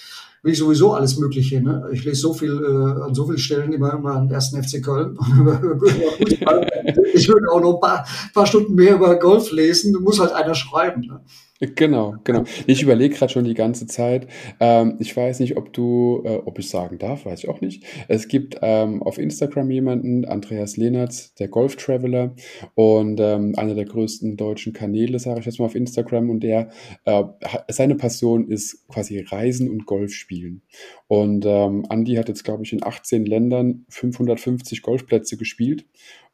will 0.43 0.54
ich 0.54 0.60
sowieso 0.60 0.93
alles 0.93 1.17
Mögliche. 1.17 1.62
Ne? 1.62 1.89
Ich 1.91 2.04
lese 2.04 2.21
so 2.21 2.34
viel 2.34 2.51
äh, 2.51 3.04
an 3.04 3.13
so 3.13 3.25
vielen 3.25 3.38
Stellen 3.38 3.73
immer, 3.73 3.93
immer 3.93 4.15
an 4.15 4.27
den 4.27 4.34
ersten 4.34 4.62
FC 4.62 4.84
Köln. 4.84 5.17
ich 7.13 7.27
würde 7.27 7.51
auch 7.51 7.62
noch 7.62 7.75
ein 7.75 7.80
paar, 7.80 8.06
paar 8.34 8.47
Stunden 8.47 8.73
mehr 8.75 8.95
über 8.95 9.15
Golf 9.19 9.51
lesen. 9.51 9.95
Muss 10.01 10.19
halt 10.19 10.32
einer 10.34 10.56
schreiben. 10.56 11.01
Ne? 11.01 11.21
Genau, 11.63 12.15
genau. 12.24 12.43
Ich 12.65 12.82
überlege 12.82 13.13
gerade 13.13 13.32
schon 13.32 13.43
die 13.43 13.54
ganze 13.54 13.86
Zeit. 13.86 14.26
Ähm, 14.60 14.95
ich 14.97 15.15
weiß 15.15 15.39
nicht, 15.41 15.58
ob 15.58 15.71
du, 15.74 16.24
äh, 16.26 16.38
ob 16.43 16.58
ich 16.58 16.67
sagen 16.69 16.97
darf, 16.97 17.28
weiß 17.28 17.43
ich 17.43 17.50
auch 17.50 17.62
nicht. 17.62 17.84
Es 18.08 18.28
gibt 18.28 18.58
ähm, 18.63 19.04
auf 19.04 19.19
Instagram 19.19 19.69
jemanden, 19.69 20.26
Andreas 20.26 20.76
Lehnertz, 20.76 21.36
der 21.36 21.50
Golf 21.50 21.76
Traveler 21.76 22.36
und 22.74 23.19
ähm, 23.19 23.54
einer 23.58 23.76
der 23.76 23.86
größten 23.86 24.38
deutschen 24.38 24.74
Kanäle, 24.74 25.19
sage 25.19 25.41
ich 25.41 25.45
jetzt 25.45 25.60
mal 25.60 25.65
auf 25.65 25.76
Instagram. 25.76 26.32
Und 26.32 26.39
der, 26.39 26.71
äh, 27.06 27.24
seine 27.67 27.93
Passion 27.93 28.47
ist 28.47 28.88
quasi 28.88 29.19
Reisen 29.19 29.69
und 29.69 29.86
Golf 29.86 30.13
spielen. 30.13 30.63
Und 31.08 31.45
ähm, 31.45 31.86
Andy 31.91 32.15
hat 32.15 32.28
jetzt, 32.28 32.43
glaube 32.43 32.63
ich, 32.63 32.74
in 32.74 32.84
18 32.84 33.28
Ländern 33.28 33.86
550 33.89 34.82
Golfplätze 34.82 35.38
gespielt. 35.38 35.86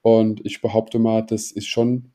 Und 0.01 0.45
ich 0.45 0.61
behaupte 0.61 0.99
mal, 0.99 1.21
das 1.21 1.51
ist 1.51 1.67
schon 1.67 2.13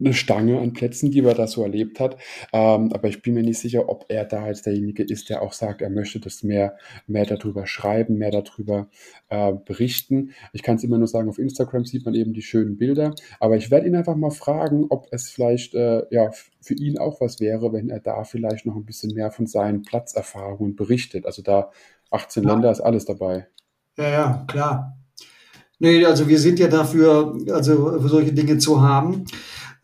eine 0.00 0.12
Stange 0.12 0.58
an 0.60 0.72
Plätzen, 0.72 1.10
die 1.10 1.20
er 1.20 1.34
da 1.34 1.46
so 1.46 1.62
erlebt 1.62 2.00
hat. 2.00 2.16
Ähm, 2.52 2.92
aber 2.92 3.08
ich 3.08 3.22
bin 3.22 3.34
mir 3.34 3.42
nicht 3.42 3.58
sicher, 3.58 3.88
ob 3.88 4.06
er 4.08 4.24
da 4.24 4.48
jetzt 4.48 4.66
derjenige 4.66 5.02
ist, 5.02 5.30
der 5.30 5.42
auch 5.42 5.52
sagt, 5.52 5.82
er 5.82 5.90
möchte 5.90 6.20
das 6.20 6.42
mehr, 6.42 6.76
mehr 7.06 7.26
darüber 7.26 7.66
schreiben, 7.66 8.16
mehr 8.16 8.30
darüber 8.30 8.88
äh, 9.28 9.52
berichten. 9.52 10.32
Ich 10.52 10.62
kann 10.62 10.76
es 10.76 10.84
immer 10.84 10.98
nur 10.98 11.08
sagen, 11.08 11.28
auf 11.28 11.38
Instagram 11.38 11.84
sieht 11.84 12.04
man 12.04 12.14
eben 12.14 12.32
die 12.32 12.42
schönen 12.42 12.76
Bilder. 12.76 13.14
Aber 13.40 13.56
ich 13.56 13.70
werde 13.70 13.86
ihn 13.86 13.96
einfach 13.96 14.16
mal 14.16 14.30
fragen, 14.30 14.86
ob 14.90 15.06
es 15.10 15.30
vielleicht 15.30 15.74
äh, 15.74 16.02
ja, 16.10 16.30
für 16.60 16.74
ihn 16.74 16.98
auch 16.98 17.20
was 17.20 17.40
wäre, 17.40 17.72
wenn 17.72 17.90
er 17.90 18.00
da 18.00 18.24
vielleicht 18.24 18.66
noch 18.66 18.76
ein 18.76 18.84
bisschen 18.84 19.14
mehr 19.14 19.30
von 19.30 19.46
seinen 19.46 19.82
Platzerfahrungen 19.82 20.76
berichtet. 20.76 21.26
Also 21.26 21.42
da 21.42 21.70
18 22.10 22.42
Ja. 22.44 22.52
Länder 22.52 22.70
ist 22.70 22.80
alles 22.80 23.04
dabei. 23.04 23.48
Ja, 23.96 24.08
ja, 24.10 24.44
klar. 24.48 24.98
Nee, 25.78 26.04
also 26.04 26.28
wir 26.28 26.38
sind 26.38 26.58
ja 26.58 26.68
dafür, 26.68 27.36
also 27.50 28.00
für 28.00 28.08
solche 28.08 28.32
Dinge 28.32 28.58
zu 28.58 28.80
haben, 28.80 29.24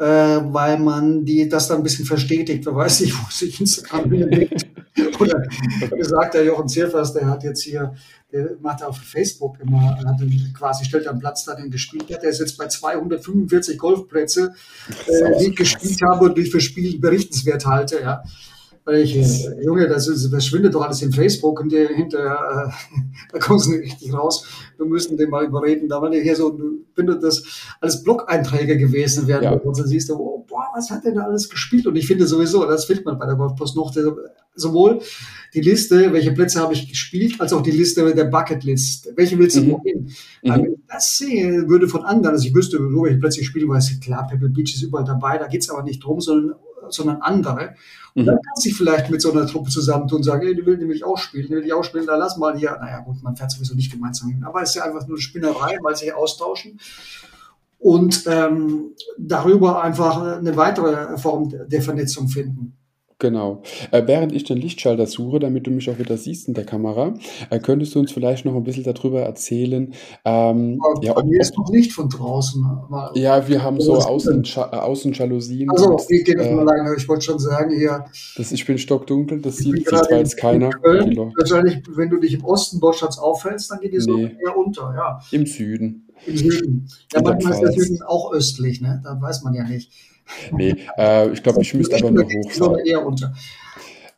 äh, 0.00 0.40
weil 0.52 0.78
man 0.78 1.26
die 1.26 1.46
das 1.46 1.68
dann 1.68 1.78
ein 1.78 1.82
bisschen 1.82 2.06
verstetigt. 2.06 2.64
Wer 2.64 2.74
weiß 2.74 3.00
nicht, 3.00 3.12
wo 3.14 3.30
sich 3.30 3.60
Instagram 3.60 4.10
hinlegt. 4.10 4.66
Oder 5.20 5.42
wie 5.94 6.02
sagt 6.02 6.34
der 6.34 6.44
Jochen 6.44 6.68
Zierfers, 6.68 7.12
der 7.12 7.28
hat 7.28 7.44
jetzt 7.44 7.62
hier, 7.62 7.94
der 8.32 8.56
macht 8.60 8.82
auf 8.82 8.96
Facebook 8.96 9.60
immer, 9.60 9.98
hat 9.98 10.20
quasi 10.56 10.86
stellt 10.86 11.06
am 11.06 11.18
Platz 11.18 11.44
da 11.44 11.54
den 11.54 11.70
gespielt 11.70 12.10
hat. 12.10 12.22
Der 12.22 12.30
ist 12.30 12.40
jetzt 12.40 12.56
bei 12.56 12.66
245 12.66 13.76
Golfplätze, 13.76 14.54
äh, 15.06 15.38
die 15.38 15.50
ich 15.50 15.56
gespielt 15.56 16.00
habe 16.02 16.24
und 16.24 16.38
die 16.38 16.42
ich 16.42 16.50
für 16.50 16.60
Spiel 16.60 16.98
berichtenswert 16.98 17.66
halte, 17.66 18.00
ja. 18.00 18.22
Weil 18.84 19.02
ich, 19.02 19.14
äh, 19.16 19.62
Junge, 19.64 19.86
das, 19.88 20.08
ist, 20.08 20.22
das 20.24 20.30
verschwindet 20.30 20.74
doch 20.74 20.82
alles 20.82 21.02
in 21.02 21.12
Facebook 21.12 21.60
und 21.60 21.70
der, 21.70 21.88
hinterher, 21.88 22.72
äh, 22.72 23.00
da 23.32 23.38
kommst 23.38 23.66
du 23.66 23.72
nicht 23.72 23.82
richtig 23.92 24.12
raus. 24.14 24.46
Wir 24.78 24.86
müssen 24.86 25.16
den 25.16 25.28
mal 25.30 25.44
überreden. 25.44 25.88
Da 25.88 26.00
war 26.00 26.10
der 26.10 26.22
hier 26.22 26.34
so, 26.34 26.58
wenn 26.96 27.06
du 27.06 27.18
das 27.18 27.42
alles 27.80 28.02
Blog-Einträge 28.02 28.78
gewesen 28.78 29.26
wären, 29.26 29.42
Ja. 29.44 29.52
und 29.52 29.78
dann 29.78 29.86
siehst 29.86 30.08
du, 30.08 30.14
oh, 30.14 30.44
boah, 30.48 30.66
was 30.74 30.90
hat 30.90 31.04
der 31.04 31.12
da 31.12 31.22
alles 31.24 31.48
gespielt? 31.50 31.86
Und 31.86 31.96
ich 31.96 32.06
finde 32.06 32.26
sowieso, 32.26 32.64
das 32.64 32.86
findet 32.86 33.04
man 33.04 33.18
bei 33.18 33.26
der 33.26 33.34
Golfpost 33.36 33.76
noch, 33.76 33.92
der, 33.92 34.14
sowohl 34.54 35.00
die 35.54 35.60
Liste, 35.60 36.12
welche 36.12 36.32
Plätze 36.32 36.60
habe 36.60 36.72
ich 36.72 36.88
gespielt, 36.88 37.40
als 37.40 37.52
auch 37.52 37.62
die 37.62 37.70
Liste 37.70 38.14
der 38.14 38.24
Bucketlist. 38.24 39.10
Welche 39.16 39.38
willst 39.38 39.56
du 39.56 39.62
Mhm. 39.62 39.68
noch 39.70 39.82
hin? 39.82 40.10
Mhm. 40.42 40.50
Wenn 40.50 40.72
ich 40.72 40.78
das 40.88 41.18
sehen 41.18 41.68
würde 41.68 41.86
von 41.88 42.02
anderen, 42.04 42.34
also 42.34 42.46
ich 42.48 42.54
wüsste, 42.54 42.78
wo 42.80 43.04
welche 43.04 43.18
Plätze 43.18 43.40
ich 43.40 43.46
spielen, 43.46 43.68
weil 43.68 43.78
es 43.78 44.00
klar, 44.00 44.26
Pebble 44.28 44.48
Beach 44.48 44.74
ist 44.74 44.82
überall 44.82 45.04
dabei, 45.04 45.38
da 45.38 45.46
geht 45.46 45.62
es 45.62 45.70
aber 45.70 45.82
nicht 45.82 46.02
drum, 46.04 46.20
sondern, 46.20 46.56
sondern 46.92 47.22
andere. 47.22 47.74
Und 48.14 48.22
Mhm. 48.22 48.26
dann 48.26 48.36
kann 48.36 48.56
sich 48.56 48.76
vielleicht 48.76 49.10
mit 49.10 49.22
so 49.22 49.30
einer 49.32 49.46
Truppe 49.46 49.70
zusammentun 49.70 50.18
und 50.18 50.22
sagen, 50.24 50.46
ey, 50.46 50.54
die 50.54 50.66
will 50.66 50.78
nämlich 50.78 51.04
auch 51.04 51.16
spielen, 51.18 51.46
die 51.48 51.54
will 51.54 51.64
ich 51.64 51.72
auch 51.72 51.84
spielen, 51.84 52.06
dann 52.06 52.18
lass 52.18 52.36
mal 52.36 52.56
hier. 52.56 52.76
Naja, 52.80 53.00
gut, 53.00 53.22
man 53.22 53.36
fährt 53.36 53.50
sowieso 53.52 53.74
nicht 53.74 53.92
gemeinsam 53.92 54.30
hin. 54.30 54.42
Aber 54.44 54.62
es 54.62 54.70
ist 54.70 54.74
ja 54.76 54.84
einfach 54.84 55.06
nur 55.06 55.16
eine 55.16 55.22
Spinnerei, 55.22 55.78
weil 55.82 55.94
sie 55.96 56.12
austauschen. 56.12 56.80
Und 57.78 58.24
ähm, 58.26 58.90
darüber 59.16 59.82
einfach 59.82 60.20
eine 60.20 60.56
weitere 60.56 61.16
Form 61.16 61.50
der 61.68 61.82
Vernetzung 61.82 62.28
finden. 62.28 62.76
Genau. 63.20 63.62
Äh, 63.90 64.02
während 64.06 64.32
ich 64.32 64.44
den 64.44 64.58
Lichtschalter 64.58 65.06
suche, 65.06 65.38
damit 65.38 65.66
du 65.66 65.70
mich 65.70 65.90
auch 65.90 65.98
wieder 65.98 66.16
siehst 66.16 66.48
in 66.48 66.54
der 66.54 66.64
Kamera, 66.64 67.14
äh, 67.50 67.60
könntest 67.60 67.94
du 67.94 68.00
uns 68.00 68.12
vielleicht 68.12 68.46
noch 68.46 68.54
ein 68.54 68.64
bisschen 68.64 68.84
darüber 68.84 69.20
erzählen, 69.20 69.92
ähm, 70.24 70.80
Aber 70.82 71.04
ja, 71.04 71.12
bei 71.12 71.22
mir 71.24 71.40
ist 71.40 71.56
noch 71.56 71.70
Licht 71.70 71.92
von 71.92 72.08
draußen. 72.08 72.64
Aber 72.64 73.12
ja, 73.14 73.46
wir 73.46 73.62
haben 73.62 73.78
so 73.78 73.94
äh, 73.94 74.02
Außenjalousien 74.02 75.70
Also, 75.70 75.90
und 75.90 76.00
wie 76.08 76.24
geht 76.24 76.38
es 76.38 76.50
mal 76.50 76.66
äh, 76.66 76.70
alleine? 76.70 76.94
Ich 76.96 77.06
wollte 77.08 77.26
schon 77.26 77.38
sagen, 77.38 77.76
hier, 77.76 78.06
das, 78.36 78.52
ich 78.52 78.64
bin 78.64 78.78
stockdunkel, 78.78 79.42
das 79.42 79.60
ich 79.60 79.66
sieht, 79.66 79.88
zwar 79.88 80.10
jetzt 80.12 80.34
in 80.34 80.40
keiner, 80.40 80.70
Köln. 80.70 81.12
Leute, 81.12 81.32
Wahrscheinlich, 81.36 81.82
wenn 81.94 82.08
du 82.08 82.18
dich 82.18 82.34
im 82.34 82.44
Osten 82.44 82.80
Deutschlands 82.80 83.18
aufhältst, 83.18 83.70
dann 83.70 83.80
geht 83.80 83.92
die 83.92 84.00
Sonne 84.00 84.28
nee, 84.28 84.36
eher 84.42 84.56
unter, 84.56 84.94
ja. 84.96 85.20
im 85.30 85.44
Süden, 85.44 86.08
Im 86.26 86.36
Süden. 86.38 86.88
Ja, 87.12 87.20
manchmal 87.22 87.52
ist 87.52 87.60
der. 87.60 87.72
Süden 87.72 88.02
auch 88.02 88.32
östlich, 88.32 88.80
ne? 88.80 89.02
Da 89.04 89.20
weiß 89.20 89.42
man 89.42 89.52
ja 89.52 89.64
nicht. 89.64 89.92
Nee, 90.52 90.76
äh, 90.98 91.30
ich 91.32 91.42
glaube, 91.42 91.62
ich 91.62 91.74
müsste 91.74 91.96
aber 91.96 92.06
da 92.06 92.12
nur 92.12 92.24
hochfahren. 92.24 92.84
eher 92.84 93.04
unter. 93.06 93.34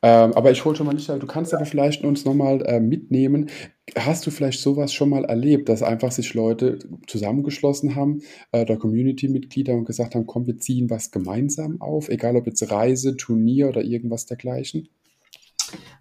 Ähm, 0.05 0.33
aber 0.33 0.51
ich 0.51 0.65
hole 0.65 0.75
schon 0.75 0.87
mal 0.87 0.95
nicht, 0.95 1.09
du 1.09 1.27
kannst 1.27 1.55
aber 1.55 1.65
vielleicht 1.65 2.03
uns 2.03 2.25
nochmal 2.25 2.61
äh, 2.67 2.81
mitnehmen. 2.81 3.51
Hast 3.97 4.27
du 4.27 4.33
vielleicht 4.33 4.61
sowas 4.61 4.93
schon 4.93 5.11
mal 5.11 5.25
erlebt, 5.25 5.69
dass 5.69 5.85
einfach 5.85 6.11
sich 6.11 6.35
Leute 6.35 6.81
zusammengeschlossen 7.07 7.95
haben, 7.95 8.23
äh, 8.51 8.63
oder 8.63 8.77
Community-Mitglieder 8.77 9.75
und 9.75 9.85
gesagt 9.85 10.17
haben, 10.17 10.27
komm, 10.27 10.49
wir 10.49 10.59
ziehen 10.59 10.91
was 10.91 11.13
gemeinsam 11.13 11.81
auf, 11.81 12.09
egal 12.09 12.35
ob 12.35 12.47
jetzt 12.47 12.69
Reise, 12.69 13.17
Turnier 13.17 13.69
oder 13.69 13.83
irgendwas 13.83 14.27
dergleichen? 14.27 14.89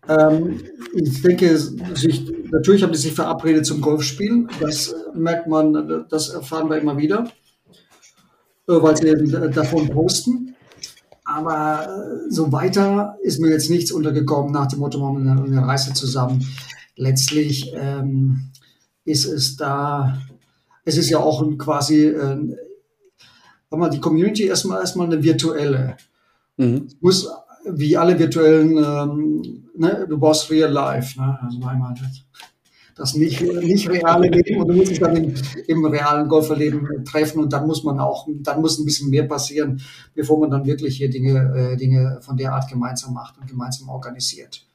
Ähm, 0.09 0.59
ich 0.95 1.22
denke, 1.22 1.55
sich, 1.57 2.26
natürlich 2.49 2.82
haben 2.82 2.91
die 2.91 2.97
sich 2.97 3.14
verabredet 3.14 3.68
zum 3.68 3.82
Golfspielen. 3.82 4.49
Das 4.59 4.95
merkt 5.14 5.47
man, 5.47 6.05
das 6.09 6.30
erfahren 6.30 6.70
wir 6.70 6.80
immer 6.80 6.97
wieder, 6.97 7.32
weil 8.68 8.97
sie 8.97 9.07
eben 9.07 9.34
äh, 9.34 9.49
davon 9.49 9.89
posten. 9.89 10.55
Aber 11.24 11.88
äh, 11.88 12.32
so 12.32 12.51
weiter 12.51 13.18
ist 13.24 13.39
mir 13.39 13.49
jetzt 13.49 13.70
nichts 13.70 13.91
untergekommen 13.91 14.51
nach 14.51 14.68
dem 14.68 14.80
Motto, 14.80 14.99
machen 14.99 15.24
wir 15.24 15.59
eine, 15.59 15.68
Reise 15.68 15.93
zusammen. 15.93 16.45
Letztlich 16.95 17.72
ähm, 17.76 18.51
ist 19.05 19.26
es 19.26 19.55
da, 19.55 20.18
es 20.84 20.97
ist 20.97 21.09
ja 21.09 21.20
auch 21.20 21.41
ein 21.41 21.57
quasi, 21.57 22.05
äh, 22.05 22.38
mal, 23.70 23.89
die 23.89 24.01
Community 24.01 24.43
erstmal 24.43 24.82
erstmal 24.82 25.07
eine 25.07 25.24
virtuelle. 25.24 25.97
Mhm. 26.57 26.88
Muss 26.99 27.30
wie 27.66 27.95
alle 27.95 28.18
virtuellen, 28.18 28.78
ähm, 28.78 29.70
ne, 29.76 30.05
du 30.09 30.18
brauchst 30.18 30.49
real 30.49 30.72
life, 30.72 31.20
ne? 31.20 31.38
Also 31.41 31.64
einmal 31.66 31.93
das, 33.02 33.16
nicht, 33.16 33.41
nicht 33.41 33.89
reale 33.89 34.28
Leben 34.28 34.62
und 34.62 34.68
du 34.68 34.76
musst 34.76 34.91
dich 34.91 34.99
dann 34.99 35.16
im, 35.16 35.34
im 35.68 35.86
realen 35.86 36.30
Golferleben 36.30 37.04
treffen 37.04 37.39
und 37.39 37.52
dann 37.52 37.66
muss 37.66 37.84
man 37.84 37.99
auch, 37.99 38.28
dann 38.30 38.62
muss 38.62 38.80
ein 38.80 38.86
bisschen 38.86 39.10
mehr 39.10 39.24
passieren, 39.24 39.82
bevor 40.14 40.39
man 40.39 40.52
dann 40.52 40.66
wirklich 40.66 40.97
hier 40.97 41.10
Dinge, 41.10 41.74
äh, 41.74 41.78
Dinge 41.78 42.20
von 42.22 42.38
der 42.38 42.54
Art 42.54 42.70
gemeinsam 42.70 43.14
macht 43.14 43.38
und 43.39 43.47
gemeinsam 43.47 43.89
organisiert. 43.89 44.66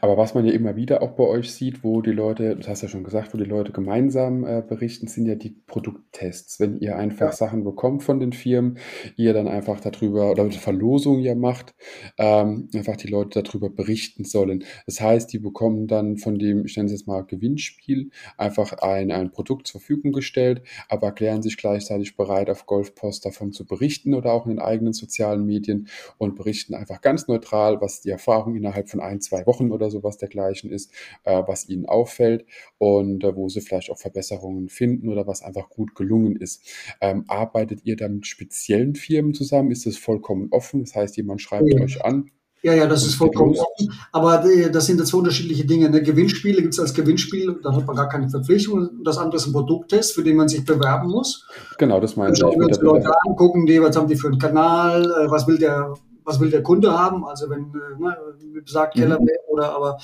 Aber 0.00 0.16
was 0.16 0.34
man 0.34 0.44
ja 0.44 0.52
immer 0.52 0.76
wieder 0.76 1.02
auch 1.02 1.12
bei 1.12 1.24
euch 1.24 1.52
sieht, 1.52 1.84
wo 1.84 2.02
die 2.02 2.12
Leute, 2.12 2.56
das 2.56 2.68
hast 2.68 2.82
du 2.82 2.86
ja 2.86 2.90
schon 2.90 3.04
gesagt, 3.04 3.32
wo 3.34 3.38
die 3.38 3.44
Leute 3.44 3.72
gemeinsam 3.72 4.44
äh, 4.44 4.62
berichten, 4.66 5.06
sind 5.06 5.26
ja 5.26 5.34
die 5.34 5.50
Produkttests. 5.50 6.60
Wenn 6.60 6.78
ihr 6.78 6.96
einfach 6.96 7.26
Ja, 7.26 7.32
Sachen 7.32 7.64
bekommt 7.64 8.02
von 8.02 8.20
den 8.20 8.32
Firmen, 8.32 8.78
ihr 9.16 9.32
dann 9.32 9.48
einfach 9.48 9.80
darüber, 9.80 10.30
oder 10.30 10.42
eine 10.42 10.52
Verlosung 10.52 11.20
ja 11.20 11.34
macht, 11.34 11.74
ähm, 12.18 12.68
einfach 12.74 12.96
die 12.96 13.08
Leute 13.08 13.42
darüber 13.42 13.70
berichten 13.70 14.24
sollen. 14.24 14.64
Das 14.86 15.00
heißt, 15.00 15.32
die 15.32 15.38
bekommen 15.38 15.86
dann 15.86 16.16
von 16.16 16.38
dem, 16.38 16.64
ich 16.64 16.76
nenne 16.76 16.86
es 16.86 16.92
jetzt 16.92 17.06
mal 17.06 17.22
Gewinnspiel, 17.22 18.10
einfach 18.36 18.72
ein, 18.74 19.10
ein 19.10 19.30
Produkt 19.30 19.66
zur 19.66 19.80
Verfügung 19.80 20.12
gestellt, 20.12 20.62
aber 20.88 21.08
erklären 21.08 21.42
sich 21.42 21.56
gleichzeitig 21.56 22.16
bereit, 22.16 22.50
auf 22.50 22.66
Golfpost 22.66 23.24
davon 23.24 23.52
zu 23.52 23.66
berichten 23.66 24.14
oder 24.14 24.32
auch 24.32 24.46
in 24.46 24.52
den 24.52 24.58
eigenen 24.58 24.92
sozialen 24.92 25.44
Medien 25.44 25.88
und 26.18 26.36
berichten 26.36 26.74
einfach 26.74 27.00
ganz 27.00 27.28
neutral, 27.28 27.80
was 27.80 28.00
die 28.00 28.10
Erfahrung 28.10 28.54
innerhalb 28.54 28.88
von 28.88 29.00
ein, 29.00 29.20
zwei 29.20 29.46
Wochen 29.46 29.70
oder 29.72 29.90
sowas 29.90 30.18
dergleichen 30.18 30.70
ist, 30.70 30.92
äh, 31.24 31.42
was 31.46 31.68
ihnen 31.68 31.86
auffällt 31.86 32.44
und 32.78 33.24
äh, 33.24 33.34
wo 33.34 33.48
sie 33.48 33.60
vielleicht 33.60 33.90
auch 33.90 33.98
Verbesserungen 33.98 34.68
finden 34.68 35.08
oder 35.08 35.26
was 35.26 35.42
einfach 35.42 35.68
gut 35.68 35.94
gelungen 35.94 36.36
ist. 36.36 36.62
Ähm, 37.00 37.24
arbeitet 37.28 37.80
ihr 37.84 37.96
da 37.96 38.08
mit 38.08 38.26
speziellen 38.26 38.94
Firmen 38.94 39.34
zusammen? 39.34 39.70
Ist 39.70 39.86
das 39.86 39.96
vollkommen 39.96 40.48
offen? 40.50 40.80
Das 40.80 40.94
heißt, 40.94 41.16
jemand 41.16 41.40
schreibt 41.40 41.68
ja. 41.72 41.80
euch 41.80 42.04
an 42.04 42.30
Ja, 42.62 42.74
ja, 42.74 42.86
das 42.86 43.04
ist 43.04 43.14
vollkommen 43.16 43.56
offen. 43.56 43.92
Aber 44.12 44.44
äh, 44.44 44.70
das 44.70 44.86
sind 44.86 44.98
jetzt 44.98 45.08
zwei 45.08 45.18
unterschiedliche 45.18 45.64
Dinge. 45.64 45.90
Ne? 45.90 46.02
Gewinnspiele 46.02 46.62
gibt 46.62 46.74
es 46.74 46.80
als 46.80 46.94
Gewinnspiel, 46.94 47.58
da 47.62 47.74
hat 47.74 47.86
man 47.86 47.96
gar 47.96 48.08
keine 48.08 48.28
Verpflichtung. 48.28 49.02
Das 49.04 49.18
andere 49.18 49.36
ist 49.36 49.46
ein 49.46 49.52
Produkttest, 49.52 50.14
für 50.14 50.22
den 50.22 50.36
man 50.36 50.48
sich 50.48 50.64
bewerben 50.64 51.10
muss. 51.10 51.46
Genau, 51.78 51.98
das 52.00 52.14
Dann 52.14 52.24
meinte 52.24 52.40
schauen 52.40 52.52
ich 52.52 52.58
wir 52.58 52.66
uns 52.66 52.80
Leute 52.80 53.00
Bewerbung. 53.00 53.30
an, 53.32 53.36
gucken 53.36 53.66
die, 53.66 53.82
was 53.82 53.96
haben 53.96 54.06
die 54.08 54.16
für 54.16 54.28
einen 54.28 54.38
Kanal, 54.38 55.04
äh, 55.04 55.30
was 55.30 55.46
will 55.48 55.58
der, 55.58 55.94
was 56.24 56.40
will 56.40 56.50
der 56.50 56.62
Kunde 56.62 56.96
haben. 56.96 57.24
Also 57.24 57.48
wenn, 57.50 57.72
äh, 57.74 58.00
ne, 58.00 58.16
wie 58.38 58.62
gesagt, 58.62 58.96
Mhm. 58.96 59.00
TaylorMade 59.00 59.40
oder 59.48 59.74
aber 59.74 59.98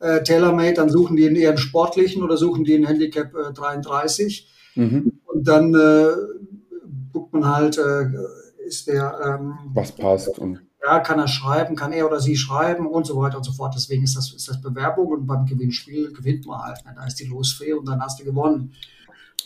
äh, 0.00 0.22
TaylorMade, 0.22 0.74
dann 0.74 0.90
suchen 0.90 1.16
die 1.16 1.26
einen 1.26 1.36
eher 1.36 1.50
einen 1.50 1.58
sportlichen 1.58 2.22
oder 2.22 2.36
suchen 2.36 2.64
die 2.64 2.74
einen 2.74 2.86
Handicap 2.86 3.34
äh, 3.34 3.52
33. 3.52 4.48
Mhm. 4.74 5.20
Und 5.26 5.48
dann 5.48 5.74
äh, 5.74 6.08
guckt 7.12 7.32
man 7.32 7.46
halt, 7.46 7.78
äh, 7.78 8.06
ist 8.66 8.86
der, 8.86 9.38
ähm, 9.40 9.54
Was 9.74 9.92
passt 9.92 10.38
und 10.38 10.60
ja, 10.82 11.00
kann 11.00 11.18
er 11.18 11.28
schreiben, 11.28 11.76
kann 11.76 11.92
er 11.92 12.06
oder 12.06 12.20
sie 12.20 12.36
schreiben 12.36 12.86
und 12.86 13.06
so 13.06 13.16
weiter 13.20 13.36
und 13.36 13.44
so 13.44 13.52
fort. 13.52 13.74
Deswegen 13.76 14.02
ist 14.02 14.16
das, 14.16 14.32
ist 14.32 14.48
das 14.48 14.60
Bewerbung 14.60 15.08
und 15.08 15.26
beim 15.26 15.44
Gewinnspiel 15.44 16.12
gewinnt 16.12 16.46
man 16.46 16.62
halt. 16.62 16.84
Ne? 16.86 16.94
Da 16.96 17.06
ist 17.06 17.20
die 17.20 17.26
Losfee 17.26 17.74
und 17.74 17.86
dann 17.86 18.00
hast 18.00 18.20
du 18.20 18.24
gewonnen. 18.24 18.72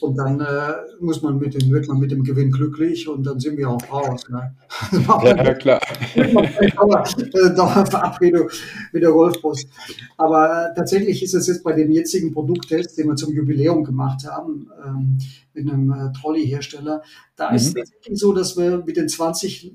Und 0.01 0.17
dann 0.17 0.41
äh, 0.41 0.73
muss 1.01 1.23
man 1.23 1.39
mit 1.39 1.55
dem, 1.55 1.71
wird 1.71 1.89
man 1.89 1.99
mit 1.99 2.11
dem 2.11 2.25
Gewinn 2.25 2.51
glücklich 2.51 3.09
und 3.09 3.25
dann 3.25 3.41
sind 3.41 3.57
wir 3.57 3.71
auch 3.71 3.83
raus. 3.91 4.29
Ne? 4.29 4.55
ja, 5.25 5.55
klar. 5.55 5.81
Aber 6.77 7.05
äh, 7.19 7.55
Dauerverabredung 7.55 8.49
mit 8.93 9.03
der 9.03 9.11
Golfpost. 9.11 9.69
Aber 10.17 10.71
äh, 10.71 10.75
tatsächlich 10.75 11.23
ist 11.23 11.35
es 11.35 11.47
jetzt 11.47 11.63
bei 11.65 11.73
dem 11.73 11.91
jetzigen 11.91 12.33
Produkttest, 12.33 12.99
den 12.99 13.09
wir 13.09 13.17
zum 13.17 13.33
Jubiläum 13.33 13.85
gemacht 13.85 14.27
haben, 14.27 14.71
ähm, 14.85 15.19
mit 15.55 15.71
einem 15.71 15.93
äh, 15.93 16.13
Trolley-Hersteller, 16.21 17.03
da 17.37 17.51
ist 17.51 17.69
es 17.69 17.75
Mhm. 17.75 17.79
tatsächlich 17.79 18.19
so, 18.19 18.33
dass 18.33 18.57
wir 18.57 18.83
mit 18.85 18.97
den 18.97 19.09
20 19.09 19.73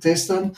Testern, 0.00 0.52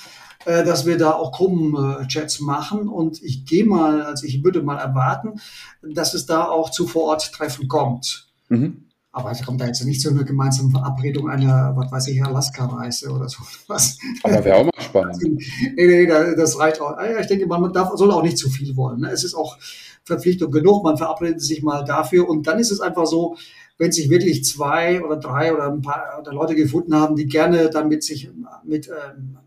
äh, 0.44 0.64
dass 0.64 0.86
wir 0.86 0.98
da 0.98 1.12
auch 1.12 1.32
Gruppenchats 1.32 2.40
machen 2.40 2.88
und 2.88 3.22
ich 3.22 3.44
gehe 3.44 3.64
mal, 3.64 4.02
also 4.02 4.26
ich 4.26 4.42
würde 4.42 4.62
mal 4.62 4.78
erwarten, 4.78 5.40
dass 5.82 6.14
es 6.14 6.26
da 6.26 6.44
auch 6.44 6.70
zu 6.70 6.86
Vor-Ort-Treffen 6.86 7.68
kommt. 7.68 8.28
Mhm. 8.48 8.87
Aber 9.10 9.30
es 9.30 9.42
kommt 9.44 9.60
da 9.60 9.66
jetzt 9.66 9.82
nicht 9.84 10.00
zu 10.02 10.10
einer 10.10 10.22
gemeinsamen 10.24 10.70
Verabredung 10.70 11.28
einer, 11.30 11.72
was 11.74 11.90
weiß 11.90 12.08
ich, 12.08 12.22
Alaska-Reise 12.22 13.10
oder 13.10 13.28
so 13.28 13.38
was. 13.66 13.98
Aber 14.22 14.44
wäre 14.44 14.56
auch 14.58 14.64
mal 14.64 14.82
spannend. 14.82 15.16
Nee, 15.22 15.86
nee, 15.86 16.06
da- 16.06 16.34
das 16.34 16.58
reicht 16.58 16.80
auch. 16.80 16.96
Ah 16.96 17.10
ja, 17.10 17.18
Ich 17.20 17.26
denke, 17.26 17.46
man 17.46 17.72
darf, 17.72 17.90
soll 17.96 18.10
auch 18.12 18.22
nicht 18.22 18.36
zu 18.38 18.50
viel 18.50 18.76
wollen. 18.76 19.00
Ne? 19.00 19.10
Es 19.10 19.24
ist 19.24 19.34
auch 19.34 19.56
Verpflichtung 20.04 20.50
genug. 20.50 20.84
Man 20.84 20.96
verabredet 20.98 21.40
sich 21.40 21.62
mal 21.62 21.84
dafür. 21.84 22.28
Und 22.28 22.46
dann 22.46 22.58
ist 22.58 22.70
es 22.70 22.80
einfach 22.80 23.06
so, 23.06 23.36
wenn 23.78 23.92
sich 23.92 24.10
wirklich 24.10 24.44
zwei 24.44 25.02
oder 25.02 25.16
drei 25.16 25.54
oder 25.54 25.72
ein 25.72 25.82
paar 25.82 26.18
oder 26.20 26.32
Leute 26.32 26.54
gefunden 26.54 26.94
haben, 26.94 27.16
die 27.16 27.26
gerne 27.26 27.70
damit 27.70 28.02
sich 28.04 28.30
mit 28.64 28.88
ähm, 28.88 29.38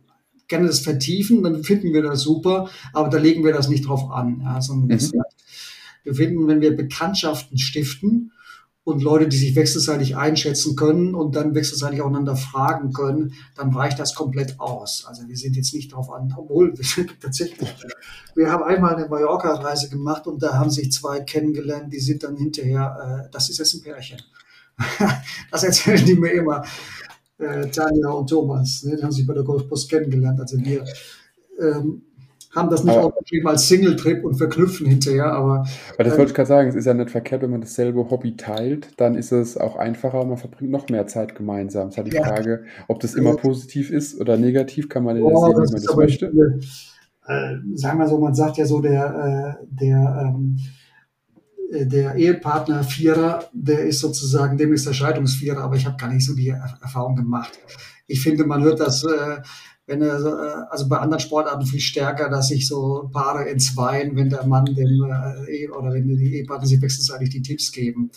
gerne 0.48 0.68
das 0.68 0.80
vertiefen, 0.80 1.44
dann 1.44 1.64
finden 1.64 1.94
wir 1.94 2.02
das 2.02 2.22
super. 2.22 2.70
Aber 2.94 3.10
da 3.10 3.18
legen 3.20 3.44
wir 3.46 3.54
das 3.54 3.70
nicht 3.70 3.88
drauf 3.88 4.10
an. 4.10 4.42
Ja, 4.44 4.60
sondern 4.60 4.98
Mhm. 4.98 5.22
wir 6.04 6.16
finden, 6.16 6.48
wenn 6.48 6.62
wir 6.62 6.76
Bekanntschaften 6.76 7.58
stiften 7.58 8.32
und 8.84 9.04
Leute, 9.04 9.28
die 9.28 9.38
sich 9.38 9.56
wechselseitig 9.56 10.18
einschätzen 10.18 10.76
können 10.76 11.14
und 11.14 11.36
dann 11.36 11.54
wechselseitig 11.54 12.02
aufeinander 12.02 12.36
fragen 12.36 12.92
können, 12.94 13.34
dann 13.56 13.74
reicht 13.74 14.00
das 14.00 14.16
komplett 14.16 14.60
aus. 14.60 15.06
Also 15.08 15.28
wir 15.28 15.38
sind 15.38 15.56
jetzt 15.56 15.74
nicht 15.74 15.94
drauf 15.94 16.12
an, 16.12 16.34
obwohl 16.36 16.76
wir 16.78 16.84
sind 16.84 17.20
tatsächlich, 17.22 17.70
wir 18.36 18.52
haben 18.52 18.64
einmal 18.64 18.96
eine 18.96 19.08
Mallorca-Reise 19.08 19.90
gemacht 19.90 20.26
und 20.26 20.42
da 20.42 20.54
haben 20.54 20.72
sich 20.72 20.92
zwei 20.92 21.20
kennengelernt, 21.20 21.94
die 21.94 22.00
sind 22.00 22.24
dann 22.24 22.36
hinterher, 22.38 23.26
äh, 23.26 23.32
das 23.32 23.50
ist 23.50 23.60
jetzt 23.60 23.76
ein 23.76 23.82
Pärchen. 23.82 24.22
das 25.52 25.64
erzählen 25.64 26.04
die 26.04 26.16
mir 26.16 26.32
immer, 26.32 26.64
äh, 27.38 27.68
Tanja 27.70 28.10
und 28.10 28.30
Thomas, 28.30 28.84
ne? 28.84 28.96
die 28.96 29.04
haben 29.04 29.12
sich 29.12 29.28
bei 29.28 29.36
der 29.36 29.44
Golfpost 29.44 29.90
kennengelernt. 29.90 30.40
Also 30.40 30.58
wir 30.58 30.84
ähm, 31.60 32.04
haben 32.56 32.70
das 32.70 32.84
nicht 32.84 32.98
aufgeschrieben 32.98 33.48
als 33.50 33.68
Single-Trip 33.68 34.24
und 34.24 34.36
verknüpfen 34.36 34.88
hinterher, 34.88 35.32
aber 35.34 35.66
aber 35.96 36.04
das 36.04 36.16
äh, 36.16 36.18
wollte 36.18 36.32
ich 36.32 36.36
gerade 36.36 36.48
sagen, 36.48 36.70
es 36.70 36.76
ist 36.76 36.86
ja 36.86 36.94
nicht 36.94 37.10
verkehrt, 37.12 37.42
wenn 37.42 37.52
man 37.52 37.62
dasselbe 37.62 38.10
Hobby 38.10 38.36
teilt, 38.36 39.00
dann 39.00 39.16
ist 39.16 39.32
es 39.32 39.58
auch 39.58 39.76
einfacher, 39.76 40.26
man 40.26 40.38
verbringt 40.38 40.72
noch 40.72 40.90
mehr 40.90 41.08
Zeit 41.08 41.36
gemeinsam. 41.36 41.88
Es 41.88 41.94
ist 41.94 41.98
halt 41.98 42.08
die 42.08 42.12
ja, 42.16 42.22
Frage, 42.24 42.66
ob 42.88 43.00
das 43.00 43.16
immer 43.16 43.32
also, 43.32 43.38
positiv 43.38 43.90
ist 43.92 44.20
oder 44.20 44.38
negativ, 44.38 44.90
kann 44.90 45.04
man 45.04 45.18
ja 45.18 45.24
Oh, 45.24 45.36
sehen, 45.36 45.62
wie 45.62 45.70
das 45.72 45.72
man 45.72 45.82
das 45.82 45.96
möchte. 45.96 46.36
äh, 47.28 47.56
sagen 47.76 48.00
wir 48.00 48.08
so, 48.08 48.20
man 48.20 48.36
sagt 48.36 48.58
ja 48.58 48.66
so, 48.66 48.82
der, 48.82 49.58
äh, 49.62 49.66
der, 49.70 50.22
ähm, 50.36 50.58
äh, 51.72 51.86
der 51.86 52.16
Ehepartner 52.16 52.84
Vierer, 52.84 53.46
der 53.54 53.86
ist 53.86 54.00
sozusagen, 54.00 54.58
dem 54.58 54.74
ist 54.74 54.88
der 54.88 54.94
Scheidungsvierer, 54.94 55.62
aber 55.64 55.76
ich 55.76 55.86
habe 55.86 55.98
gar 55.98 56.12
nicht 56.12 56.26
so 56.26 56.36
die 56.36 56.50
Er- 56.50 56.78
Erfahrung 56.82 57.16
gemacht. 57.16 57.58
Ich 58.08 58.22
finde, 58.22 58.46
man 58.46 58.64
hört 58.64 58.80
das, 58.80 59.04
äh, 59.04 59.38
wenn 59.92 60.02
er, 60.02 60.20
äh, 60.20 60.72
also 60.72 60.88
bei 60.88 60.98
anderen 60.98 61.20
Sportarten 61.20 61.66
viel 61.66 61.82
stärker, 61.82 62.30
dass 62.30 62.48
sich 62.48 62.68
so 62.68 63.10
Paare 63.12 63.50
entzweien, 63.50 64.16
wenn 64.16 64.30
der 64.30 64.46
Mann 64.48 64.66
dem 64.66 64.88
äh, 64.88 65.68
oder 65.68 65.94
wenn 65.94 66.08
die 66.08 66.36
Ehepartner 66.38 66.68
sich 66.68 66.82
wechselseitig 66.82 67.30
die 67.30 67.42
Tipps 67.42 67.72
geben. 67.72 68.10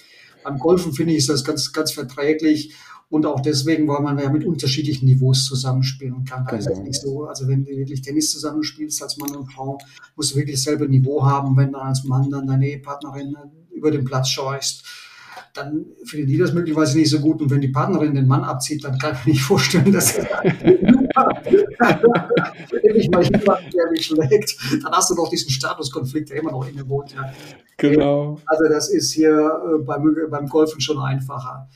Beim 0.44 0.58
Golfen 0.58 0.92
finde 0.92 1.14
ich 1.14 1.26
das 1.26 1.44
ganz, 1.44 1.72
ganz 1.72 1.90
verträglich 1.90 2.74
und 3.10 3.26
auch 3.26 3.40
deswegen, 3.40 3.88
weil 3.88 4.02
man 4.02 4.18
ja 4.18 4.30
mit 4.30 4.44
unterschiedlichen 4.44 5.06
Niveaus 5.06 5.44
zusammenspielen 5.46 6.24
kann. 6.24 6.46
Da 6.48 6.56
ist 6.56 6.68
es 6.68 6.78
nicht 6.78 7.00
so, 7.00 7.24
also 7.24 7.48
wenn 7.48 7.64
du 7.64 7.72
wirklich 7.72 8.02
Tennis 8.02 8.30
zusammenspielst 8.30 9.02
als 9.02 9.16
Mann 9.16 9.34
und 9.34 9.50
Frau, 9.52 9.78
musst 10.16 10.32
du 10.32 10.36
wirklich 10.36 10.56
dasselbe 10.56 10.88
Niveau 10.88 11.24
haben, 11.24 11.56
wenn 11.56 11.72
du 11.72 11.78
als 11.78 12.04
Mann 12.04 12.30
dann 12.30 12.46
deine 12.46 12.68
Ehepartnerin 12.68 13.36
über 13.74 13.90
den 13.90 14.04
Platz 14.04 14.28
scheuchst 14.28 14.84
dann 15.52 15.86
finden 16.04 16.26
die 16.26 16.36
das 16.36 16.52
möglicherweise 16.52 16.98
nicht 16.98 17.10
so 17.10 17.20
gut. 17.20 17.40
Und 17.40 17.48
wenn 17.50 17.60
die 17.60 17.68
Partnerin 17.68 18.14
den 18.14 18.26
Mann 18.26 18.42
abzieht, 18.42 18.82
dann 18.82 18.98
kann 18.98 19.14
ich 19.14 19.24
mir 19.24 19.32
nicht 19.32 19.42
vorstellen, 19.42 19.92
dass 19.92 20.16
er 20.16 20.42
endlich 22.82 23.10
mal 23.10 23.22
jemanden, 23.22 23.70
der 23.70 23.90
mich 23.90 24.06
schlägt, 24.06 24.56
dann 24.82 24.92
hast 24.92 25.10
du 25.10 25.14
doch 25.14 25.28
diesen 25.28 25.50
Statuskonflikt, 25.50 26.30
der 26.30 26.38
immer 26.38 26.52
noch 26.52 26.66
innewohnt. 26.68 27.12
Ja. 27.12 27.32
Genau. 27.76 28.38
Also 28.46 28.64
das 28.68 28.88
ist 28.88 29.12
hier 29.12 29.30
äh, 29.30 29.78
beim, 29.82 30.16
beim 30.30 30.48
Golfen 30.48 30.80
schon 30.80 30.98
einfacher. 30.98 31.68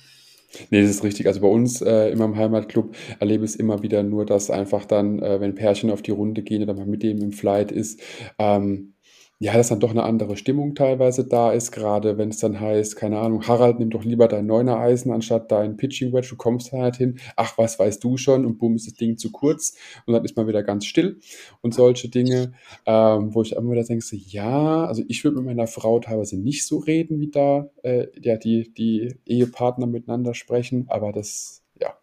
Nee, 0.70 0.80
das 0.80 0.90
ist 0.90 1.04
richtig. 1.04 1.26
Also 1.26 1.40
bei 1.40 1.48
uns 1.48 1.82
äh, 1.82 2.10
in 2.10 2.18
meinem 2.18 2.36
Heimatclub 2.36 2.94
erlebe 3.18 3.44
ich 3.44 3.52
es 3.52 3.56
immer 3.56 3.82
wieder 3.82 4.02
nur, 4.02 4.24
dass 4.24 4.50
einfach 4.50 4.84
dann, 4.84 5.20
äh, 5.20 5.40
wenn 5.40 5.54
Pärchen 5.54 5.90
auf 5.90 6.02
die 6.02 6.10
Runde 6.10 6.42
gehen 6.42 6.62
oder 6.62 6.74
man 6.74 6.88
mit 6.88 7.02
dem 7.02 7.18
im 7.18 7.32
Flight 7.32 7.70
ist, 7.70 8.00
ähm, 8.38 8.94
ja, 9.40 9.54
dass 9.54 9.68
dann 9.68 9.78
doch 9.78 9.92
eine 9.92 10.02
andere 10.02 10.36
Stimmung 10.36 10.74
teilweise 10.74 11.24
da 11.24 11.52
ist, 11.52 11.70
gerade 11.70 12.18
wenn 12.18 12.30
es 12.30 12.38
dann 12.38 12.58
heißt, 12.58 12.96
keine 12.96 13.20
Ahnung, 13.20 13.46
Harald, 13.46 13.78
nimm 13.78 13.88
doch 13.88 14.04
lieber 14.04 14.26
dein 14.26 14.46
neuner 14.46 14.78
Eisen 14.78 15.12
anstatt 15.12 15.52
dein 15.52 15.76
Pitching 15.76 16.12
Wedge, 16.12 16.30
du 16.30 16.36
kommst 16.36 16.72
halt 16.72 16.96
hin, 16.96 17.20
ach, 17.36 17.56
was 17.56 17.78
weißt 17.78 18.02
du 18.02 18.16
schon? 18.16 18.44
Und 18.44 18.58
bumm, 18.58 18.74
ist 18.74 18.88
das 18.88 18.94
Ding 18.94 19.16
zu 19.16 19.30
kurz. 19.30 19.76
Und 20.06 20.14
dann 20.14 20.24
ist 20.24 20.36
man 20.36 20.48
wieder 20.48 20.64
ganz 20.64 20.86
still. 20.86 21.20
Und 21.60 21.72
solche 21.72 22.08
Dinge, 22.08 22.52
ähm, 22.84 23.32
wo 23.32 23.42
ich 23.42 23.52
immer 23.52 23.70
wieder 23.70 23.84
denke, 23.84 24.04
so, 24.04 24.16
ja, 24.16 24.86
also 24.86 25.04
ich 25.06 25.22
würde 25.22 25.36
mit 25.36 25.46
meiner 25.46 25.68
Frau 25.68 26.00
teilweise 26.00 26.36
nicht 26.36 26.66
so 26.66 26.78
reden, 26.78 27.20
wie 27.20 27.30
da 27.30 27.70
äh, 27.84 28.08
ja, 28.20 28.36
die, 28.36 28.74
die 28.74 29.14
Ehepartner 29.24 29.86
miteinander 29.86 30.34
sprechen, 30.34 30.86
aber 30.88 31.12
das, 31.12 31.62
ja, 31.80 31.94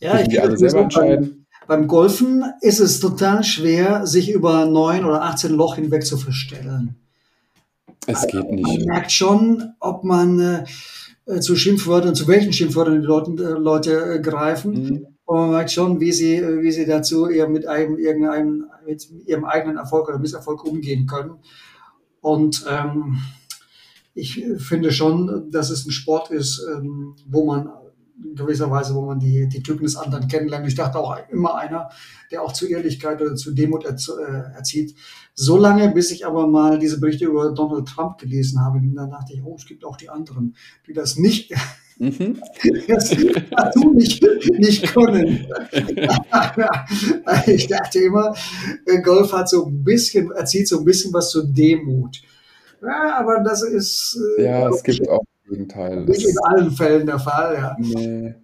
ja 0.00 0.20
ich 0.20 0.28
die 0.28 0.40
alle 0.40 0.58
selber 0.58 0.80
entscheiden. 0.80 1.46
Beim 1.68 1.86
Golfen 1.86 2.44
ist 2.62 2.80
es 2.80 2.98
total 2.98 3.44
schwer, 3.44 4.06
sich 4.06 4.30
über 4.32 4.64
neun 4.64 5.04
oder 5.04 5.22
18 5.24 5.52
Loch 5.52 5.74
hinweg 5.74 6.04
zu 6.06 6.16
verstellen. 6.16 6.96
Es 8.06 8.26
geht 8.26 8.50
nicht. 8.50 8.66
Man 8.66 8.86
merkt 8.86 9.12
schon, 9.12 9.74
ob 9.78 10.02
man 10.02 10.64
äh, 11.26 11.40
zu 11.40 11.56
Schimpfwörtern, 11.56 12.14
zu 12.14 12.26
welchen 12.26 12.54
Schimpfwörtern 12.54 13.02
die 13.02 13.06
Leute, 13.06 13.32
äh, 13.32 13.58
Leute 13.58 14.14
äh, 14.14 14.20
greifen. 14.20 14.72
Mhm. 14.72 15.06
Und 15.26 15.40
man 15.40 15.50
merkt 15.50 15.70
schon, 15.70 16.00
wie 16.00 16.12
sie, 16.12 16.36
äh, 16.36 16.62
wie 16.62 16.72
sie 16.72 16.86
dazu 16.86 17.28
eher 17.28 17.50
mit 17.50 17.66
einem, 17.66 17.98
irgendeinem, 17.98 18.64
mit 18.86 19.06
ihrem 19.26 19.44
eigenen 19.44 19.76
Erfolg 19.76 20.08
oder 20.08 20.18
Misserfolg 20.18 20.64
umgehen 20.64 21.06
können. 21.06 21.32
Und 22.22 22.64
ähm, 22.66 23.18
ich 24.14 24.42
finde 24.56 24.90
schon, 24.90 25.50
dass 25.50 25.68
es 25.68 25.84
ein 25.84 25.90
Sport 25.90 26.30
ist, 26.30 26.66
ähm, 26.74 27.14
wo 27.26 27.44
man 27.44 27.68
in 28.22 28.34
gewisser 28.34 28.70
Weise, 28.70 28.94
wo 28.94 29.02
man 29.02 29.18
die, 29.18 29.48
die 29.48 29.62
Typen 29.62 29.84
des 29.84 29.96
anderen 29.96 30.28
kennenlernt. 30.28 30.66
Ich 30.66 30.74
dachte 30.74 30.98
auch 30.98 31.16
immer 31.30 31.56
einer, 31.56 31.90
der 32.30 32.42
auch 32.42 32.52
zu 32.52 32.66
Ehrlichkeit 32.66 33.20
oder 33.20 33.34
zu 33.36 33.52
Demut 33.52 33.84
äh, 33.84 33.90
erzieht. 34.54 34.94
So 35.34 35.56
lange, 35.56 35.90
bis 35.90 36.10
ich 36.10 36.26
aber 36.26 36.46
mal 36.46 36.78
diese 36.78 37.00
Berichte 37.00 37.26
über 37.26 37.52
Donald 37.52 37.86
Trump 37.88 38.18
gelesen 38.18 38.60
habe, 38.60 38.78
und 38.78 38.94
dann 38.94 39.10
dachte 39.10 39.32
ich, 39.32 39.42
oh, 39.42 39.56
es 39.56 39.66
gibt 39.66 39.84
auch 39.84 39.96
die 39.96 40.08
anderen, 40.08 40.56
die 40.86 40.92
das 40.92 41.16
nicht, 41.16 41.54
mhm. 41.98 42.40
das 42.88 43.16
dazu 43.50 43.92
nicht, 43.92 44.24
nicht 44.58 44.92
können. 44.92 45.46
ich 47.46 47.66
dachte 47.68 47.98
immer, 48.00 48.34
äh, 48.86 49.00
Golf 49.00 49.32
hat 49.32 49.48
so 49.48 49.66
ein 49.66 49.84
bisschen, 49.84 50.30
erzieht 50.32 50.68
so 50.68 50.78
ein 50.78 50.84
bisschen 50.84 51.12
was 51.12 51.30
zur 51.30 51.46
Demut. 51.46 52.20
Ja, 52.82 53.18
aber 53.18 53.40
das 53.40 53.62
ist. 53.62 54.18
Äh, 54.38 54.44
ja, 54.44 54.68
es 54.68 54.82
gibt 54.82 55.08
auch 55.08 55.24
Gegenteil. 55.48 56.04
Nicht 56.04 56.26
in 56.26 56.38
allen 56.44 56.70
Fällen 56.70 57.06
der 57.06 57.18
Fall, 57.18 57.54
ja. 57.54 57.76
Nee. 57.78 58.34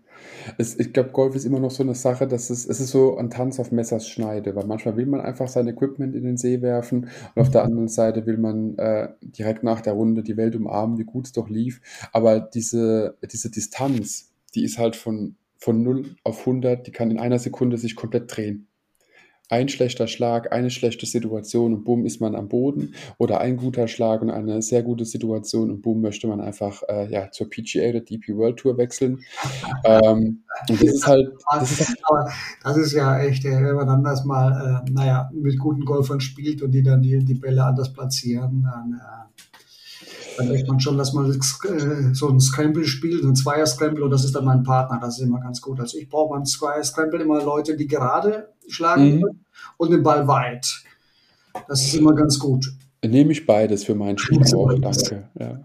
Es, 0.59 0.79
ich 0.79 0.93
glaube, 0.93 1.11
Golf 1.11 1.35
ist 1.35 1.45
immer 1.45 1.61
noch 1.61 1.71
so 1.71 1.83
eine 1.83 1.95
Sache, 1.95 2.27
dass 2.27 2.51
es, 2.51 2.67
es 2.67 2.81
ist 2.81 2.91
so 2.91 3.17
ein 3.17 3.31
Tanz 3.31 3.59
auf 3.59 3.73
Messers 3.73 4.09
Schneide, 4.09 4.55
weil 4.55 4.67
manchmal 4.67 4.97
will 4.97 5.07
man 5.07 5.21
einfach 5.21 5.49
sein 5.49 5.69
Equipment 5.69 6.15
in 6.15 6.25
den 6.25 6.37
See 6.37 6.61
werfen 6.63 7.09
und 7.35 7.43
auf 7.43 7.51
der 7.51 7.63
mhm. 7.63 7.69
anderen 7.69 7.89
Seite 7.89 8.27
will 8.27 8.39
man 8.39 8.77
äh, 8.79 9.09
direkt 9.23 9.63
nach 9.63 9.81
der 9.81 9.95
Runde 9.95 10.23
die 10.23 10.37
Welt 10.37 10.55
umarmen, 10.55 10.99
wie 10.99 11.05
gut 11.05 11.27
es 11.27 11.33
doch 11.33 11.49
lief. 11.49 11.81
Aber 12.13 12.41
diese, 12.41 13.17
diese 13.31 13.51
Distanz, 13.51 14.33
die 14.55 14.65
ist 14.65 14.79
halt 14.79 14.97
von, 14.97 15.37
von 15.57 15.83
0 15.83 16.17
auf 16.25 16.41
100, 16.41 16.87
die 16.87 16.93
kann 16.93 17.11
in 17.11 17.19
einer 17.19 17.39
Sekunde 17.39 17.79
sich 17.79 17.97
komplett 17.97 18.35
drehen 18.35 18.67
ein 19.51 19.69
schlechter 19.69 20.07
Schlag, 20.07 20.53
eine 20.53 20.71
schlechte 20.71 21.05
Situation 21.07 21.75
und 21.75 21.85
bumm 21.85 22.07
ist 22.07 22.21
man 22.21 22.35
am 22.35 22.49
Boden 22.49 22.95
oder 23.19 23.41
ein 23.41 23.57
guter 23.57 23.89
Schlag 23.89 24.23
und 24.23 24.31
eine 24.31 24.63
sehr 24.63 24.83
gute 24.83 25.05
Situation 25.05 25.71
und 25.71 25.83
bumm 25.83 26.01
möchte 26.01 26.27
man 26.27 26.41
einfach 26.41 26.83
äh, 26.89 27.11
ja, 27.11 27.31
zur 27.31 27.51
PGA 27.51 27.91
oder 27.91 28.01
DP 28.01 28.37
World 28.37 28.57
Tour 28.57 28.79
wechseln. 28.79 29.21
ähm, 29.85 30.45
und 30.69 30.83
das 30.83 30.89
ist 30.89 31.07
halt. 31.07 31.29
Das 31.53 31.81
ist, 31.81 31.95
das 32.63 32.77
ist 32.77 32.93
ja 32.93 33.19
echt, 33.19 33.45
äh, 33.45 33.51
wenn 33.51 33.75
man 33.75 33.87
dann 33.87 34.05
das 34.05 34.25
mal, 34.25 34.83
äh, 34.87 34.91
naja, 34.91 35.31
mit 35.35 35.59
guten 35.59 35.85
Golfern 35.85 36.21
spielt 36.21 36.63
und 36.63 36.73
die 36.73 36.83
dann 36.83 37.03
die, 37.03 37.19
die 37.25 37.35
Bälle 37.35 37.65
anders 37.65 37.93
platzieren, 37.93 38.63
dann. 38.63 39.01
Äh, 39.01 39.25
dann 40.37 40.49
merkt 40.49 40.69
man 40.69 40.81
schon, 40.81 40.99
dass 40.99 41.13
man 41.13 41.31
äh, 41.31 42.15
so 42.15 42.29
ein 42.29 42.41
Scramble 42.41 42.85
spielt, 42.85 43.25
ein 43.25 43.35
Zweier-Scramble 43.35 44.05
und 44.05 44.11
das 44.11 44.25
ist 44.25 44.35
dann 44.35 44.45
mein 44.45 44.63
Partner. 44.63 44.99
Das 45.01 45.19
ist 45.19 45.25
immer 45.25 45.41
ganz 45.41 45.61
gut. 45.61 45.81
Also 45.81 45.99
ich 45.99 46.09
brauche 46.09 46.35
beim 46.35 46.45
Zweier-Scramble 46.45 47.23
immer 47.23 47.43
Leute, 47.43 47.77
die 47.77 47.87
gerade 47.87 48.49
schlagen 48.69 49.17
mhm. 49.17 49.41
und 49.77 49.91
den 49.91 50.03
Ball 50.03 50.27
weit. 50.27 50.83
Das 51.69 51.83
ist 51.83 51.95
immer 51.95 52.15
ganz 52.15 52.39
gut. 52.39 52.67
Nehme 53.07 53.33
ich 53.33 53.45
beides 53.45 53.85
für 53.85 53.95
mein 53.95 54.17
Spiel 54.17 54.43
auch, 54.55 54.73
danke. 54.79 55.29
Ja. 55.39 55.61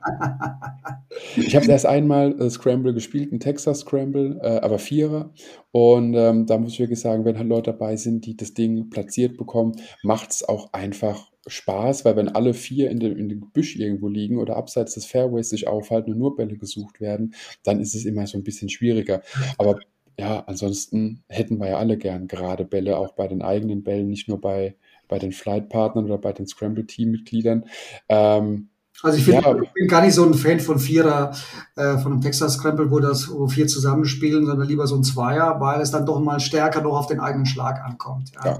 Ich 1.36 1.56
habe 1.56 1.66
erst 1.68 1.86
einmal 1.86 2.40
äh, 2.40 2.50
Scramble 2.50 2.94
gespielt, 2.94 3.32
ein 3.32 3.40
Texas 3.40 3.80
Scramble, 3.80 4.40
äh, 4.42 4.60
aber 4.60 4.78
Vierer. 4.78 5.32
Und 5.72 6.14
ähm, 6.16 6.46
da 6.46 6.58
muss 6.58 6.74
ich 6.74 6.80
wirklich 6.80 7.00
sagen, 7.00 7.26
wenn 7.26 7.38
halt 7.38 7.48
Leute 7.48 7.72
dabei 7.72 7.96
sind, 7.96 8.26
die 8.26 8.36
das 8.36 8.54
Ding 8.54 8.90
platziert 8.90 9.38
bekommen, 9.38 9.76
macht 10.04 10.32
es 10.32 10.48
auch 10.48 10.74
einfach 10.74 11.29
Spaß, 11.50 12.06
weil 12.06 12.16
wenn 12.16 12.30
alle 12.30 12.54
vier 12.54 12.90
in 12.90 13.00
dem, 13.00 13.18
in 13.18 13.30
dem 13.30 13.42
Gebüsch 13.42 13.76
irgendwo 13.76 14.08
liegen 14.08 14.38
oder 14.38 14.56
abseits 14.56 14.94
des 14.94 15.06
Fairways 15.06 15.50
sich 15.50 15.68
aufhalten 15.68 16.14
und 16.14 16.20
nur 16.20 16.36
Bälle 16.36 16.58
gesucht 16.58 17.02
werden, 17.02 17.34
dann 17.64 17.80
ist 17.80 17.96
es 17.96 18.06
immer 18.06 18.28
so 18.28 18.38
ein 18.38 18.44
bisschen 18.44 18.70
schwieriger. 18.70 19.22
Aber 19.58 19.80
ja, 20.20 20.44
ansonsten 20.48 21.24
hätten 21.30 21.60
wir 21.60 21.70
ja 21.70 21.78
alle 21.78 21.98
gern 21.98 22.28
gerade 22.28 22.66
Bälle, 22.66 22.98
auch 22.98 23.14
bei 23.14 23.28
den 23.28 23.42
eigenen 23.42 23.84
Bällen, 23.84 24.10
nicht 24.10 24.28
nur 24.28 24.42
bei, 24.42 24.76
bei 25.08 25.18
den 25.18 25.32
Flight-Partnern 25.32 26.06
oder 26.06 26.18
bei 26.18 26.34
den 26.34 26.46
Scramble-Team-Mitgliedern. 26.46 27.66
Ähm, 28.10 28.70
also 29.02 29.18
ich, 29.18 29.24
find, 29.24 29.42
ja. 29.42 29.56
ich 29.62 29.72
bin 29.72 29.88
gar 29.88 30.02
nicht 30.02 30.14
so 30.14 30.26
ein 30.26 30.34
Fan 30.34 30.60
von 30.60 30.78
Vierer, 30.78 31.34
äh, 31.78 31.98
von 32.00 32.12
einem 32.12 32.22
Texas 32.22 32.56
Scramble, 32.56 32.92
wo 32.92 33.00
das 33.00 33.30
wo 33.30 33.48
vier 33.48 33.68
zusammenspielen, 33.68 34.46
sondern 34.46 34.68
lieber 34.68 34.88
so 34.88 34.98
ein 34.98 35.04
Zweier, 35.04 35.62
weil 35.62 35.80
es 35.80 35.92
dann 35.92 36.06
doch 36.06 36.20
mal 36.20 36.42
stärker 36.42 36.82
noch 36.82 36.98
auf 36.98 37.08
den 37.08 37.22
eigenen 37.22 37.46
Schlag 37.46 37.82
ankommt. 37.82 38.32
Ja. 38.34 38.52
ja. 38.52 38.58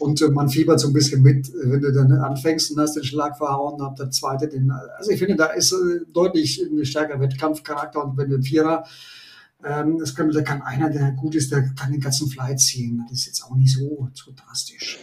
Und 0.00 0.22
äh, 0.22 0.28
man 0.28 0.48
fiebert 0.48 0.80
so 0.80 0.88
ein 0.88 0.94
bisschen 0.94 1.22
mit, 1.22 1.52
wenn 1.52 1.80
du 1.80 1.92
dann 1.92 2.10
anfängst 2.12 2.70
und 2.70 2.80
hast 2.80 2.96
den 2.96 3.04
Schlag 3.04 3.36
verhauen, 3.36 3.80
ab 3.82 3.96
der 3.96 4.10
zweite 4.10 4.48
den. 4.48 4.70
Also 4.70 5.10
ich 5.10 5.18
finde, 5.18 5.36
da 5.36 5.46
ist 5.46 5.72
äh, 5.72 6.00
deutlich 6.12 6.60
ein 6.60 6.84
stärker 6.86 7.20
Wettkampfcharakter 7.20 8.04
und 8.04 8.16
wenn 8.16 8.30
du 8.30 8.42
Vierer 8.42 8.84
ähm, 9.62 10.02
kann, 10.16 10.44
kann 10.44 10.62
einer, 10.62 10.88
der 10.88 11.12
gut 11.12 11.34
ist, 11.34 11.52
der 11.52 11.62
kann 11.74 11.92
den 11.92 12.00
ganzen 12.00 12.28
Fly 12.28 12.56
ziehen. 12.56 13.04
Das 13.10 13.20
ist 13.20 13.26
jetzt 13.26 13.44
auch 13.44 13.54
nicht 13.54 13.74
so, 13.74 14.08
so 14.14 14.32
drastisch. 14.34 14.98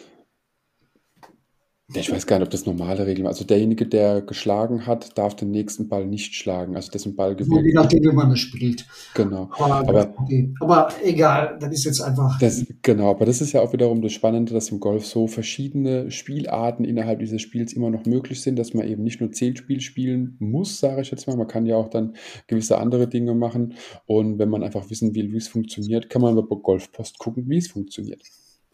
Ich 1.93 2.11
weiß 2.11 2.27
gar 2.27 2.37
nicht, 2.37 2.47
ob 2.47 2.51
das 2.51 2.65
normale 2.65 3.07
Regeln 3.07 3.27
Also 3.27 3.45
derjenige, 3.45 3.87
der 3.87 4.21
geschlagen 4.21 4.85
hat, 4.85 5.17
darf 5.17 5.35
den 5.35 5.51
nächsten 5.51 5.87
Ball 5.87 6.05
nicht 6.05 6.35
schlagen. 6.35 6.75
Also 6.75 6.91
dessen 6.91 7.15
Ball 7.15 7.33
gewinnt. 7.33 7.65
Je 7.65 7.73
nachdem, 7.73 8.03
wie 8.03 8.11
man 8.11 8.29
das 8.29 8.39
spielt. 8.39 8.85
Genau. 9.13 9.49
Aber, 9.57 9.75
aber, 9.75 10.13
okay. 10.17 10.53
aber, 10.59 10.89
egal, 11.01 11.57
das 11.61 11.71
ist 11.71 11.85
jetzt 11.85 12.01
einfach. 12.01 12.37
Das, 12.39 12.65
genau, 12.81 13.11
aber 13.11 13.25
das 13.25 13.39
ist 13.39 13.53
ja 13.53 13.61
auch 13.61 13.71
wiederum 13.71 14.01
das 14.01 14.11
Spannende, 14.11 14.53
dass 14.53 14.69
im 14.69 14.81
Golf 14.81 15.05
so 15.05 15.27
verschiedene 15.27 16.11
Spielarten 16.11 16.83
innerhalb 16.83 17.19
dieses 17.19 17.41
Spiels 17.41 17.71
immer 17.71 17.89
noch 17.89 18.05
möglich 18.05 18.41
sind, 18.41 18.59
dass 18.59 18.73
man 18.73 18.85
eben 18.85 19.03
nicht 19.03 19.21
nur 19.21 19.31
Zählspiel 19.31 19.79
spielen 19.79 20.35
muss, 20.39 20.81
sage 20.81 21.01
ich 21.01 21.11
jetzt 21.11 21.25
mal. 21.25 21.37
Man 21.37 21.47
kann 21.47 21.65
ja 21.65 21.77
auch 21.77 21.89
dann 21.89 22.17
gewisse 22.47 22.79
andere 22.79 23.07
Dinge 23.07 23.33
machen. 23.33 23.75
Und 24.05 24.39
wenn 24.39 24.49
man 24.49 24.61
einfach 24.61 24.89
wissen 24.89 25.15
will, 25.15 25.31
wie 25.31 25.37
es 25.37 25.47
funktioniert, 25.47 26.09
kann 26.09 26.21
man 26.21 26.35
bei 26.35 26.55
Golfpost 26.61 27.17
gucken, 27.17 27.45
wie 27.47 27.59
es 27.59 27.69
funktioniert. 27.69 28.23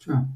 Ja. 0.06 0.28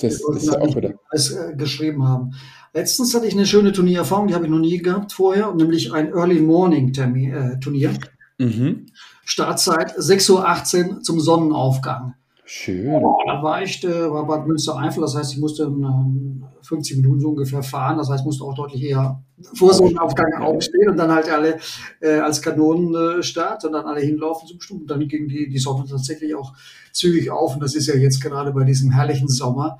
Das 0.00 0.14
ist 0.14 0.46
ja 0.46 0.58
auch 0.58 0.74
wieder. 0.74 0.94
Alles 1.10 1.32
äh, 1.32 1.54
geschrieben 1.56 2.06
haben. 2.06 2.32
Letztens 2.72 3.14
hatte 3.14 3.26
ich 3.26 3.34
eine 3.34 3.46
schöne 3.46 3.72
Turniererfahrung, 3.72 4.28
die 4.28 4.34
habe 4.34 4.44
ich 4.44 4.50
noch 4.50 4.58
nie 4.58 4.78
gehabt 4.78 5.12
vorher, 5.12 5.52
nämlich 5.54 5.92
ein 5.92 6.12
Early 6.12 6.40
Morning 6.40 6.94
äh, 6.94 7.58
Turnier. 7.58 7.92
Mhm. 8.38 8.86
Startzeit 9.24 9.96
6.18 9.98 10.88
Uhr 10.88 11.02
zum 11.02 11.20
Sonnenaufgang. 11.20 12.14
Schön. 12.52 13.00
Da 13.26 13.42
war 13.44 13.62
ich, 13.62 13.84
äh, 13.84 14.10
war 14.10 14.26
Bad 14.26 14.48
Münstereifel, 14.48 15.02
das 15.02 15.14
heißt, 15.14 15.34
ich 15.34 15.38
musste 15.38 15.62
ähm, 15.62 16.42
50 16.62 16.96
Minuten 16.96 17.20
so 17.20 17.28
ungefähr 17.28 17.62
fahren, 17.62 17.96
das 17.96 18.10
heißt, 18.10 18.24
musste 18.24 18.42
auch 18.42 18.56
deutlich 18.56 18.82
eher 18.82 19.22
vor 19.54 19.72
Sonnenaufgang 19.72 20.34
aufstehen 20.42 20.90
und 20.90 20.96
dann 20.96 21.12
halt 21.12 21.30
alle 21.30 21.58
äh, 22.00 22.18
als 22.18 22.42
Kanonenstart 22.42 23.64
und 23.66 23.72
dann 23.72 23.86
alle 23.86 24.00
hinlaufen 24.00 24.48
zum 24.48 24.60
Sturm. 24.60 24.80
Und 24.80 24.90
dann 24.90 25.06
ging 25.06 25.28
die, 25.28 25.48
die 25.48 25.58
Sonne 25.60 25.84
tatsächlich 25.88 26.34
auch 26.34 26.52
zügig 26.92 27.30
auf 27.30 27.54
und 27.54 27.62
das 27.62 27.76
ist 27.76 27.86
ja 27.86 27.94
jetzt 27.94 28.20
gerade 28.20 28.50
bei 28.50 28.64
diesem 28.64 28.90
herrlichen 28.90 29.28
Sommer 29.28 29.78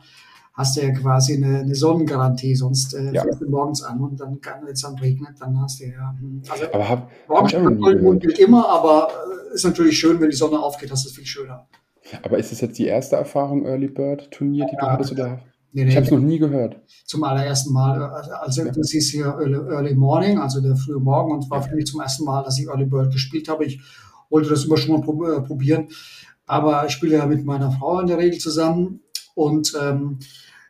hast 0.52 0.76
du 0.76 0.82
ja 0.82 0.92
quasi 0.92 1.34
eine, 1.34 1.60
eine 1.60 1.74
Sonnengarantie, 1.74 2.54
sonst 2.54 2.94
äh, 2.94 3.12
ja. 3.12 3.22
fährst 3.22 3.40
du 3.40 3.50
morgens 3.50 3.82
an 3.82 4.00
und 4.00 4.20
dann, 4.20 4.38
wenn 4.62 4.72
es 4.72 4.82
dann 4.82 4.96
regnet, 4.96 5.40
dann 5.40 5.60
hast 5.60 5.80
du 5.80 5.86
ja. 5.86 6.14
Hm, 6.20 6.42
also, 6.48 6.64
aber 6.72 6.88
hab, 6.88 7.10
hab 7.28 7.48
ich 7.48 8.38
immer, 8.38 8.68
aber 8.68 9.08
äh, 9.50 9.54
ist 9.54 9.64
natürlich 9.64 9.98
schön, 9.98 10.20
wenn 10.20 10.30
die 10.30 10.36
Sonne 10.36 10.60
aufgeht, 10.60 10.92
das 10.92 11.04
ist 11.04 11.16
viel 11.16 11.26
schöner. 11.26 11.66
Aber 12.22 12.38
ist 12.38 12.52
es 12.52 12.60
jetzt 12.60 12.78
die 12.78 12.86
erste 12.86 13.16
Erfahrung 13.16 13.64
Early 13.64 13.88
Bird 13.88 14.30
Turnier, 14.30 14.66
die 14.66 14.74
ja, 14.74 14.80
du 14.80 14.86
hattest? 14.92 15.12
Oder? 15.12 15.40
Nee, 15.72 15.84
nee, 15.84 15.90
ich 15.90 15.96
habe 15.96 16.06
es 16.06 16.12
noch 16.12 16.20
nie 16.20 16.38
gehört. 16.38 16.80
Zum 17.04 17.22
allerersten 17.22 17.72
Mal. 17.72 18.02
Also, 18.02 18.32
also 18.32 18.64
ja. 18.64 18.72
das 18.72 18.90
hieß 18.90 19.10
hier 19.10 19.26
Early, 19.26 19.54
Early, 19.54 19.94
Morning, 19.94 20.38
also 20.38 20.60
der 20.60 20.76
frühe 20.76 20.98
Morgen, 20.98 21.32
und 21.32 21.50
war 21.50 21.62
für 21.62 21.74
mich 21.74 21.86
zum 21.86 22.00
ersten 22.00 22.24
Mal, 22.24 22.42
dass 22.42 22.58
ich 22.58 22.66
Early 22.66 22.86
Bird 22.86 23.12
gespielt 23.12 23.48
habe. 23.48 23.64
Ich 23.64 23.80
wollte 24.30 24.48
das 24.48 24.64
immer 24.64 24.76
schon 24.76 25.00
mal 25.00 25.36
äh, 25.36 25.40
probieren. 25.40 25.88
Aber 26.46 26.84
ich 26.86 26.92
spiele 26.92 27.16
ja 27.16 27.26
mit 27.26 27.44
meiner 27.44 27.70
Frau 27.70 28.00
in 28.00 28.08
der 28.08 28.18
Regel 28.18 28.38
zusammen. 28.38 29.00
Und 29.34 29.72
ähm, 29.80 30.18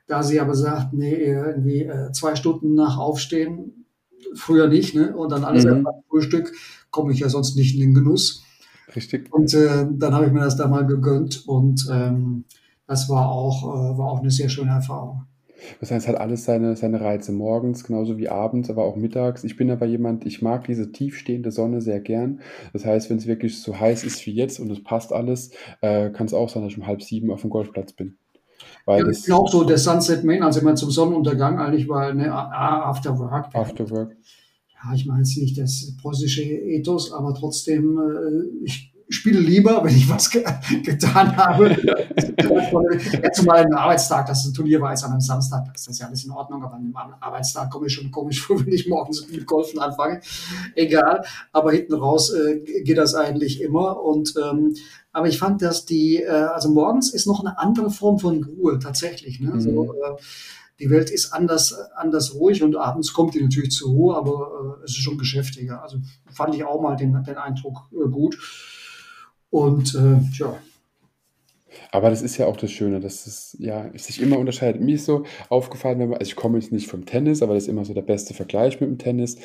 da 0.07 0.23
sie 0.23 0.41
aber 0.41 0.55
sagt, 0.55 0.93
nee, 0.93 1.15
irgendwie 1.15 1.85
äh, 1.85 2.13
zwei 2.13 2.37
Stunden 2.37 2.75
nach 2.75 2.99
Aufstehen, 2.99 3.87
früher 4.35 4.69
nicht, 4.69 4.95
ne? 4.95 5.17
Und 5.17 5.33
dann 5.33 5.45
alles 5.45 5.65
mhm. 5.65 5.87
Frühstück, 6.09 6.53
komme 6.91 7.13
ich 7.13 7.21
ja 7.21 7.29
sonst 7.29 7.57
nicht 7.57 7.75
in 7.75 7.81
den 7.81 7.95
Genuss. 7.95 8.43
Richtig. 8.95 9.33
Und 9.33 9.53
äh, 9.55 9.87
dann 9.91 10.15
habe 10.15 10.27
ich 10.27 10.33
mir 10.33 10.41
das 10.41 10.57
da 10.57 10.67
mal 10.67 10.87
gegönnt 10.87 11.47
und 11.47 11.89
ähm, 11.93 12.45
das 12.87 13.09
war 13.09 13.31
auch, 13.31 13.63
äh, 13.63 13.99
war 13.99 14.11
auch 14.11 14.21
eine 14.21 14.31
sehr 14.31 14.49
schöne 14.49 14.73
Erfahrung. 14.73 15.27
Das 15.79 15.91
heißt, 15.91 16.07
es 16.07 16.09
hat 16.09 16.21
alles 16.21 16.45
seine, 16.45 16.77
seine 16.77 17.01
Reize 17.01 17.33
morgens, 17.33 17.85
genauso 17.85 18.19
wie 18.19 18.29
abends, 18.29 18.71
aber 18.71 18.85
auch 18.85 18.97
mittags. 18.97 19.45
Ich 19.45 19.57
bin 19.57 19.71
aber 19.71 19.87
jemand, 19.87 20.27
ich 20.27 20.43
mag 20.43 20.65
diese 20.67 20.91
tiefstehende 20.91 21.53
Sonne 21.53 21.81
sehr 21.81 22.01
gern. 22.01 22.41
Das 22.73 22.85
heißt, 22.85 23.11
wenn 23.11 23.19
es 23.19 23.27
wirklich 23.27 23.61
so 23.61 23.79
heiß 23.79 24.05
ist 24.05 24.25
wie 24.27 24.33
jetzt 24.33 24.59
und 24.59 24.71
es 24.71 24.83
passt 24.83 25.13
alles, 25.13 25.51
äh, 25.83 26.11
kann 26.11 26.27
es 26.27 26.35
auch 26.35 26.49
sein, 26.49 26.63
dass 26.63 26.73
ich 26.73 26.79
um 26.79 26.87
halb 26.87 27.03
sieben 27.03 27.31
auf 27.31 27.43
dem 27.43 27.51
Golfplatz 27.51 27.93
bin. 27.93 28.17
Weil 28.87 29.01
ja, 29.01 29.07
das 29.07 29.27
ich 29.27 29.33
auch 29.33 29.49
so 29.49 29.65
der 29.65 29.79
Sunset 29.79 30.25
Main, 30.25 30.43
also 30.43 30.61
immer 30.61 30.75
zum 30.75 30.91
Sonnenuntergang 30.91 31.59
eigentlich, 31.59 31.89
weil 31.89 32.15
ne, 32.15 32.33
After 32.33 33.19
Work. 33.19 33.55
After 33.55 33.91
Work. 33.91 34.17
Ja, 34.83 34.95
ich 34.95 35.07
meine 35.07 35.21
jetzt 35.21 35.37
nicht 35.37 35.59
das 35.59 35.95
preußische 36.01 36.43
Ethos, 36.43 37.13
aber 37.13 37.35
trotzdem, 37.35 37.99
äh, 37.99 38.65
ich 38.65 38.91
spiele 39.11 39.41
lieber, 39.41 39.83
wenn 39.85 39.95
ich 39.95 40.09
was 40.09 40.31
ge 40.31 40.45
getan 40.85 41.37
habe. 41.37 41.71
ja, 43.23 43.33
zumal 43.33 43.59
ein 43.59 43.75
Arbeitstag, 43.75 44.27
das 44.27 44.47
ein 44.47 44.55
Turnier 44.55 44.81
war 44.81 44.91
jetzt 44.91 45.05
an 45.05 45.11
einem 45.11 45.21
Samstag, 45.21 45.65
das 45.73 45.89
ist 45.89 45.99
ja 45.99 46.07
alles 46.07 46.25
in 46.25 46.31
Ordnung, 46.31 46.63
aber 46.63 46.75
an 46.75 46.81
einem 46.81 46.95
Arbeitstag 46.95 47.71
komme 47.71 47.89
ich 47.89 47.93
schon 47.93 48.11
komisch 48.11 48.41
vor, 48.41 48.59
wenn 48.65 48.73
ich 48.73 48.89
morgens 48.89 49.27
mit 49.29 49.47
Golfen 49.47 49.81
anfange. 49.81 50.21
Egal, 50.77 51.25
aber 51.53 51.73
hinten 51.73 51.95
raus 51.95 52.33
äh, 52.33 52.61
geht 52.83 52.97
das 52.97 53.15
eigentlich 53.15 53.61
immer. 53.61 54.01
Und 54.03 54.35
ähm, 54.43 54.75
aber 55.13 55.27
ich 55.27 55.39
fand, 55.39 55.61
dass 55.61 55.85
die, 55.85 56.23
äh, 56.23 56.29
also 56.29 56.71
morgens 56.71 57.13
ist 57.13 57.27
noch 57.27 57.41
eine 57.41 57.59
andere 57.59 57.91
Form 57.91 58.19
von 58.19 58.45
Ruhe 58.45 58.79
tatsächlich. 58.79 59.41
Ne? 59.41 59.51
Mhm. 59.55 59.61
So, 59.61 59.95
äh, 59.95 60.17
die 60.81 60.91
Welt 60.91 61.11
ist 61.11 61.33
anders, 61.33 61.75
anders 61.95 62.35
ruhig 62.35 62.63
und 62.63 62.77
abends 62.77 63.13
kommt 63.13 63.35
die 63.35 63.43
natürlich 63.43 63.71
zur 63.71 63.91
Ruhe, 63.91 64.17
aber 64.17 64.79
äh, 64.81 64.85
es 64.85 64.93
ist 64.93 65.03
schon 65.03 65.19
geschäftiger. 65.19 65.83
Also 65.83 65.99
fand 66.33 66.55
ich 66.55 66.65
auch 66.65 66.81
mal 66.81 66.97
den, 66.97 67.23
den 67.23 67.37
Eindruck 67.37 67.89
äh, 67.93 68.09
gut. 68.09 68.39
Und 69.51 69.95
äh, 69.95 70.19
ja. 70.39 70.57
Aber 71.93 72.11
das 72.11 72.23
ist 72.23 72.37
ja 72.37 72.47
auch 72.47 72.57
das 72.57 72.71
Schöne, 72.71 73.01
dass 73.01 73.27
es 73.27 73.57
ja 73.59 73.91
sich 73.97 74.21
immer 74.21 74.39
unterscheidet. 74.39 74.81
Mir 74.81 74.95
ist 74.95 75.05
so 75.05 75.25
aufgefallen, 75.49 75.99
wenn 75.99 76.09
man, 76.09 76.19
also 76.19 76.29
ich 76.29 76.37
komme 76.37 76.59
jetzt 76.59 76.73
nicht 76.73 76.89
vom 76.89 77.05
Tennis, 77.05 77.43
aber 77.43 77.55
das 77.55 77.65
ist 77.65 77.69
immer 77.69 77.85
so 77.85 77.95
der 77.95 78.03
beste 78.03 78.35
Vergleich 78.35 78.81
mit 78.81 78.91
dem 78.91 78.99
Tennis. 78.99 79.37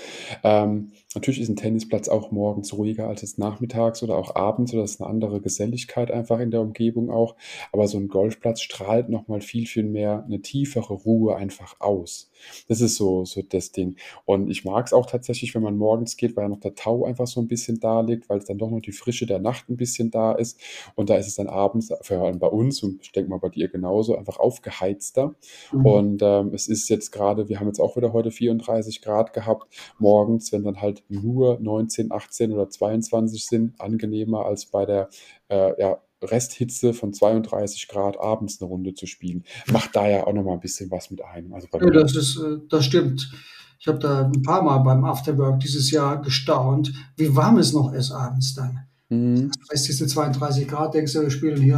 Ähm, 0.44 0.92
natürlich 1.16 1.42
ist 1.42 1.50
ein 1.50 1.56
Tennisplatz 1.56 2.08
auch 2.08 2.32
morgens 2.32 2.74
ruhiger 2.74 3.08
als 3.08 3.24
es 3.24 3.38
nachmittags 3.38 4.04
oder 4.04 4.18
auch 4.18 4.36
abends 4.36 4.74
oder 4.74 4.84
das 4.84 4.92
ist 4.92 5.02
eine 5.02 5.10
andere 5.10 5.42
Geselligkeit 5.42 6.12
einfach 6.12 6.40
in 6.40 6.52
der 6.52 6.62
Umgebung 6.62 7.10
auch. 7.10 7.36
Aber 7.72 7.88
so 7.88 7.98
ein 7.98 8.08
Golfplatz 8.08 8.62
strahlt 8.62 9.10
nochmal 9.10 9.42
viel, 9.42 9.66
viel 9.66 9.84
mehr 9.84 10.24
eine 10.26 10.42
tiefere 10.42 10.94
Ruhe 10.94 11.36
einfach 11.36 11.76
aus. 11.80 12.30
Das 12.68 12.82
ist 12.82 12.96
so, 12.96 13.26
so 13.26 13.42
das 13.42 13.72
Ding. 13.72 13.96
Und 14.26 14.50
ich 14.50 14.66
mag 14.66 14.86
es 14.86 14.94
auch 14.94 15.06
tatsächlich, 15.06 15.56
wenn 15.56 15.64
man 15.64 15.78
morgens 15.78 16.18
geht, 16.18 16.36
weil 16.36 16.46
ja 16.46 16.50
noch 16.50 16.60
der 16.60 16.76
Tau 16.76 17.06
einfach 17.06 17.28
so 17.28 17.42
ein 17.42 17.48
bisschen 17.48 17.80
da 17.80 18.02
liegt, 18.02 18.30
weil 18.30 18.38
es 18.38 18.46
dann 18.46 18.58
doch 18.58 18.70
noch 18.70 18.82
die 18.82 18.92
Frische 18.92 19.26
der 19.26 19.40
Nacht 19.40 19.70
ein 19.70 19.78
bisschen 19.78 20.12
da 20.12 20.34
ist. 20.34 20.60
Und 20.96 21.10
da 21.10 21.16
ist 21.16 21.28
es 21.28 21.36
dann 21.36 21.48
abends, 21.48 21.92
vor 22.02 22.18
allem 22.18 22.40
bei 22.40 22.48
uns 22.48 22.84
und 22.84 23.02
ich 23.02 23.12
denke 23.12 23.30
mal 23.30 23.40
bei 23.40 23.50
dir 23.50 23.68
genauso, 23.68 24.16
einfach 24.18 24.38
aufgeheizter. 24.38 25.36
Mhm. 25.72 25.86
Und 25.86 26.22
ähm, 26.22 26.54
es 26.54 26.68
ist 26.68 26.90
jetzt 26.90 27.12
gerade, 27.12 27.50
wir 27.50 27.60
haben 27.60 27.68
jetzt 27.68 27.80
auch 27.80 27.98
wieder 27.98 28.14
heute 28.14 28.32
34 28.32 29.02
Grad 29.02 29.34
gehabt, 29.34 29.68
morgens, 30.00 30.52
wenn 30.52 30.64
dann 30.64 30.82
halt 30.82 31.04
nur 31.10 31.60
19, 31.60 32.12
18 32.12 32.52
oder 32.52 32.70
22 32.70 33.46
sind, 33.46 33.80
angenehmer 33.80 34.46
als 34.46 34.66
bei 34.66 34.86
der 34.86 35.10
äh, 35.50 35.80
ja, 35.80 36.00
Resthitze 36.22 36.94
von 36.94 37.14
32 37.14 37.88
Grad 37.88 38.20
abends 38.20 38.62
eine 38.62 38.70
Runde 38.70 38.94
zu 38.94 39.06
spielen. 39.06 39.44
Macht 39.72 39.96
da 39.96 40.08
ja 40.08 40.26
auch 40.26 40.34
nochmal 40.34 40.56
ein 40.56 40.62
bisschen 40.62 40.90
was 40.92 41.12
mit 41.12 41.24
einem. 41.24 41.54
Also 41.54 41.68
ja, 41.74 41.90
das, 41.90 42.16
ist, 42.16 42.38
äh, 42.38 42.58
das 42.70 42.86
stimmt. 42.86 43.32
Ich 43.80 43.88
habe 43.88 44.00
da 44.00 44.26
ein 44.26 44.42
paar 44.42 44.64
Mal 44.64 44.80
beim 44.80 45.04
Afterwork 45.04 45.60
dieses 45.60 45.92
Jahr 45.92 46.22
gestaunt, 46.22 46.92
wie 47.18 47.36
warm 47.36 47.58
es 47.58 47.74
noch 47.74 47.94
ist 47.94 48.12
abends 48.12 48.56
dann. 48.56 48.88
Mhm. 49.10 49.52
Das 49.60 49.70
heißt, 49.72 49.88
diese 49.88 50.08
32 50.08 50.68
Grad, 50.68 50.94
denkst 50.94 51.14
du, 51.14 51.22
wir 51.22 51.30
spielen 51.30 51.62
hier 51.62 51.76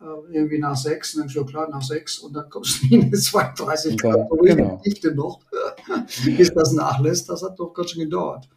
äh, 0.00 0.34
irgendwie 0.34 0.58
nach 0.58 0.76
sechs, 0.76 1.12
dann 1.12 1.22
denkst 1.22 1.34
du, 1.34 1.44
klar, 1.44 1.68
nach 1.70 1.82
sechs 1.82 2.18
und 2.18 2.34
dann 2.34 2.48
kommst 2.50 2.82
du 2.82 2.86
in 2.94 3.10
die 3.10 3.16
32 3.16 3.96
Grad, 3.98 4.28
ja, 4.44 4.54
genau. 4.54 4.80
Dichte 4.84 5.14
noch, 5.14 5.40
bis 6.24 6.52
das 6.52 6.72
nachlässt, 6.72 7.28
das 7.28 7.42
hat 7.42 7.58
doch 7.58 7.72
ganz 7.72 7.90
schön 7.90 8.02
gedauert. 8.02 8.48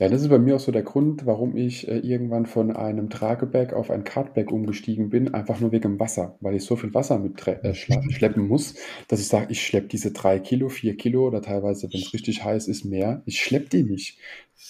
Ja, 0.00 0.08
das 0.08 0.22
ist 0.22 0.28
bei 0.28 0.38
mir 0.38 0.54
auch 0.54 0.60
so 0.60 0.70
der 0.70 0.84
Grund, 0.84 1.26
warum 1.26 1.56
ich 1.56 1.88
äh, 1.88 1.98
irgendwann 1.98 2.46
von 2.46 2.70
einem 2.70 3.10
Tragebag 3.10 3.72
auf 3.72 3.90
ein 3.90 4.04
Cardbag 4.04 4.52
umgestiegen 4.52 5.10
bin, 5.10 5.34
einfach 5.34 5.58
nur 5.58 5.72
wegen 5.72 5.98
Wasser, 5.98 6.36
weil 6.40 6.54
ich 6.54 6.64
so 6.64 6.76
viel 6.76 6.94
Wasser 6.94 7.18
mit 7.18 7.44
äh, 7.48 7.74
schleppen 7.74 8.46
muss, 8.46 8.76
dass 9.08 9.18
ich 9.18 9.26
sage, 9.26 9.46
ich 9.50 9.66
schleppe 9.66 9.88
diese 9.88 10.12
drei 10.12 10.38
Kilo, 10.38 10.68
vier 10.68 10.96
Kilo 10.96 11.26
oder 11.26 11.42
teilweise, 11.42 11.92
wenn 11.92 12.00
es 12.00 12.14
richtig 12.14 12.44
heiß 12.44 12.68
ist, 12.68 12.84
mehr. 12.84 13.22
Ich 13.26 13.42
schleppe 13.42 13.70
die 13.70 13.82
nicht. 13.82 14.18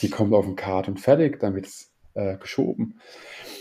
Die 0.00 0.08
kommen 0.08 0.32
auf 0.32 0.46
den 0.46 0.56
Kart 0.56 0.88
und 0.88 0.98
fertig, 0.98 1.40
dann 1.40 1.54
wird 1.54 1.66
äh, 2.18 2.36
geschoben. 2.36 2.94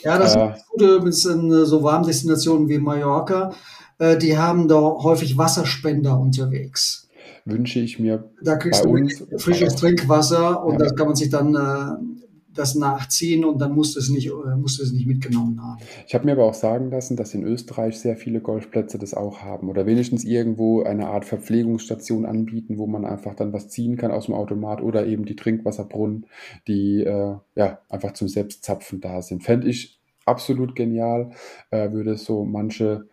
Ja, 0.03 0.18
das 0.18 0.36
äh, 0.36 0.49
ist 0.49 0.68
Gute 0.70 1.01
mit 1.01 1.14
so 1.14 1.84
warmen 1.84 2.05
Destinationen 2.05 2.68
wie 2.68 2.80
Mallorca. 2.80 3.53
Äh, 3.99 4.18
die 4.18 4.38
haben 4.38 4.68
da 4.68 4.76
häufig 4.76 5.38
Wasserspender 5.38 6.20
unterwegs 6.20 7.03
wünsche 7.49 7.80
ich 7.80 7.97
mir 7.97 8.30
da 8.41 8.58
kriegst 8.58 8.84
du 8.84 8.89
uns 8.89 9.24
frisches 9.38 9.76
Trinkwasser 9.76 10.66
und 10.66 10.74
ja. 10.74 10.80
da 10.80 10.95
kann 10.95 11.08
man 11.08 11.16
sich 11.16 11.30
dann 11.30 11.55
äh, 11.55 12.16
das 12.58 12.76
nachziehen 12.76 13.45
und 13.45 13.60
dann 13.60 13.74
musst 13.74 13.95
du 13.95 13.99
es 13.99 14.10
nicht, 14.10 14.28
äh, 14.28 14.55
musst 14.55 14.80
du 14.80 14.84
es 14.84 14.91
nicht 14.91 15.08
mitgenommen 15.08 15.62
haben. 15.62 15.82
Ich 16.08 16.14
habe 16.14 16.26
mir 16.26 16.34
aber 16.34 16.45
auch 16.45 16.53
sagen 16.53 16.89
lassen, 16.91 17.16
dass 17.16 17.34
in 17.34 17.43
Österreich 17.43 17.99
sehr 17.99 18.18
viele 18.18 18.41
Golfplätze 18.41 18.97
das 18.97 19.14
auch 19.14 19.41
haben 19.41 19.70
oder 19.70 19.86
wenigstens 19.86 20.24
irgendwo 20.24 20.84
eine 20.84 21.08
Art 21.08 21.26
Verpflegungsstation 21.26 22.26
anbieten, 22.26 22.78
wo 22.78 22.88
man 22.88 23.05
einfach 23.05 23.36
dann 23.36 23.53
was 23.53 23.70
ziehen 23.70 23.97
kann 23.97 24.12
aus 24.12 24.26
dem 24.26 24.36
Automat 24.36 24.82
oder 24.82 25.05
eben 25.05 25.26
die 25.26 25.36
Trinkwasserbrunnen, 25.36 26.26
die 26.68 27.03
äh, 27.03 27.36
ja 27.55 27.80
einfach 27.89 28.14
zum 28.14 28.28
Selbstzapfen 28.28 29.01
da 29.01 29.22
sind. 29.22 29.43
Fände 29.43 29.68
ich 29.68 29.97
absolut 30.28 30.76
genial, 30.76 31.32
äh, 31.72 31.91
würde 31.91 32.18
so 32.18 32.43
manche 32.45 33.08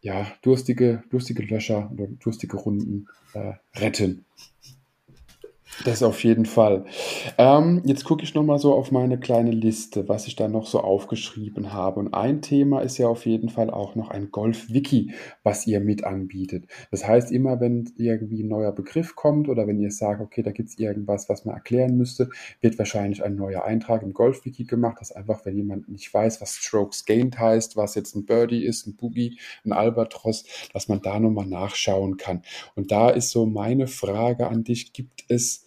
ja, 0.00 0.26
durstige, 0.42 1.02
durstige 1.10 1.42
Löcher 1.42 1.90
oder 1.92 2.06
durstige 2.06 2.56
Runden 2.56 3.08
äh, 3.34 3.54
retten. 3.78 4.24
Das 5.84 6.02
auf 6.02 6.22
jeden 6.22 6.46
Fall. 6.46 6.84
Ähm, 7.38 7.82
jetzt 7.84 8.04
gucke 8.04 8.22
ich 8.22 8.34
nochmal 8.34 8.58
so 8.58 8.72
auf 8.74 8.92
meine 8.92 9.18
kleine 9.18 9.50
Liste, 9.50 10.08
was 10.08 10.28
ich 10.28 10.36
da 10.36 10.46
noch 10.46 10.66
so 10.66 10.80
aufgeschrieben 10.80 11.72
habe. 11.72 11.98
Und 11.98 12.14
ein 12.14 12.40
Thema 12.40 12.80
ist 12.80 12.98
ja 12.98 13.08
auf 13.08 13.26
jeden 13.26 13.48
Fall 13.48 13.68
auch 13.68 13.96
noch 13.96 14.08
ein 14.10 14.30
Golf-Wiki, 14.30 15.14
was 15.42 15.66
ihr 15.66 15.80
mit 15.80 16.04
anbietet. 16.04 16.66
Das 16.92 17.08
heißt, 17.08 17.32
immer 17.32 17.58
wenn 17.58 17.90
irgendwie 17.96 18.44
ein 18.44 18.48
neuer 18.48 18.70
Begriff 18.72 19.16
kommt 19.16 19.48
oder 19.48 19.66
wenn 19.66 19.80
ihr 19.80 19.90
sagt, 19.90 20.20
okay, 20.20 20.42
da 20.42 20.52
gibt 20.52 20.68
es 20.68 20.78
irgendwas, 20.78 21.28
was 21.28 21.44
man 21.46 21.54
erklären 21.56 21.96
müsste, 21.96 22.28
wird 22.60 22.78
wahrscheinlich 22.78 23.24
ein 23.24 23.34
neuer 23.34 23.64
Eintrag 23.64 24.02
im 24.02 24.12
Golf-Wiki 24.12 24.64
gemacht. 24.64 24.98
Das 25.00 25.10
einfach, 25.10 25.44
wenn 25.46 25.56
jemand 25.56 25.88
nicht 25.88 26.12
weiß, 26.14 26.40
was 26.40 26.54
Strokes 26.54 27.06
Gained 27.06 27.38
heißt, 27.38 27.76
was 27.76 27.96
jetzt 27.96 28.14
ein 28.14 28.24
Birdie 28.24 28.64
ist, 28.64 28.86
ein 28.86 28.94
Boogie, 28.94 29.40
ein 29.64 29.72
Albatros, 29.72 30.44
dass 30.72 30.86
man 30.86 31.02
da 31.02 31.18
nochmal 31.18 31.46
nachschauen 31.46 32.18
kann. 32.18 32.42
Und 32.76 32.92
da 32.92 33.10
ist 33.10 33.30
so 33.30 33.46
meine 33.46 33.88
Frage 33.88 34.46
an 34.46 34.62
dich, 34.62 34.92
gibt 34.92 35.24
es 35.28 35.64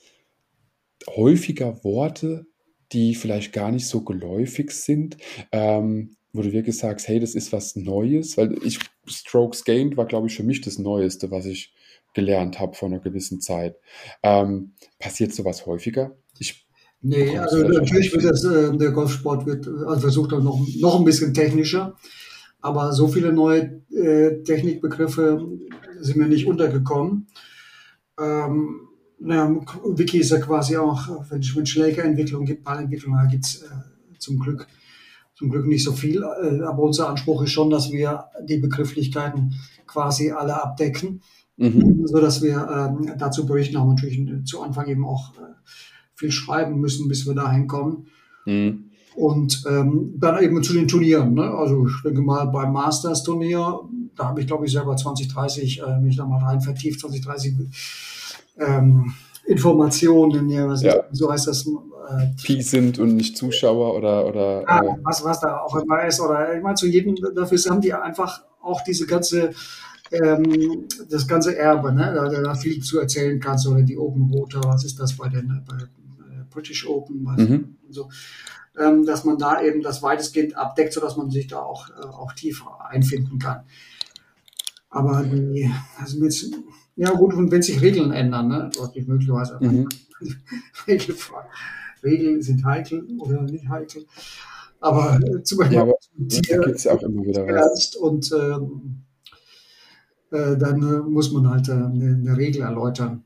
häufiger 1.07 1.83
Worte, 1.83 2.45
die 2.91 3.15
vielleicht 3.15 3.53
gar 3.53 3.71
nicht 3.71 3.87
so 3.87 4.01
geläufig 4.01 4.71
sind, 4.71 5.17
ähm, 5.51 6.15
wo 6.33 6.41
du 6.41 6.51
wirklich 6.51 6.77
sagst, 6.77 7.07
hey, 7.07 7.19
das 7.19 7.35
ist 7.35 7.53
was 7.53 7.75
Neues, 7.75 8.37
weil 8.37 8.57
ich 8.63 8.79
Strokes 9.07 9.63
Gained 9.63 9.97
war, 9.97 10.05
glaube 10.05 10.27
ich, 10.27 10.35
für 10.35 10.43
mich 10.43 10.61
das 10.61 10.77
Neueste, 10.77 11.31
was 11.31 11.45
ich 11.45 11.73
gelernt 12.13 12.59
habe 12.59 12.75
vor 12.75 12.89
einer 12.89 12.99
gewissen 12.99 13.41
Zeit. 13.41 13.77
Ähm, 14.23 14.73
passiert 14.99 15.33
sowas 15.33 15.65
häufiger? 15.65 16.17
Ich 16.39 16.67
nee, 17.01 17.37
also 17.37 17.59
natürlich 17.59 18.11
wird 18.13 18.25
das, 18.25 18.43
äh, 18.43 18.75
der 18.75 18.91
Golfsport 18.91 19.45
wird, 19.45 19.67
also 19.67 20.01
versucht 20.01 20.33
auch 20.33 20.41
noch, 20.41 20.65
noch 20.79 20.97
ein 20.97 21.05
bisschen 21.05 21.33
technischer. 21.33 21.95
Aber 22.61 22.93
so 22.93 23.07
viele 23.07 23.31
neue 23.31 23.83
äh, 23.91 24.41
Technikbegriffe 24.43 25.45
sind 25.99 26.17
mir 26.17 26.27
nicht 26.27 26.47
untergekommen. 26.47 27.27
Ähm, 28.19 28.87
naja, 29.19 29.49
Wiki 29.85 30.19
ist 30.19 30.31
ja 30.31 30.39
quasi 30.39 30.77
auch, 30.77 31.07
wenn 31.29 31.39
es 31.39 31.69
Schlägerentwicklung 31.69 32.45
gibt, 32.45 32.63
Ballentwicklung, 32.63 33.15
da 33.15 33.25
gibt 33.25 33.45
es 33.45 33.61
äh, 33.61 34.19
zum 34.19 34.39
Glück 34.39 34.67
zum 35.35 35.49
Glück 35.49 35.67
nicht 35.67 35.83
so 35.83 35.91
viel, 35.91 36.23
äh, 36.23 36.61
aber 36.61 36.83
unser 36.83 37.09
Anspruch 37.09 37.43
ist 37.43 37.51
schon, 37.51 37.69
dass 37.69 37.91
wir 37.91 38.25
die 38.47 38.57
Begrifflichkeiten 38.57 39.53
quasi 39.85 40.31
alle 40.31 40.61
abdecken, 40.61 41.21
mhm. 41.57 42.07
so 42.07 42.19
dass 42.19 42.41
wir 42.41 42.95
ähm, 42.99 43.13
dazu 43.17 43.45
berichten, 43.45 43.77
haben 43.77 43.89
natürlich 43.89 44.21
zu 44.45 44.61
Anfang 44.61 44.87
eben 44.87 45.05
auch 45.05 45.33
äh, 45.33 45.53
viel 46.15 46.31
schreiben 46.31 46.79
müssen, 46.79 47.07
bis 47.09 47.27
wir 47.27 47.35
dahin 47.35 47.67
kommen. 47.67 48.07
Mhm. 48.45 48.85
Und 49.15 49.63
ähm, 49.69 50.13
dann 50.17 50.43
eben 50.43 50.61
zu 50.61 50.73
den 50.73 50.89
Turnieren. 50.89 51.35
Ne? 51.35 51.43
Also 51.43 51.87
ich 51.87 52.01
denke 52.03 52.21
mal 52.21 52.45
beim 52.45 52.73
Masters-Turnier, 52.73 53.79
da 54.15 54.25
habe 54.25 54.41
ich 54.41 54.47
glaube 54.47 54.65
ich 54.65 54.73
selber 54.73 54.95
2030 54.95 55.81
äh, 55.81 55.99
mich 55.99 56.17
da 56.17 56.25
mal 56.25 56.43
rein 56.43 56.59
vertieft, 56.59 56.99
2030 56.99 57.55
ähm, 58.57 59.13
Informationen, 59.45 60.49
ja, 60.49 60.67
was 60.67 60.81
ja. 60.81 61.03
so 61.11 61.31
heißt 61.31 61.47
das. 61.47 61.67
Äh, 61.67 62.27
Pi 62.43 62.61
sind 62.61 62.99
und 62.99 63.15
nicht 63.15 63.37
Zuschauer 63.37 63.95
oder. 63.95 64.25
oder 64.27 64.63
ah, 64.67 64.83
äh, 64.83 64.95
was, 65.03 65.23
was 65.23 65.39
da 65.39 65.59
auch 65.59 65.75
immer 65.75 66.03
ist. 66.05 66.19
Oder 66.19 66.55
ich 66.55 66.63
meine, 66.63 66.75
zu 66.75 66.87
jedem, 66.87 67.15
dafür 67.35 67.57
haben 67.69 67.81
die 67.81 67.93
einfach 67.93 68.43
auch 68.61 68.81
diese 68.81 69.05
ganze, 69.05 69.51
ähm, 70.11 70.87
das 71.09 71.27
ganze 71.27 71.55
Erbe, 71.57 71.93
ne? 71.93 72.13
da, 72.13 72.29
da 72.29 72.55
viel 72.55 72.81
zu 72.81 72.99
erzählen 72.99 73.39
kannst. 73.39 73.67
Oder 73.67 73.83
die 73.83 73.97
Open 73.97 74.31
Rotor, 74.31 74.63
was 74.65 74.83
ist 74.83 74.99
das 74.99 75.13
bei 75.13 75.29
den 75.29 75.63
bei 75.67 75.75
äh, 75.75 76.43
British 76.49 76.87
Open, 76.87 77.23
mhm. 77.23 77.75
so. 77.89 78.09
Ähm, 78.77 79.05
dass 79.05 79.23
man 79.23 79.37
da 79.37 79.61
eben 79.61 79.81
das 79.81 80.03
weitestgehend 80.03 80.57
abdeckt, 80.57 80.91
sodass 80.91 81.15
man 81.15 81.31
sich 81.31 81.47
da 81.47 81.59
auch, 81.59 81.89
äh, 81.89 82.03
auch 82.03 82.33
tiefer 82.33 82.85
einfinden 82.89 83.39
kann. 83.39 83.61
Aber 84.89 85.23
die, 85.23 85.71
also 85.97 86.19
mit, 86.19 86.33
ja 86.95 87.11
gut, 87.11 87.33
und 87.33 87.51
wenn 87.51 87.61
sich 87.61 87.81
Regeln 87.81 88.11
ändern, 88.11 88.47
ne, 88.47 88.69
dort 88.75 88.95
nicht 88.95 89.07
möglicherweise. 89.07 89.57
Mhm. 89.59 89.87
Regeln 92.03 92.41
sind 92.41 92.63
heikel 92.63 93.05
oder 93.19 93.41
nicht 93.41 93.67
heikel. 93.67 94.05
Aber 94.79 95.19
äh, 95.19 95.41
zum 95.43 95.57
Beispiel 95.57 95.77
ja, 95.77 95.81
aber 95.81 95.95
Tier 96.29 96.59
gibt 96.59 96.77
es 96.77 96.87
auch 96.87 97.01
immer 97.01 97.25
wieder 97.25 97.45
was. 97.47 97.95
Und 97.95 98.31
ähm, 98.31 99.03
äh, 100.31 100.57
dann 100.57 100.81
äh, 100.81 101.09
muss 101.09 101.31
man 101.31 101.49
halt 101.49 101.69
äh, 101.69 101.71
eine, 101.71 102.15
eine 102.15 102.37
Regel 102.37 102.61
erläutern. 102.61 103.23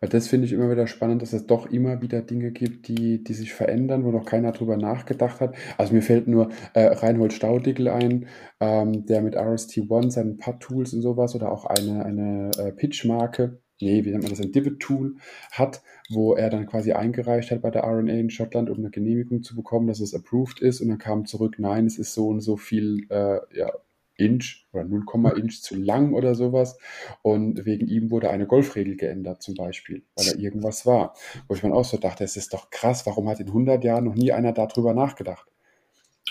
Weil 0.00 0.08
das 0.08 0.28
finde 0.28 0.46
ich 0.46 0.52
immer 0.52 0.70
wieder 0.70 0.86
spannend, 0.86 1.22
dass 1.22 1.32
es 1.32 1.46
doch 1.46 1.66
immer 1.70 2.02
wieder 2.02 2.22
Dinge 2.22 2.50
gibt, 2.50 2.88
die, 2.88 3.22
die 3.22 3.34
sich 3.34 3.52
verändern, 3.52 4.04
wo 4.04 4.10
noch 4.10 4.24
keiner 4.24 4.52
drüber 4.52 4.76
nachgedacht 4.76 5.40
hat. 5.40 5.54
Also 5.76 5.94
mir 5.94 6.02
fällt 6.02 6.28
nur 6.28 6.50
äh, 6.74 6.86
Reinhold 6.86 7.32
Staudigl 7.32 7.88
ein, 7.88 8.26
ähm, 8.60 9.06
der 9.06 9.22
mit 9.22 9.36
RST1 9.36 10.10
seinen 10.10 10.38
Putt-Tools 10.38 10.94
und 10.94 11.02
sowas 11.02 11.34
oder 11.34 11.50
auch 11.50 11.64
eine, 11.64 12.04
eine 12.04 12.50
äh, 12.58 12.72
Pitch-Marke, 12.72 13.60
nee, 13.80 14.04
wie 14.04 14.10
nennt 14.10 14.22
man 14.22 14.30
das, 14.30 14.40
ein 14.40 14.52
Divot-Tool 14.52 15.16
hat, 15.52 15.82
wo 16.10 16.34
er 16.34 16.50
dann 16.50 16.66
quasi 16.66 16.92
eingereicht 16.92 17.50
hat 17.50 17.62
bei 17.62 17.70
der 17.70 17.84
RNA 17.84 18.12
in 18.14 18.30
Schottland, 18.30 18.70
um 18.70 18.78
eine 18.78 18.90
Genehmigung 18.90 19.42
zu 19.42 19.54
bekommen, 19.54 19.86
dass 19.86 20.00
es 20.00 20.14
approved 20.14 20.60
ist 20.60 20.80
und 20.80 20.88
dann 20.88 20.98
kam 20.98 21.26
zurück, 21.26 21.56
nein, 21.58 21.86
es 21.86 21.98
ist 21.98 22.14
so 22.14 22.28
und 22.28 22.40
so 22.40 22.56
viel 22.56 23.06
äh, 23.10 23.38
ja, 23.56 23.72
Inch 24.18 24.66
oder 24.72 24.84
0, 24.84 25.04
Inch 25.38 25.62
zu 25.62 25.76
lang 25.76 26.12
oder 26.12 26.34
sowas. 26.34 26.76
Und 27.22 27.64
wegen 27.64 27.86
ihm 27.86 28.10
wurde 28.10 28.30
eine 28.30 28.46
Golfregel 28.46 28.96
geändert 28.96 29.42
zum 29.42 29.54
Beispiel, 29.54 30.02
weil 30.16 30.26
da 30.26 30.38
irgendwas 30.38 30.84
war. 30.84 31.14
Wo 31.46 31.54
ich 31.54 31.62
mir 31.62 31.72
auch 31.72 31.84
so 31.84 31.96
dachte, 31.96 32.24
es 32.24 32.36
ist 32.36 32.52
doch 32.52 32.70
krass, 32.70 33.06
warum 33.06 33.28
hat 33.28 33.40
in 33.40 33.46
100 33.46 33.82
Jahren 33.82 34.04
noch 34.04 34.14
nie 34.14 34.32
einer 34.32 34.52
darüber 34.52 34.92
nachgedacht? 34.92 35.46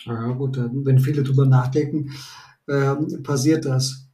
Ja 0.05 0.31
gut, 0.33 0.57
wenn 0.57 0.99
viele 0.99 1.23
darüber 1.23 1.45
nachdenken, 1.45 2.11
äh, 2.67 2.95
passiert 3.23 3.65
das. 3.65 4.07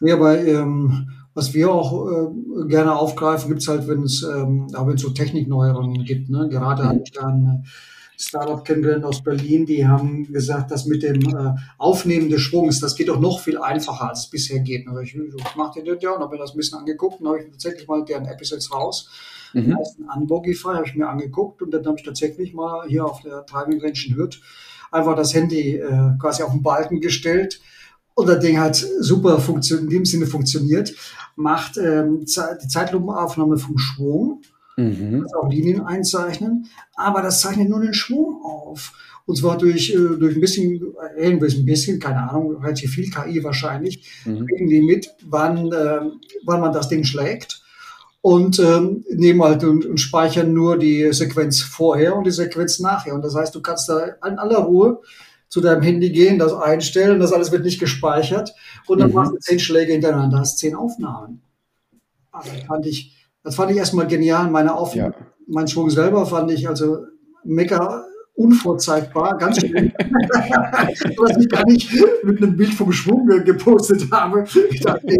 Ja, 0.00 0.14
aber 0.14 0.38
ähm, 0.38 1.10
was 1.34 1.54
wir 1.54 1.70
auch 1.70 2.08
äh, 2.10 2.68
gerne 2.68 2.94
aufgreifen, 2.94 3.48
gibt 3.48 3.62
es 3.62 3.68
halt, 3.68 3.88
wenn 3.88 4.02
es 4.02 4.22
ähm, 4.22 4.68
so 4.96 5.10
Technikneuerungen 5.10 6.04
gibt. 6.04 6.28
Ne? 6.28 6.48
Gerade 6.48 6.82
mhm. 6.82 6.88
habe 6.88 7.00
ich 7.04 7.12
dann 7.12 7.64
Startup 8.22 8.64
kennengelernt 8.64 9.04
aus 9.04 9.22
Berlin, 9.22 9.66
die 9.66 9.86
haben 9.86 10.32
gesagt, 10.32 10.70
dass 10.70 10.86
mit 10.86 11.02
dem 11.02 11.20
äh, 11.22 11.54
Aufnehmen 11.78 12.30
des 12.30 12.40
Schwungs, 12.40 12.80
das 12.80 12.94
geht 12.94 13.08
doch 13.08 13.18
noch 13.18 13.40
viel 13.40 13.58
einfacher, 13.58 14.08
als 14.10 14.20
es 14.20 14.30
bisher 14.30 14.60
geht. 14.60 14.86
Und 14.86 15.02
ich, 15.02 15.14
ich 15.14 15.56
mache 15.56 15.82
das 15.82 16.02
ja 16.02 16.12
und 16.12 16.20
habe 16.20 16.36
mir 16.36 16.40
das 16.40 16.52
ein 16.52 16.56
bisschen 16.56 16.78
angeguckt 16.78 17.20
und 17.20 17.28
habe 17.28 17.40
ich 17.40 17.50
tatsächlich 17.50 17.88
mal 17.88 18.04
deren 18.04 18.26
Episodes 18.26 18.72
raus. 18.72 19.08
Mhm. 19.52 19.62
Den 19.62 19.72
ersten 19.78 20.04
Unbogify 20.04 20.74
habe 20.74 20.86
ich 20.86 20.94
mir 20.94 21.08
angeguckt 21.08 21.62
und 21.62 21.72
dann 21.72 21.84
habe 21.84 21.96
ich 21.98 22.04
tatsächlich 22.04 22.54
mal 22.54 22.86
hier 22.86 23.04
auf 23.04 23.20
der 23.22 23.42
Driving 23.42 23.80
Range 23.80 23.98
in 24.06 24.16
Hürth 24.16 24.40
einfach 24.92 25.16
das 25.16 25.34
Handy 25.34 25.76
äh, 25.76 26.10
quasi 26.20 26.42
auf 26.42 26.52
den 26.52 26.62
Balken 26.62 27.00
gestellt 27.00 27.60
und 28.14 28.28
das 28.28 28.40
Ding 28.40 28.58
hat 28.58 28.76
super 28.76 29.40
funktioniert, 29.40 29.84
in 29.84 29.90
dem 29.90 30.04
Sinne 30.04 30.26
funktioniert, 30.26 30.94
macht 31.34 31.78
ähm, 31.78 32.20
die 32.20 32.68
Zeitlupenaufnahme 32.68 33.56
vom 33.56 33.78
Schwung 33.78 34.42
Mhm. 34.76 35.20
Kannst 35.20 35.36
auch 35.36 35.48
Linien 35.48 35.82
einzeichnen, 35.82 36.68
aber 36.94 37.22
das 37.22 37.40
zeichnet 37.40 37.68
nur 37.68 37.80
den 37.80 37.94
Schwung 37.94 38.42
auf. 38.42 38.92
Und 39.24 39.36
zwar 39.36 39.56
durch, 39.56 39.90
äh, 39.90 40.18
durch 40.18 40.34
ein 40.34 40.40
bisschen, 40.40 40.94
äh, 41.16 41.26
ein 41.26 41.38
bisschen, 41.38 42.00
keine 42.00 42.28
Ahnung, 42.28 42.56
relativ 42.56 42.92
viel 42.92 43.10
KI 43.10 43.42
wahrscheinlich, 43.44 44.08
mhm. 44.24 44.46
kriegen 44.46 44.68
die 44.68 44.82
mit, 44.82 45.10
wann, 45.24 45.72
äh, 45.72 46.00
wann 46.44 46.60
man 46.60 46.72
das 46.72 46.88
Ding 46.88 47.04
schlägt. 47.04 47.60
Und 48.20 48.60
ähm, 48.60 49.04
nehmen 49.10 49.42
halt 49.42 49.64
und, 49.64 49.84
und 49.84 49.98
speichern 49.98 50.52
nur 50.52 50.78
die 50.78 51.12
Sequenz 51.12 51.60
vorher 51.60 52.14
und 52.14 52.24
die 52.24 52.30
Sequenz 52.30 52.78
nachher. 52.78 53.16
Und 53.16 53.24
das 53.24 53.34
heißt, 53.34 53.52
du 53.52 53.60
kannst 53.60 53.88
da 53.88 53.98
in 54.24 54.38
aller 54.38 54.58
Ruhe 54.58 55.00
zu 55.48 55.60
deinem 55.60 55.82
Handy 55.82 56.10
gehen, 56.10 56.38
das 56.38 56.54
einstellen, 56.54 57.18
das 57.18 57.32
alles 57.32 57.50
wird 57.50 57.64
nicht 57.64 57.80
gespeichert 57.80 58.54
und 58.86 59.00
dann 59.00 59.10
mhm. 59.10 59.16
machst 59.16 59.32
du 59.32 59.38
zehn 59.38 59.58
Schläge 59.58 59.92
hintereinander, 59.92 60.38
hast 60.38 60.58
zehn 60.58 60.74
Aufnahmen. 60.74 61.42
Also 62.30 62.50
fand 62.66 62.86
ich, 62.86 63.21
das 63.42 63.54
fand 63.54 63.70
ich 63.70 63.76
erstmal 63.76 64.06
genial. 64.06 64.50
Meine 64.50 64.74
Auf 64.74 64.94
ja. 64.94 65.12
Mein 65.46 65.68
Schwung 65.68 65.90
selber 65.90 66.24
fand 66.26 66.50
ich 66.50 66.68
also 66.68 67.04
mega 67.44 68.04
unvorzeigbar, 68.34 69.36
ganz 69.36 69.60
schön. 69.60 69.92
was 71.18 71.36
ich 71.36 71.48
gar 71.48 71.64
nicht 71.66 71.90
mit 72.22 72.42
einem 72.42 72.56
Bild 72.56 72.72
vom 72.72 72.92
Schwung 72.92 73.26
gepostet 73.44 74.10
habe. 74.10 74.44
Ich 74.70 74.80
dachte, 74.80 75.16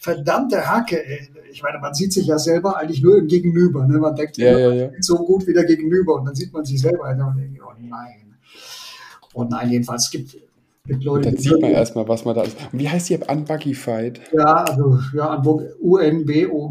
verdammte 0.00 0.68
Hacke, 0.68 1.04
ey. 1.04 1.28
Ich 1.50 1.62
meine, 1.62 1.78
man 1.78 1.94
sieht 1.94 2.12
sich 2.12 2.26
ja 2.26 2.38
selber 2.38 2.76
eigentlich 2.76 3.02
nur 3.02 3.16
im 3.16 3.26
Gegenüber. 3.26 3.86
Ne? 3.86 3.98
Man 3.98 4.14
denkt, 4.14 4.36
ja, 4.36 4.58
ja, 4.58 4.72
ja. 4.72 4.90
so 5.00 5.16
gut 5.16 5.46
wie 5.46 5.54
der 5.54 5.64
Gegenüber 5.64 6.16
und 6.16 6.26
dann 6.26 6.34
sieht 6.34 6.52
man 6.52 6.64
sich 6.64 6.80
selber 6.80 7.08
und 7.08 7.36
denkt, 7.36 7.60
oh 7.62 7.72
nein. 7.80 8.36
Oh 9.34 9.44
nein, 9.44 9.70
jedenfalls, 9.70 10.04
es 10.04 10.10
gibt 10.10 10.36
mit 10.88 11.04
Leuten. 11.04 11.24
Dann 11.24 11.36
sieht 11.36 11.60
man 11.60 11.70
erstmal, 11.70 12.08
was 12.08 12.24
man 12.24 12.34
da 12.34 12.42
ist. 12.42 12.56
Und 12.72 12.78
wie 12.78 12.88
heißt 12.88 13.10
die 13.10 13.14
App? 13.14 13.30
Unbuggified? 13.30 14.20
Ja, 14.32 14.64
also 14.64 14.98
ja, 15.14 15.42
U-N-B-O-G-I-F-Y. 15.80 16.64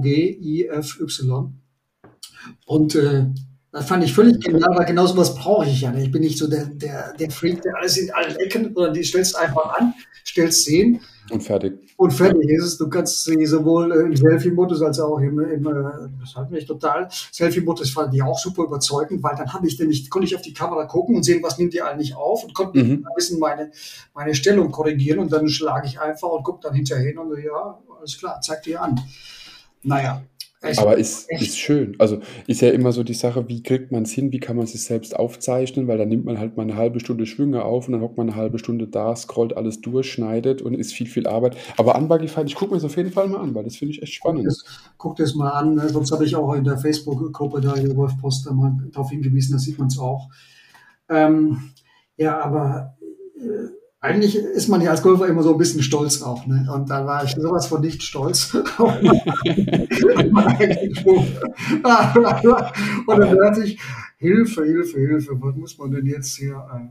Und 2.65 2.95
äh, 2.95 3.25
das 3.71 3.85
fand 3.85 4.03
ich 4.03 4.13
völlig 4.13 4.43
genial, 4.43 4.75
weil 4.75 4.85
genau 4.85 5.05
sowas 5.05 5.35
brauche 5.35 5.65
ich 5.67 5.81
ja. 5.81 5.93
Ich 5.95 6.11
bin 6.11 6.21
nicht 6.21 6.37
so 6.37 6.47
der, 6.47 6.65
der, 6.65 7.13
der 7.13 7.29
Freak, 7.29 7.61
der 7.61 7.75
alles 7.77 7.97
in 7.97 8.09
allen 8.11 8.35
Ecken, 8.37 8.73
sondern 8.73 8.93
die 8.93 9.03
stellst 9.03 9.37
einfach 9.37 9.77
an, 9.77 9.93
stellst 10.25 10.65
sehen. 10.65 11.01
Und 11.29 11.41
fertig. 11.41 11.79
Und 11.97 12.11
fertig 12.11 12.49
ist 12.49 12.63
es. 12.63 12.77
Du 12.77 12.89
kannst 12.89 13.23
sie 13.23 13.45
sowohl 13.45 13.91
im 13.91 14.15
Selfie-Modus 14.15 14.81
als 14.81 14.99
auch 14.99 15.19
im, 15.19 15.39
im 15.39 15.63
das 16.19 16.35
hat 16.35 16.51
mich 16.51 16.65
total, 16.65 17.09
Selfie-Modus 17.31 17.91
fand 17.91 18.13
ich 18.13 18.23
auch 18.23 18.37
super 18.37 18.63
überzeugend, 18.63 19.21
weil 19.23 19.35
dann 19.35 19.51
habe 19.53 19.67
ich 19.67 19.77
nämlich, 19.79 20.09
konnte 20.09 20.27
ich 20.27 20.35
auf 20.35 20.41
die 20.41 20.53
Kamera 20.53 20.85
gucken 20.85 21.15
und 21.15 21.23
sehen, 21.23 21.43
was 21.43 21.57
nimmt 21.57 21.73
die 21.73 21.81
eigentlich 21.81 22.15
auf 22.15 22.43
und 22.43 22.53
konnte 22.53 22.83
mhm. 22.83 23.05
ein 23.07 23.15
bisschen 23.15 23.39
meine, 23.39 23.71
meine 24.13 24.35
Stellung 24.35 24.71
korrigieren 24.71 25.19
und 25.19 25.31
dann 25.31 25.49
schlage 25.49 25.87
ich 25.87 25.99
einfach 25.99 26.29
und 26.29 26.43
gucke 26.43 26.59
dann 26.63 26.75
hinterher 26.75 27.07
hin 27.07 27.17
und 27.17 27.29
so, 27.29 27.37
ja, 27.37 27.77
alles 27.99 28.17
klar, 28.17 28.39
zeig 28.41 28.63
dir 28.63 28.81
an. 28.81 28.99
Naja, 29.83 30.23
Echt? 30.61 30.79
Aber 30.79 30.97
ist, 30.97 31.29
ist 31.29 31.59
schön. 31.59 31.95
Also 31.99 32.19
ist 32.47 32.61
ja 32.61 32.69
immer 32.69 32.91
so 32.91 33.03
die 33.03 33.13
Sache, 33.13 33.47
wie 33.47 33.61
kriegt 33.61 33.91
man 33.91 34.03
es 34.03 34.11
hin, 34.11 34.31
wie 34.31 34.39
kann 34.39 34.57
man 34.57 34.65
sich 34.65 34.83
selbst 34.83 35.15
aufzeichnen, 35.15 35.87
weil 35.87 35.99
dann 35.99 36.09
nimmt 36.09 36.25
man 36.25 36.39
halt 36.39 36.57
mal 36.57 36.63
eine 36.63 36.75
halbe 36.75 36.99
Stunde 36.99 37.27
Schwünge 37.27 37.63
auf 37.63 37.87
und 37.87 37.93
dann 37.93 38.01
hockt 38.01 38.17
man 38.17 38.29
eine 38.29 38.35
halbe 38.35 38.57
Stunde 38.57 38.87
da, 38.87 39.15
scrollt 39.15 39.55
alles 39.55 39.81
durch, 39.81 40.11
schneidet 40.11 40.63
und 40.63 40.73
ist 40.73 40.93
viel, 40.93 41.05
viel 41.05 41.27
Arbeit. 41.27 41.55
Aber 41.77 41.95
Unbuggified, 41.95 42.47
ich 42.47 42.55
gucke 42.55 42.71
mir 42.71 42.77
das 42.77 42.85
auf 42.85 42.97
jeden 42.97 43.11
Fall 43.11 43.27
mal 43.27 43.39
an, 43.39 43.53
weil 43.53 43.65
das 43.65 43.75
finde 43.75 43.93
ich 43.93 44.01
echt 44.01 44.13
spannend. 44.13 44.47
Guck 44.97 45.15
das, 45.17 45.29
das 45.29 45.35
mal 45.35 45.51
an, 45.51 45.75
ne? 45.75 45.89
sonst 45.89 46.11
habe 46.11 46.25
ich 46.25 46.35
auch 46.35 46.53
in 46.53 46.63
der 46.63 46.79
Facebook-Gruppe 46.79 47.61
da, 47.61 47.73
der 47.73 47.95
Wolf 47.95 48.17
Poster, 48.19 48.51
mal 48.51 48.75
darauf 48.91 49.11
hingewiesen, 49.11 49.53
da 49.53 49.59
sieht 49.59 49.77
man 49.77 49.89
es 49.89 49.99
auch. 49.99 50.29
Ähm, 51.07 51.71
ja, 52.17 52.41
aber 52.41 52.97
äh, 53.35 53.76
eigentlich 53.99 54.35
ist 54.35 54.67
man 54.67 54.81
ja 54.81 54.91
als 54.91 55.01
Golfer 55.01 55.27
immer 55.27 55.41
so 55.43 55.53
ein 55.53 55.57
bisschen 55.57 55.81
stolz 55.81 56.21
auch. 56.21 56.45
Ne? 56.45 56.69
Und 56.73 56.89
da 56.89 57.05
war 57.05 57.23
ich 57.23 57.31
sowas 57.31 57.67
von 57.67 57.81
nicht 57.81 58.03
stolz. 58.03 58.53
und 58.53 58.67
dann 63.19 63.37
dachte 63.37 63.63
ich, 63.63 63.79
Hilfe, 64.17 64.65
Hilfe, 64.65 64.99
Hilfe, 64.99 65.31
was 65.39 65.55
muss 65.55 65.77
man 65.77 65.91
denn 65.91 66.05
jetzt 66.05 66.35
hier? 66.37 66.63
Äh, 66.73 66.89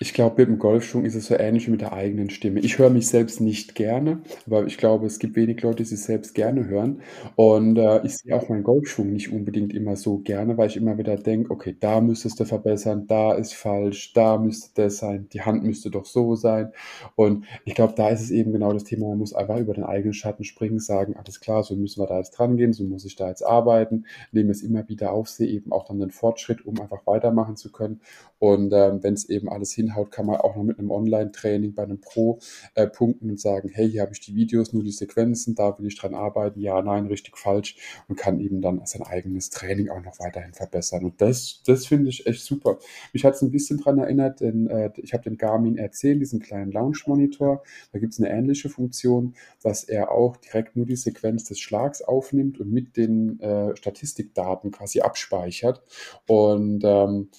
Ich 0.00 0.14
glaube, 0.14 0.36
mit 0.42 0.48
dem 0.48 0.58
Golfschwung 0.60 1.04
ist 1.04 1.16
es 1.16 1.26
so 1.26 1.34
ähnlich 1.34 1.66
wie 1.66 1.72
mit 1.72 1.80
der 1.80 1.92
eigenen 1.92 2.30
Stimme. 2.30 2.60
Ich 2.60 2.78
höre 2.78 2.88
mich 2.90 3.08
selbst 3.08 3.40
nicht 3.40 3.74
gerne, 3.74 4.20
aber 4.46 4.64
ich 4.64 4.78
glaube, 4.78 5.06
es 5.06 5.18
gibt 5.18 5.34
wenig 5.34 5.60
Leute, 5.62 5.78
die 5.78 5.88
sich 5.88 6.02
selbst 6.02 6.34
gerne 6.36 6.68
hören. 6.68 7.02
Und 7.34 7.76
äh, 7.78 8.06
ich 8.06 8.16
sehe 8.18 8.36
auch 8.36 8.48
meinen 8.48 8.62
Golfschwung 8.62 9.12
nicht 9.12 9.32
unbedingt 9.32 9.74
immer 9.74 9.96
so 9.96 10.18
gerne, 10.18 10.56
weil 10.56 10.68
ich 10.68 10.76
immer 10.76 10.98
wieder 10.98 11.16
denke, 11.16 11.50
okay, 11.50 11.76
da 11.80 12.00
müsstest 12.00 12.38
du 12.38 12.44
verbessern, 12.44 13.08
da 13.08 13.32
ist 13.34 13.54
falsch, 13.54 14.12
da 14.12 14.38
müsste 14.38 14.70
das 14.80 14.98
sein, 14.98 15.28
die 15.32 15.42
Hand 15.42 15.64
müsste 15.64 15.90
doch 15.90 16.04
so 16.06 16.36
sein. 16.36 16.72
Und 17.16 17.46
ich 17.64 17.74
glaube, 17.74 17.94
da 17.96 18.08
ist 18.08 18.20
es 18.22 18.30
eben 18.30 18.52
genau 18.52 18.72
das 18.72 18.84
Thema, 18.84 19.08
man 19.08 19.18
muss 19.18 19.34
einfach 19.34 19.58
über 19.58 19.74
den 19.74 19.84
eigenen 19.84 20.14
Schatten 20.14 20.44
springen, 20.44 20.78
sagen, 20.78 21.16
alles 21.16 21.40
klar, 21.40 21.64
so 21.64 21.74
müssen 21.74 22.00
wir 22.00 22.06
da 22.06 22.18
jetzt 22.18 22.30
dran 22.38 22.56
gehen, 22.56 22.72
so 22.72 22.84
muss 22.84 23.04
ich 23.04 23.16
da 23.16 23.28
jetzt 23.28 23.42
arbeiten, 23.44 24.06
nehme 24.30 24.52
es 24.52 24.62
immer 24.62 24.88
wieder 24.88 25.10
auf, 25.12 25.28
sehe 25.28 25.48
eben 25.48 25.72
auch 25.72 25.86
dann 25.86 25.98
den 25.98 26.12
Fortschritt, 26.12 26.64
um 26.64 26.80
einfach 26.80 27.04
weitermachen 27.06 27.56
zu 27.56 27.72
können. 27.72 28.00
Und 28.38 28.72
ähm, 28.72 29.02
wenn 29.02 29.14
es 29.14 29.28
eben 29.28 29.48
alles 29.48 29.72
hinhaut, 29.72 30.10
kann 30.10 30.26
man 30.26 30.36
auch 30.36 30.56
noch 30.56 30.62
mit 30.62 30.78
einem 30.78 30.90
Online-Training 30.90 31.74
bei 31.74 31.82
einem 31.82 32.00
Pro 32.00 32.38
äh, 32.74 32.86
punkten 32.86 33.30
und 33.30 33.40
sagen, 33.40 33.68
hey, 33.72 33.90
hier 33.90 34.02
habe 34.02 34.12
ich 34.12 34.20
die 34.20 34.34
Videos, 34.34 34.72
nur 34.72 34.84
die 34.84 34.92
Sequenzen, 34.92 35.54
da 35.54 35.78
will 35.78 35.86
ich 35.86 35.98
dran 35.98 36.14
arbeiten, 36.14 36.60
ja, 36.60 36.80
nein, 36.82 37.06
richtig, 37.06 37.36
falsch 37.36 37.76
und 38.08 38.16
kann 38.16 38.40
eben 38.40 38.60
dann 38.60 38.80
sein 38.84 39.02
eigenes 39.02 39.50
Training 39.50 39.88
auch 39.88 40.02
noch 40.02 40.18
weiterhin 40.18 40.52
verbessern. 40.52 41.04
Und 41.04 41.20
das, 41.20 41.62
das 41.66 41.86
finde 41.86 42.10
ich 42.10 42.26
echt 42.26 42.42
super. 42.42 42.78
Mich 43.12 43.24
hat 43.24 43.34
es 43.34 43.42
ein 43.42 43.50
bisschen 43.50 43.78
daran 43.78 43.98
erinnert, 43.98 44.40
denn 44.40 44.68
äh, 44.68 44.90
ich 44.96 45.12
habe 45.12 45.24
den 45.24 45.36
Garmin 45.36 45.78
R10, 45.78 46.18
diesen 46.18 46.40
kleinen 46.40 46.72
Launch-Monitor, 46.72 47.62
da 47.92 47.98
gibt 47.98 48.12
es 48.12 48.20
eine 48.20 48.30
ähnliche 48.30 48.68
Funktion, 48.68 49.34
dass 49.62 49.84
er 49.84 50.10
auch 50.10 50.36
direkt 50.36 50.76
nur 50.76 50.86
die 50.86 50.96
Sequenz 50.96 51.44
des 51.44 51.58
Schlags 51.60 52.02
aufnimmt 52.02 52.60
und 52.60 52.70
mit 52.70 52.96
den 52.96 53.40
äh, 53.40 53.76
Statistikdaten 53.76 54.70
quasi 54.70 55.00
abspeichert. 55.00 55.82
Und 56.26 56.82
ähm, 56.84 57.30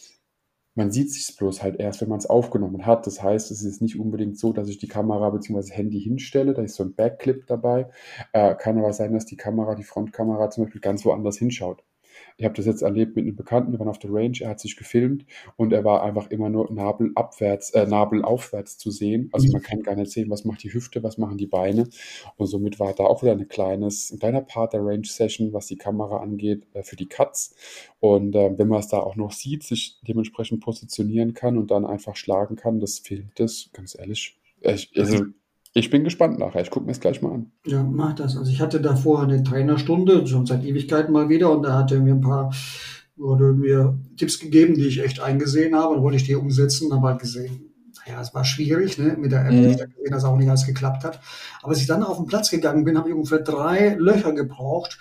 man 0.80 0.92
sieht 0.92 1.12
sich 1.12 1.36
bloß 1.36 1.62
halt 1.62 1.78
erst, 1.78 2.00
wenn 2.00 2.08
man 2.08 2.20
es 2.20 2.26
aufgenommen 2.26 2.86
hat. 2.86 3.06
Das 3.06 3.22
heißt, 3.22 3.52
es 3.52 3.64
ist 3.64 3.82
nicht 3.82 4.00
unbedingt 4.00 4.40
so, 4.40 4.54
dass 4.54 4.70
ich 4.70 4.78
die 4.78 4.88
Kamera 4.88 5.30
bzw. 5.30 5.74
Handy 5.74 6.00
hinstelle, 6.00 6.54
da 6.54 6.62
ist 6.62 6.76
so 6.76 6.84
ein 6.84 6.96
Backclip 6.96 7.48
dabei. 7.48 7.90
Äh, 8.32 8.56
kann 8.56 8.78
aber 8.78 8.94
sein, 8.94 9.14
dass 9.14 9.26
die 9.26 9.36
Kamera, 9.36 9.76
die 9.76 9.84
Frontkamera 9.84 10.50
zum 10.50 10.64
Beispiel 10.64 10.80
ganz 10.80 11.04
woanders 11.04 11.38
hinschaut. 11.38 11.84
Ich 12.38 12.45
habe 12.45 12.55
das 12.55 12.65
jetzt 12.65 12.82
erlebt 12.82 13.15
mit 13.15 13.26
einem 13.26 13.36
Bekannten, 13.36 13.72
wir 13.72 13.80
waren 13.80 13.89
auf 13.89 13.99
der 13.99 14.11
Range, 14.13 14.38
er 14.39 14.49
hat 14.49 14.59
sich 14.59 14.78
gefilmt 14.78 15.26
und 15.57 15.74
er 15.74 15.84
war 15.84 16.03
einfach 16.03 16.30
immer 16.30 16.49
nur 16.49 16.72
nabelabwärts, 16.72 17.72
äh, 17.72 17.86
nabelaufwärts 17.86 18.78
zu 18.78 18.91
sehen. 18.91 19.30
Also 19.34 19.51
man 19.51 19.61
kann 19.61 19.82
gar 19.82 19.95
nicht 19.95 20.11
sehen, 20.11 20.30
was 20.30 20.45
macht 20.45 20.63
die 20.63 20.74
Hüfte, 20.74 21.03
was 21.03 21.17
machen 21.17 21.38
die 21.38 21.47
Beine. 21.47 21.89
Und 22.38 22.47
somit 22.47 22.80
war 22.80 22.93
da 22.93 23.03
auch 23.03 23.22
wieder 23.22 23.34
eine 23.34 23.45
kleines, 23.45 24.11
ein 24.11 24.20
kleiner 24.20 24.41
Part 24.41 24.74
der 24.74 24.86
Range-Session, 24.86 25.53
was 25.53 25.67
die 25.67 25.78
Kamera 25.78 26.17
angeht, 26.17 26.67
äh, 26.74 26.84
für 26.84 26.95
die 26.95 27.07
Cuts. 27.07 27.55
Und 27.99 28.36
äh, 28.36 28.57
wenn 28.57 28.67
man 28.67 28.80
es 28.80 28.88
da 28.88 28.99
auch 28.99 29.15
noch 29.15 29.32
sieht, 29.32 29.63
sich 29.63 29.99
dementsprechend 30.07 30.61
positionieren 30.61 31.34
kann 31.34 31.57
und 31.57 31.72
dann 31.72 31.86
einfach 31.86 32.15
schlagen 32.15 32.55
kann, 32.55 32.80
das 32.80 32.99
filmt 32.99 33.39
es, 33.39 33.70
ganz 33.74 33.97
ehrlich. 33.97 34.38
Ich, 34.61 34.91
also, 34.97 35.26
ich 35.74 35.89
bin 35.89 36.03
gespannt 36.03 36.39
nachher. 36.39 36.61
Ich 36.61 36.72
gucke 36.72 36.86
mir 36.86 36.91
es 36.91 36.99
gleich 36.99 37.22
mal 37.22 37.34
an. 37.34 37.51
Ja, 37.65 37.84
mach 37.84 38.13
das. 38.13 38.38
Also 38.38 38.51
ich 38.51 38.61
hatte 38.61 38.82
davor 38.82 39.24
eine 39.24 39.43
Trainerstunde, 39.43 40.26
schon 40.28 40.45
seit 40.45 40.63
Ewigkeiten 40.63 41.13
mal 41.13 41.30
wieder, 41.30 41.51
und 41.51 41.63
da 41.63 41.78
hat 41.78 41.91
er 41.91 41.99
mir 41.99 42.15
ein 42.15 42.22
paar, 42.22 42.53
wurde 43.15 43.53
mir 43.53 43.97
Tipps 44.17 44.39
gegeben, 44.39 44.76
die 44.76 44.88
ich 44.88 45.03
echt 45.03 45.20
eingesehen 45.20 45.76
habe. 45.76 45.95
Und 45.95 46.03
wollte 46.03 46.17
ich 46.17 46.24
die 46.24 46.36
umsetzen 46.36 46.88
und 46.88 46.97
habe 46.97 47.07
halt 47.07 47.22
gesehen, 47.22 47.70
naja, 48.05 48.22
es 48.22 48.34
war 48.34 48.45
schwierig, 48.45 48.97
ne, 48.97 49.15
mit 49.17 49.32
der 49.32 49.45
App, 49.45 49.53
mhm. 49.53 49.70
ich 49.70 49.78
gesehen, 49.78 50.11
dass 50.11 50.24
auch 50.24 50.38
nicht 50.38 50.49
alles 50.49 50.65
geklappt 50.65 51.03
hat. 51.03 51.20
Aber 51.61 51.72
als 51.72 51.82
ich 51.82 51.88
dann 51.88 52.03
auf 52.03 52.17
den 52.17 52.28
Platz 52.28 52.49
gegangen 52.49 52.84
bin, 52.84 52.97
habe 52.97 53.09
ich 53.09 53.15
ungefähr 53.15 53.39
drei 53.39 53.95
Löcher 53.95 54.34
gebraucht, 54.34 54.97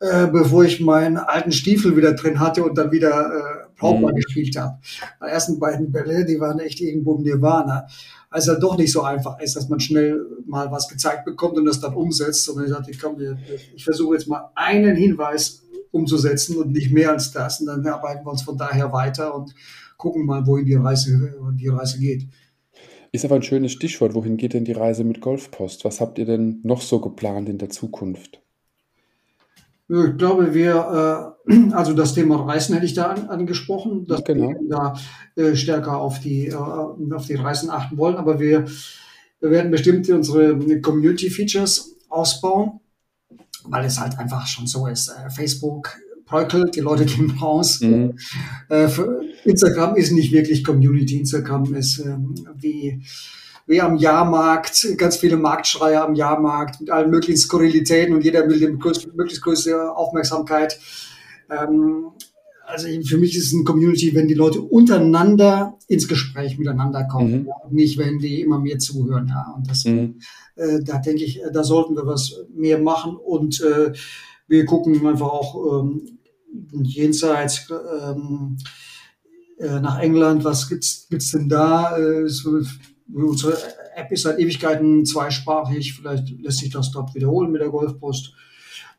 äh, 0.00 0.26
bevor 0.26 0.64
ich 0.64 0.80
meinen 0.80 1.16
alten 1.16 1.52
Stiefel 1.52 1.96
wieder 1.96 2.12
drin 2.12 2.40
hatte 2.40 2.64
und 2.64 2.76
dann 2.76 2.92
wieder 2.92 3.30
äh, 3.32 3.61
Pauper 3.82 4.12
mhm. 4.12 4.16
gespielt 4.16 4.56
habe. 4.56 4.78
Die 5.20 5.28
ersten 5.28 5.58
beiden 5.58 5.92
Bälle, 5.92 6.24
die 6.24 6.40
waren 6.40 6.58
echt 6.60 6.80
irgendwo 6.80 7.16
im 7.16 7.22
Nirvana 7.22 7.86
als 8.32 8.48
er 8.48 8.58
doch 8.58 8.78
nicht 8.78 8.90
so 8.90 9.02
einfach 9.02 9.38
ist, 9.40 9.56
dass 9.56 9.68
man 9.68 9.78
schnell 9.78 10.24
mal 10.46 10.70
was 10.72 10.88
gezeigt 10.88 11.24
bekommt 11.24 11.58
und 11.58 11.66
das 11.66 11.80
dann 11.80 11.94
umsetzt, 11.94 12.44
sondern 12.44 12.64
ich 12.64 12.70
sagte, 12.70 12.90
ich, 12.90 12.98
komm, 12.98 13.16
ich 13.74 13.84
versuche 13.84 14.14
jetzt 14.14 14.26
mal 14.26 14.50
einen 14.54 14.96
Hinweis 14.96 15.62
umzusetzen 15.90 16.56
und 16.56 16.72
nicht 16.72 16.90
mehr 16.90 17.10
als 17.10 17.30
das 17.30 17.60
und 17.60 17.66
dann 17.66 17.86
arbeiten 17.86 18.24
wir 18.24 18.30
uns 18.30 18.42
von 18.42 18.56
daher 18.56 18.92
weiter 18.92 19.34
und 19.34 19.54
gucken 19.98 20.24
mal, 20.24 20.46
wohin 20.46 20.64
die 20.64 20.74
Reise, 20.74 21.34
die 21.52 21.68
Reise 21.68 21.98
geht. 21.98 22.26
Ist 23.12 23.26
aber 23.26 23.34
ein 23.34 23.42
schönes 23.42 23.72
Stichwort. 23.72 24.14
Wohin 24.14 24.38
geht 24.38 24.54
denn 24.54 24.64
die 24.64 24.72
Reise 24.72 25.04
mit 25.04 25.20
Golfpost? 25.20 25.84
Was 25.84 26.00
habt 26.00 26.18
ihr 26.18 26.24
denn 26.24 26.60
noch 26.62 26.80
so 26.80 26.98
geplant 26.98 27.50
in 27.50 27.58
der 27.58 27.68
Zukunft? 27.68 28.41
Ich 29.88 30.16
glaube, 30.16 30.54
wir, 30.54 31.34
äh, 31.48 31.54
also 31.72 31.92
das 31.92 32.14
Thema 32.14 32.36
Reisen 32.36 32.74
hätte 32.74 32.86
ich 32.86 32.94
da 32.94 33.10
an, 33.10 33.28
angesprochen, 33.28 34.06
dass 34.06 34.24
genau. 34.24 34.48
wir 34.48 34.56
da 34.68 34.94
äh, 35.36 35.54
stärker 35.54 35.98
auf 35.98 36.20
die, 36.20 36.48
äh, 36.48 36.54
auf 36.54 37.26
die 37.26 37.34
Reisen 37.34 37.70
achten 37.70 37.98
wollen. 37.98 38.16
Aber 38.16 38.40
wir, 38.40 38.66
wir 39.40 39.50
werden 39.50 39.70
bestimmt 39.70 40.08
unsere 40.08 40.80
Community 40.80 41.30
Features 41.30 41.96
ausbauen, 42.08 42.80
weil 43.64 43.84
es 43.84 44.00
halt 44.00 44.18
einfach 44.18 44.46
schon 44.46 44.66
so 44.66 44.86
ist. 44.86 45.08
Äh, 45.08 45.30
Facebook 45.30 45.96
bröckelt, 46.24 46.76
die 46.76 46.80
Leute 46.80 47.04
gehen 47.06 47.30
raus. 47.30 47.80
Mhm. 47.80 48.14
Äh, 48.68 48.88
Instagram 49.44 49.96
ist 49.96 50.12
nicht 50.12 50.32
wirklich 50.32 50.64
Community. 50.64 51.18
Instagram 51.18 51.74
ist 51.74 51.98
ähm, 51.98 52.34
wie 52.54 53.02
wie 53.72 53.80
am 53.80 53.96
Jahrmarkt, 53.96 54.86
ganz 54.98 55.16
viele 55.16 55.38
Marktschreier 55.38 56.04
am 56.04 56.14
Jahrmarkt 56.14 56.80
mit 56.80 56.90
allen 56.90 57.10
möglichen 57.10 57.38
Skurrilitäten 57.38 58.14
und 58.14 58.22
jeder 58.22 58.46
will 58.46 58.60
dem 58.60 58.78
möglichst 59.14 59.42
größte 59.42 59.96
Aufmerksamkeit. 59.96 60.78
Ähm, 61.50 62.12
also 62.66 62.86
für 63.04 63.16
mich 63.16 63.36
ist 63.36 63.46
es 63.46 63.54
eine 63.54 63.64
Community, 63.64 64.14
wenn 64.14 64.28
die 64.28 64.34
Leute 64.34 64.60
untereinander 64.60 65.78
ins 65.88 66.06
Gespräch 66.06 66.58
miteinander 66.58 67.04
kommen, 67.04 67.40
mhm. 67.40 67.46
ja, 67.46 67.54
nicht 67.70 67.98
wenn 67.98 68.18
die 68.18 68.42
immer 68.42 68.60
mehr 68.60 68.78
zuhören. 68.78 69.28
Ja. 69.28 69.54
Und 69.56 69.68
das, 69.70 69.84
mhm. 69.84 70.20
äh, 70.56 70.82
da 70.82 70.98
denke 70.98 71.24
ich, 71.24 71.40
da 71.52 71.64
sollten 71.64 71.96
wir 71.96 72.06
was 72.06 72.44
mehr 72.54 72.78
machen 72.78 73.16
und 73.16 73.60
äh, 73.62 73.92
wir 74.48 74.66
gucken 74.66 75.06
einfach 75.06 75.30
auch 75.30 75.80
ähm, 75.80 76.18
jenseits 76.82 77.70
ähm, 77.70 78.58
äh, 79.58 79.80
nach 79.80 79.98
England, 79.98 80.44
was 80.44 80.68
gibt's 80.68 81.06
gibt's 81.08 81.30
denn 81.30 81.48
da? 81.48 81.96
Äh, 81.96 82.28
Unsere 83.14 83.56
App 83.94 84.10
ist 84.10 84.22
seit 84.22 84.38
Ewigkeiten 84.38 85.04
zweisprachig. 85.04 85.94
Vielleicht 85.94 86.30
lässt 86.40 86.58
sich 86.58 86.70
das 86.70 86.90
dort 86.90 87.14
wiederholen 87.14 87.52
mit 87.52 87.60
der 87.60 87.70
Golfpost. 87.70 88.34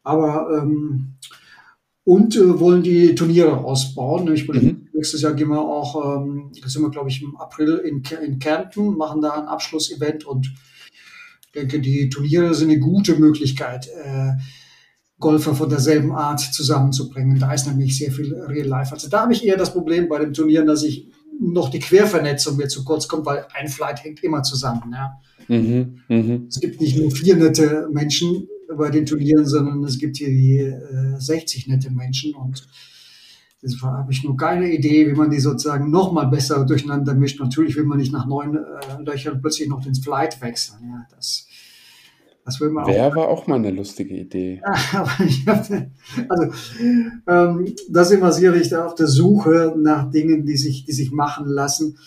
Aber 0.03 0.49
ähm, 0.57 1.15
und 2.05 2.35
äh, 2.35 2.59
wollen 2.59 2.83
die 2.83 3.15
Turniere 3.15 3.57
ausbauen. 3.57 4.31
Ich 4.33 4.45
bin, 4.45 4.63
mhm. 4.63 4.87
Nächstes 4.93 5.21
Jahr 5.21 5.33
gehen 5.33 5.49
wir 5.49 5.59
auch, 5.59 6.21
ähm, 6.23 6.51
sind 6.65 6.81
wir, 6.81 6.91
glaube 6.91 7.09
ich, 7.09 7.21
im 7.21 7.35
April 7.37 7.81
in, 7.83 8.03
in 8.23 8.39
Kärnten, 8.39 8.95
machen 8.95 9.21
da 9.21 9.31
ein 9.31 9.47
Abschlussevent 9.47 10.25
und 10.25 10.53
denke, 11.55 11.79
die 11.79 12.09
Turniere 12.09 12.53
sind 12.53 12.69
eine 12.69 12.79
gute 12.79 13.15
Möglichkeit, 13.15 13.87
äh, 13.87 14.33
Golfer 15.19 15.55
von 15.55 15.69
derselben 15.69 16.11
Art 16.11 16.39
zusammenzubringen. 16.39 17.39
Da 17.39 17.53
ist 17.53 17.67
nämlich 17.67 17.97
sehr 17.97 18.11
viel 18.11 18.33
Real 18.33 18.67
Life. 18.67 18.93
Also 18.93 19.09
da 19.09 19.21
habe 19.21 19.33
ich 19.33 19.45
eher 19.45 19.57
das 19.57 19.73
Problem 19.73 20.07
bei 20.07 20.19
den 20.19 20.33
Turnieren, 20.33 20.67
dass 20.67 20.83
ich 20.83 21.11
noch 21.39 21.69
die 21.69 21.79
Quervernetzung 21.79 22.57
mir 22.57 22.67
zu 22.67 22.83
kurz 22.83 23.07
kommt, 23.07 23.25
weil 23.25 23.45
ein 23.53 23.67
Flight 23.67 24.03
hängt 24.03 24.23
immer 24.23 24.43
zusammen. 24.43 24.93
Ja. 24.93 25.19
Mhm, 25.47 25.99
mh. 26.07 26.39
Es 26.49 26.59
gibt 26.59 26.79
nicht 26.79 26.97
nur 26.97 27.11
vier 27.11 27.35
nette 27.35 27.89
Menschen 27.91 28.47
bei 28.75 28.89
den 28.89 29.05
Turnieren, 29.05 29.45
sondern 29.45 29.83
es 29.83 29.97
gibt 29.97 30.17
hier 30.17 30.29
die 30.29 30.57
äh, 30.57 31.19
60 31.19 31.67
nette 31.67 31.91
Menschen 31.91 32.33
und 32.33 32.65
deshalb 33.61 33.83
habe 33.83 34.11
ich 34.11 34.23
nur 34.23 34.37
keine 34.37 34.71
Idee, 34.71 35.07
wie 35.07 35.13
man 35.13 35.29
die 35.29 35.39
sozusagen 35.39 35.91
noch 35.91 36.11
mal 36.11 36.25
besser 36.25 36.65
durcheinander 36.65 37.13
mischt. 37.13 37.39
Natürlich 37.39 37.75
will 37.75 37.85
man 37.85 37.99
nicht 37.99 38.13
nach 38.13 38.25
neun 38.25 38.55
äh, 38.55 39.01
Löchern 39.03 39.41
plötzlich 39.41 39.67
noch 39.67 39.83
den 39.83 39.95
Flight 39.95 40.41
wechseln. 40.41 40.79
Ja, 40.83 41.05
das 41.15 41.47
das 42.45 42.59
will 42.59 42.69
man 42.69 42.85
Wer 42.87 43.07
auch. 43.07 43.15
war 43.15 43.27
auch 43.29 43.47
mal 43.47 43.55
eine 43.55 43.71
lustige 43.71 44.15
Idee. 44.15 44.61
Hatte, 44.65 45.91
also, 46.27 46.51
ähm, 47.27 47.73
da 47.89 48.03
sind 48.03 48.21
wir 48.21 48.31
sicherlich 48.31 48.75
auf 48.75 48.95
der 48.95 49.07
Suche 49.07 49.73
nach 49.77 50.11
Dingen, 50.11 50.45
die 50.45 50.57
sich, 50.57 50.85
die 50.85 50.91
sich 50.91 51.11
machen 51.11 51.47
lassen, 51.47 51.97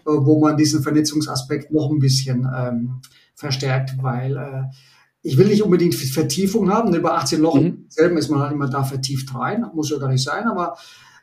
äh, 0.00 0.02
wo 0.06 0.40
man 0.40 0.56
diesen 0.56 0.82
Vernetzungsaspekt 0.82 1.70
noch 1.70 1.90
ein 1.90 2.00
bisschen 2.00 2.48
ähm, 2.56 3.00
verstärkt, 3.34 4.02
weil 4.02 4.36
äh, 4.36 4.62
ich 5.22 5.38
will 5.38 5.46
nicht 5.46 5.62
unbedingt 5.62 5.94
Vertiefung 5.94 6.70
haben. 6.70 6.94
Über 6.94 7.14
18 7.14 7.40
Loch 7.40 7.60
mhm. 7.60 7.86
selben 7.88 8.16
ist 8.18 8.30
man 8.30 8.40
halt 8.40 8.52
immer 8.52 8.68
da 8.68 8.82
vertieft 8.84 9.34
rein, 9.34 9.64
muss 9.74 9.90
ja 9.90 9.98
gar 9.98 10.10
nicht 10.10 10.24
sein, 10.24 10.44
aber 10.46 10.76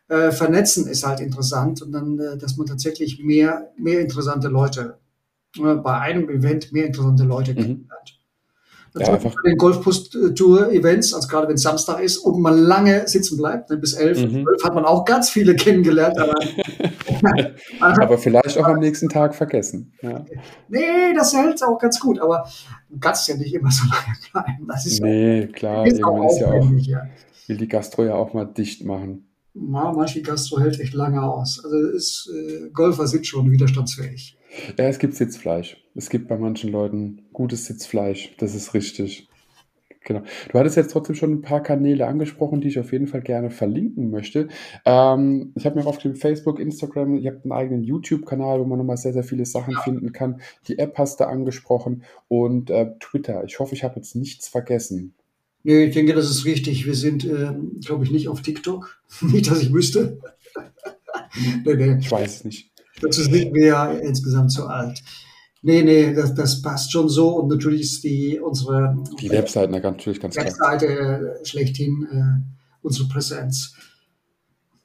äh, 0.07 0.31
vernetzen 0.31 0.87
ist 0.87 1.05
halt 1.05 1.19
interessant 1.19 1.81
und 1.81 1.91
dann, 1.91 2.19
äh, 2.19 2.37
dass 2.37 2.57
man 2.57 2.67
tatsächlich 2.67 3.23
mehr, 3.23 3.71
mehr 3.77 3.99
interessante 4.01 4.47
Leute 4.47 4.97
äh, 5.57 5.75
bei 5.75 5.99
einem 5.99 6.29
Event 6.29 6.71
mehr 6.71 6.85
interessante 6.85 7.23
Leute 7.23 7.53
mhm. 7.53 7.87
Kennenlernt. 8.93 9.23
Ja, 9.23 9.29
einfach. 9.29 9.41
Bei 9.43 9.49
den 9.49 9.57
Golfpost-Tour-Events, 9.57 11.13
also 11.13 11.27
gerade 11.27 11.47
wenn 11.47 11.55
es 11.55 11.61
Samstag 11.61 12.01
ist 12.01 12.17
und 12.17 12.41
man 12.41 12.57
lange 12.57 13.07
sitzen 13.07 13.37
bleibt, 13.37 13.69
ne, 13.69 13.77
bis 13.77 13.93
elf, 13.93 14.19
mhm. 14.21 14.43
zwölf 14.43 14.63
hat 14.63 14.75
man 14.75 14.85
auch 14.85 15.05
ganz 15.05 15.29
viele 15.29 15.55
kennengelernt. 15.55 16.17
Aber, 17.79 18.03
aber 18.03 18.17
vielleicht 18.17 18.57
auch 18.57 18.65
am 18.65 18.79
nächsten 18.79 19.09
Tag 19.09 19.35
vergessen. 19.35 19.93
Ja. 20.01 20.25
Nee, 20.67 21.13
das 21.15 21.33
hält 21.35 21.63
auch 21.63 21.77
ganz 21.77 21.99
gut, 21.99 22.19
aber 22.19 22.47
du 22.89 22.99
kannst 22.99 23.27
ja 23.27 23.35
nicht 23.35 23.53
immer 23.53 23.69
so 23.69 23.83
lange 23.89 24.17
bleiben. 24.31 24.67
Das 24.67 24.85
ist 24.85 25.01
nee, 25.01 25.47
klar, 25.47 25.85
ist 25.85 26.03
auch, 26.03 26.25
ist 26.25 26.39
ja 26.39 26.47
auch, 26.47 26.69
will 27.47 27.57
die 27.57 27.67
Gastro 27.67 28.03
ja 28.03 28.15
auch 28.15 28.33
mal 28.33 28.45
dicht 28.45 28.83
machen. 28.85 29.30
Manche 29.53 30.21
Gastro 30.21 30.59
hält 30.59 30.79
echt 30.79 30.93
lange 30.93 31.21
aus. 31.21 31.63
Also 31.63 31.77
ist, 31.77 32.31
äh, 32.33 32.69
Golfer 32.69 33.07
sind 33.07 33.27
schon 33.27 33.51
widerstandsfähig. 33.51 34.37
Ja, 34.77 34.85
es 34.85 34.99
gibt 34.99 35.15
Sitzfleisch. 35.15 35.77
Es 35.95 36.09
gibt 36.09 36.27
bei 36.27 36.37
manchen 36.37 36.71
Leuten 36.71 37.23
gutes 37.33 37.65
Sitzfleisch. 37.65 38.35
Das 38.37 38.55
ist 38.55 38.73
richtig. 38.73 39.27
Genau. 40.03 40.23
Du 40.51 40.57
hattest 40.57 40.77
jetzt 40.77 40.91
trotzdem 40.91 41.15
schon 41.15 41.31
ein 41.31 41.41
paar 41.41 41.61
Kanäle 41.61 42.07
angesprochen, 42.07 42.59
die 42.59 42.69
ich 42.69 42.79
auf 42.79 42.91
jeden 42.91 43.05
Fall 43.05 43.21
gerne 43.21 43.51
verlinken 43.51 44.09
möchte. 44.09 44.47
Ähm, 44.83 45.53
ich 45.55 45.65
habe 45.65 45.79
mir 45.79 45.85
auf 45.85 45.99
dem 45.99 46.15
Facebook, 46.15 46.59
Instagram, 46.59 47.15
ihr 47.17 47.31
habt 47.31 47.45
einen 47.45 47.51
eigenen 47.51 47.83
YouTube-Kanal, 47.83 48.59
wo 48.59 48.65
man 48.65 48.79
nochmal 48.79 48.97
sehr, 48.97 49.13
sehr 49.13 49.23
viele 49.23 49.45
Sachen 49.45 49.73
ja. 49.73 49.81
finden 49.81 50.11
kann. 50.11 50.41
Die 50.67 50.79
App 50.79 50.97
hast 50.97 51.19
du 51.19 51.27
angesprochen 51.27 52.03
und 52.27 52.71
äh, 52.71 52.93
Twitter. 52.99 53.43
Ich 53.43 53.59
hoffe, 53.59 53.75
ich 53.75 53.83
habe 53.83 53.97
jetzt 53.97 54.15
nichts 54.15 54.47
vergessen. 54.47 55.13
Nee, 55.63 55.85
ich 55.85 55.93
denke, 55.93 56.13
das 56.13 56.29
ist 56.29 56.45
richtig. 56.45 56.85
Wir 56.85 56.95
sind, 56.95 57.25
äh, 57.25 57.53
glaube 57.83 58.03
ich, 58.03 58.11
nicht 58.11 58.27
auf 58.27 58.41
TikTok. 58.41 59.01
nicht, 59.21 59.49
dass 59.49 59.61
ich 59.61 59.73
wüsste. 59.73 60.19
nee, 61.65 61.75
nee. 61.75 61.97
Ich 61.99 62.11
weiß 62.11 62.35
es 62.37 62.43
nicht. 62.43 62.71
Dazu 63.01 63.21
sind 63.23 63.53
wir 63.53 63.65
ja 63.65 63.91
insgesamt 63.91 64.51
zu 64.51 64.67
alt. 64.67 65.01
Nee, 65.63 65.83
nee, 65.83 66.13
das, 66.13 66.33
das 66.33 66.61
passt 66.61 66.91
schon 66.91 67.07
so. 67.09 67.35
Und 67.35 67.49
natürlich 67.49 67.81
ist 67.81 68.03
die 68.03 68.39
unsere 68.39 68.97
die 69.19 69.29
Webseite 69.29 69.71
natürlich 69.71 70.19
ganz 70.19 70.35
Webseite 70.35 70.87
klar. 70.87 71.45
schlechthin 71.45 72.07
äh, 72.11 72.61
unsere 72.81 73.07
Präsenz 73.07 73.73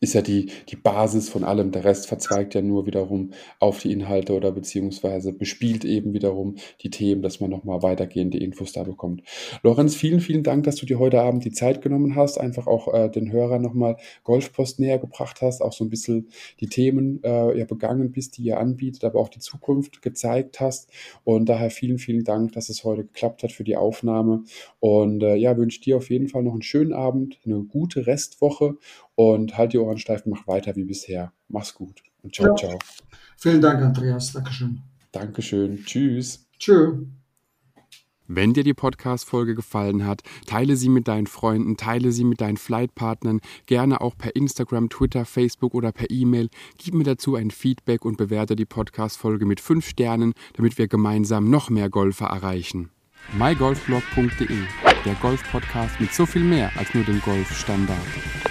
ist 0.00 0.14
ja 0.14 0.20
die, 0.20 0.50
die 0.68 0.76
Basis 0.76 1.28
von 1.28 1.42
allem. 1.42 1.72
Der 1.72 1.84
Rest 1.84 2.06
verzweigt 2.06 2.54
ja 2.54 2.60
nur 2.60 2.86
wiederum 2.86 3.30
auf 3.60 3.80
die 3.80 3.92
Inhalte 3.92 4.34
oder 4.34 4.52
beziehungsweise 4.52 5.32
bespielt 5.32 5.84
eben 5.84 6.12
wiederum 6.12 6.56
die 6.82 6.90
Themen, 6.90 7.22
dass 7.22 7.40
man 7.40 7.50
nochmal 7.50 7.82
weitergehende 7.82 8.38
Infos 8.38 8.72
da 8.72 8.82
bekommt. 8.82 9.22
Lorenz, 9.62 9.94
vielen, 9.94 10.20
vielen 10.20 10.42
Dank, 10.42 10.64
dass 10.64 10.76
du 10.76 10.86
dir 10.86 10.98
heute 10.98 11.22
Abend 11.22 11.44
die 11.44 11.52
Zeit 11.52 11.80
genommen 11.80 12.14
hast, 12.14 12.38
einfach 12.38 12.66
auch 12.66 12.92
äh, 12.92 13.08
den 13.08 13.32
Hörern 13.32 13.62
nochmal 13.62 13.96
Golfpost 14.24 14.80
näher 14.80 14.98
gebracht 14.98 15.40
hast, 15.40 15.62
auch 15.62 15.72
so 15.72 15.84
ein 15.84 15.90
bisschen 15.90 16.28
die 16.60 16.68
Themen 16.68 17.22
äh, 17.24 17.58
ja 17.58 17.64
begangen 17.64 18.12
bist, 18.12 18.36
die 18.36 18.42
ihr 18.42 18.58
anbietet, 18.58 19.04
aber 19.04 19.18
auch 19.18 19.28
die 19.28 19.40
Zukunft 19.40 20.02
gezeigt 20.02 20.60
hast. 20.60 20.90
Und 21.24 21.48
daher 21.48 21.70
vielen, 21.70 21.98
vielen 21.98 22.24
Dank, 22.24 22.52
dass 22.52 22.68
es 22.68 22.84
heute 22.84 23.04
geklappt 23.04 23.42
hat 23.42 23.52
für 23.52 23.64
die 23.64 23.76
Aufnahme. 23.76 24.44
Und 24.78 25.22
äh, 25.22 25.36
ja, 25.36 25.56
wünsche 25.56 25.80
dir 25.80 25.96
auf 25.96 26.10
jeden 26.10 26.28
Fall 26.28 26.42
noch 26.42 26.52
einen 26.52 26.62
schönen 26.62 26.92
Abend, 26.92 27.38
eine 27.44 27.62
gute 27.62 28.06
Restwoche 28.06 28.76
und 29.16 29.58
halt 29.58 29.72
die 29.72 29.78
Ohren 29.78 29.98
steif, 29.98 30.24
mach 30.26 30.46
weiter 30.46 30.76
wie 30.76 30.84
bisher. 30.84 31.32
Mach's 31.48 31.74
gut 31.74 32.02
und 32.22 32.34
ciao, 32.34 32.48
ja. 32.48 32.54
ciao. 32.54 32.78
Vielen 33.36 33.60
Dank, 33.60 33.82
Andreas. 33.82 34.32
Dankeschön. 34.32 34.80
Dankeschön. 35.10 35.84
Tschüss. 35.84 36.46
Tschüss. 36.58 36.94
Wenn 38.28 38.54
dir 38.54 38.64
die 38.64 38.74
Podcast-Folge 38.74 39.54
gefallen 39.54 40.04
hat, 40.04 40.22
teile 40.46 40.74
sie 40.76 40.88
mit 40.88 41.06
deinen 41.06 41.28
Freunden, 41.28 41.76
teile 41.76 42.10
sie 42.10 42.24
mit 42.24 42.40
deinen 42.40 42.56
Flightpartnern, 42.56 43.40
gerne 43.66 44.00
auch 44.00 44.18
per 44.18 44.34
Instagram, 44.34 44.88
Twitter, 44.88 45.24
Facebook 45.24 45.74
oder 45.74 45.92
per 45.92 46.10
E-Mail. 46.10 46.48
Gib 46.76 46.94
mir 46.94 47.04
dazu 47.04 47.36
ein 47.36 47.52
Feedback 47.52 48.04
und 48.04 48.16
bewerte 48.16 48.56
die 48.56 48.64
Podcast-Folge 48.64 49.46
mit 49.46 49.60
5 49.60 49.86
Sternen, 49.86 50.32
damit 50.54 50.76
wir 50.76 50.88
gemeinsam 50.88 51.50
noch 51.50 51.70
mehr 51.70 51.88
Golfer 51.88 52.26
erreichen. 52.26 52.90
mygolfblog.de, 53.38 54.58
der 55.04 55.14
Golf-Podcast 55.22 56.00
mit 56.00 56.12
so 56.12 56.26
viel 56.26 56.42
mehr 56.42 56.72
als 56.76 56.92
nur 56.94 57.04
dem 57.04 57.20
Golfstandard. 57.20 58.45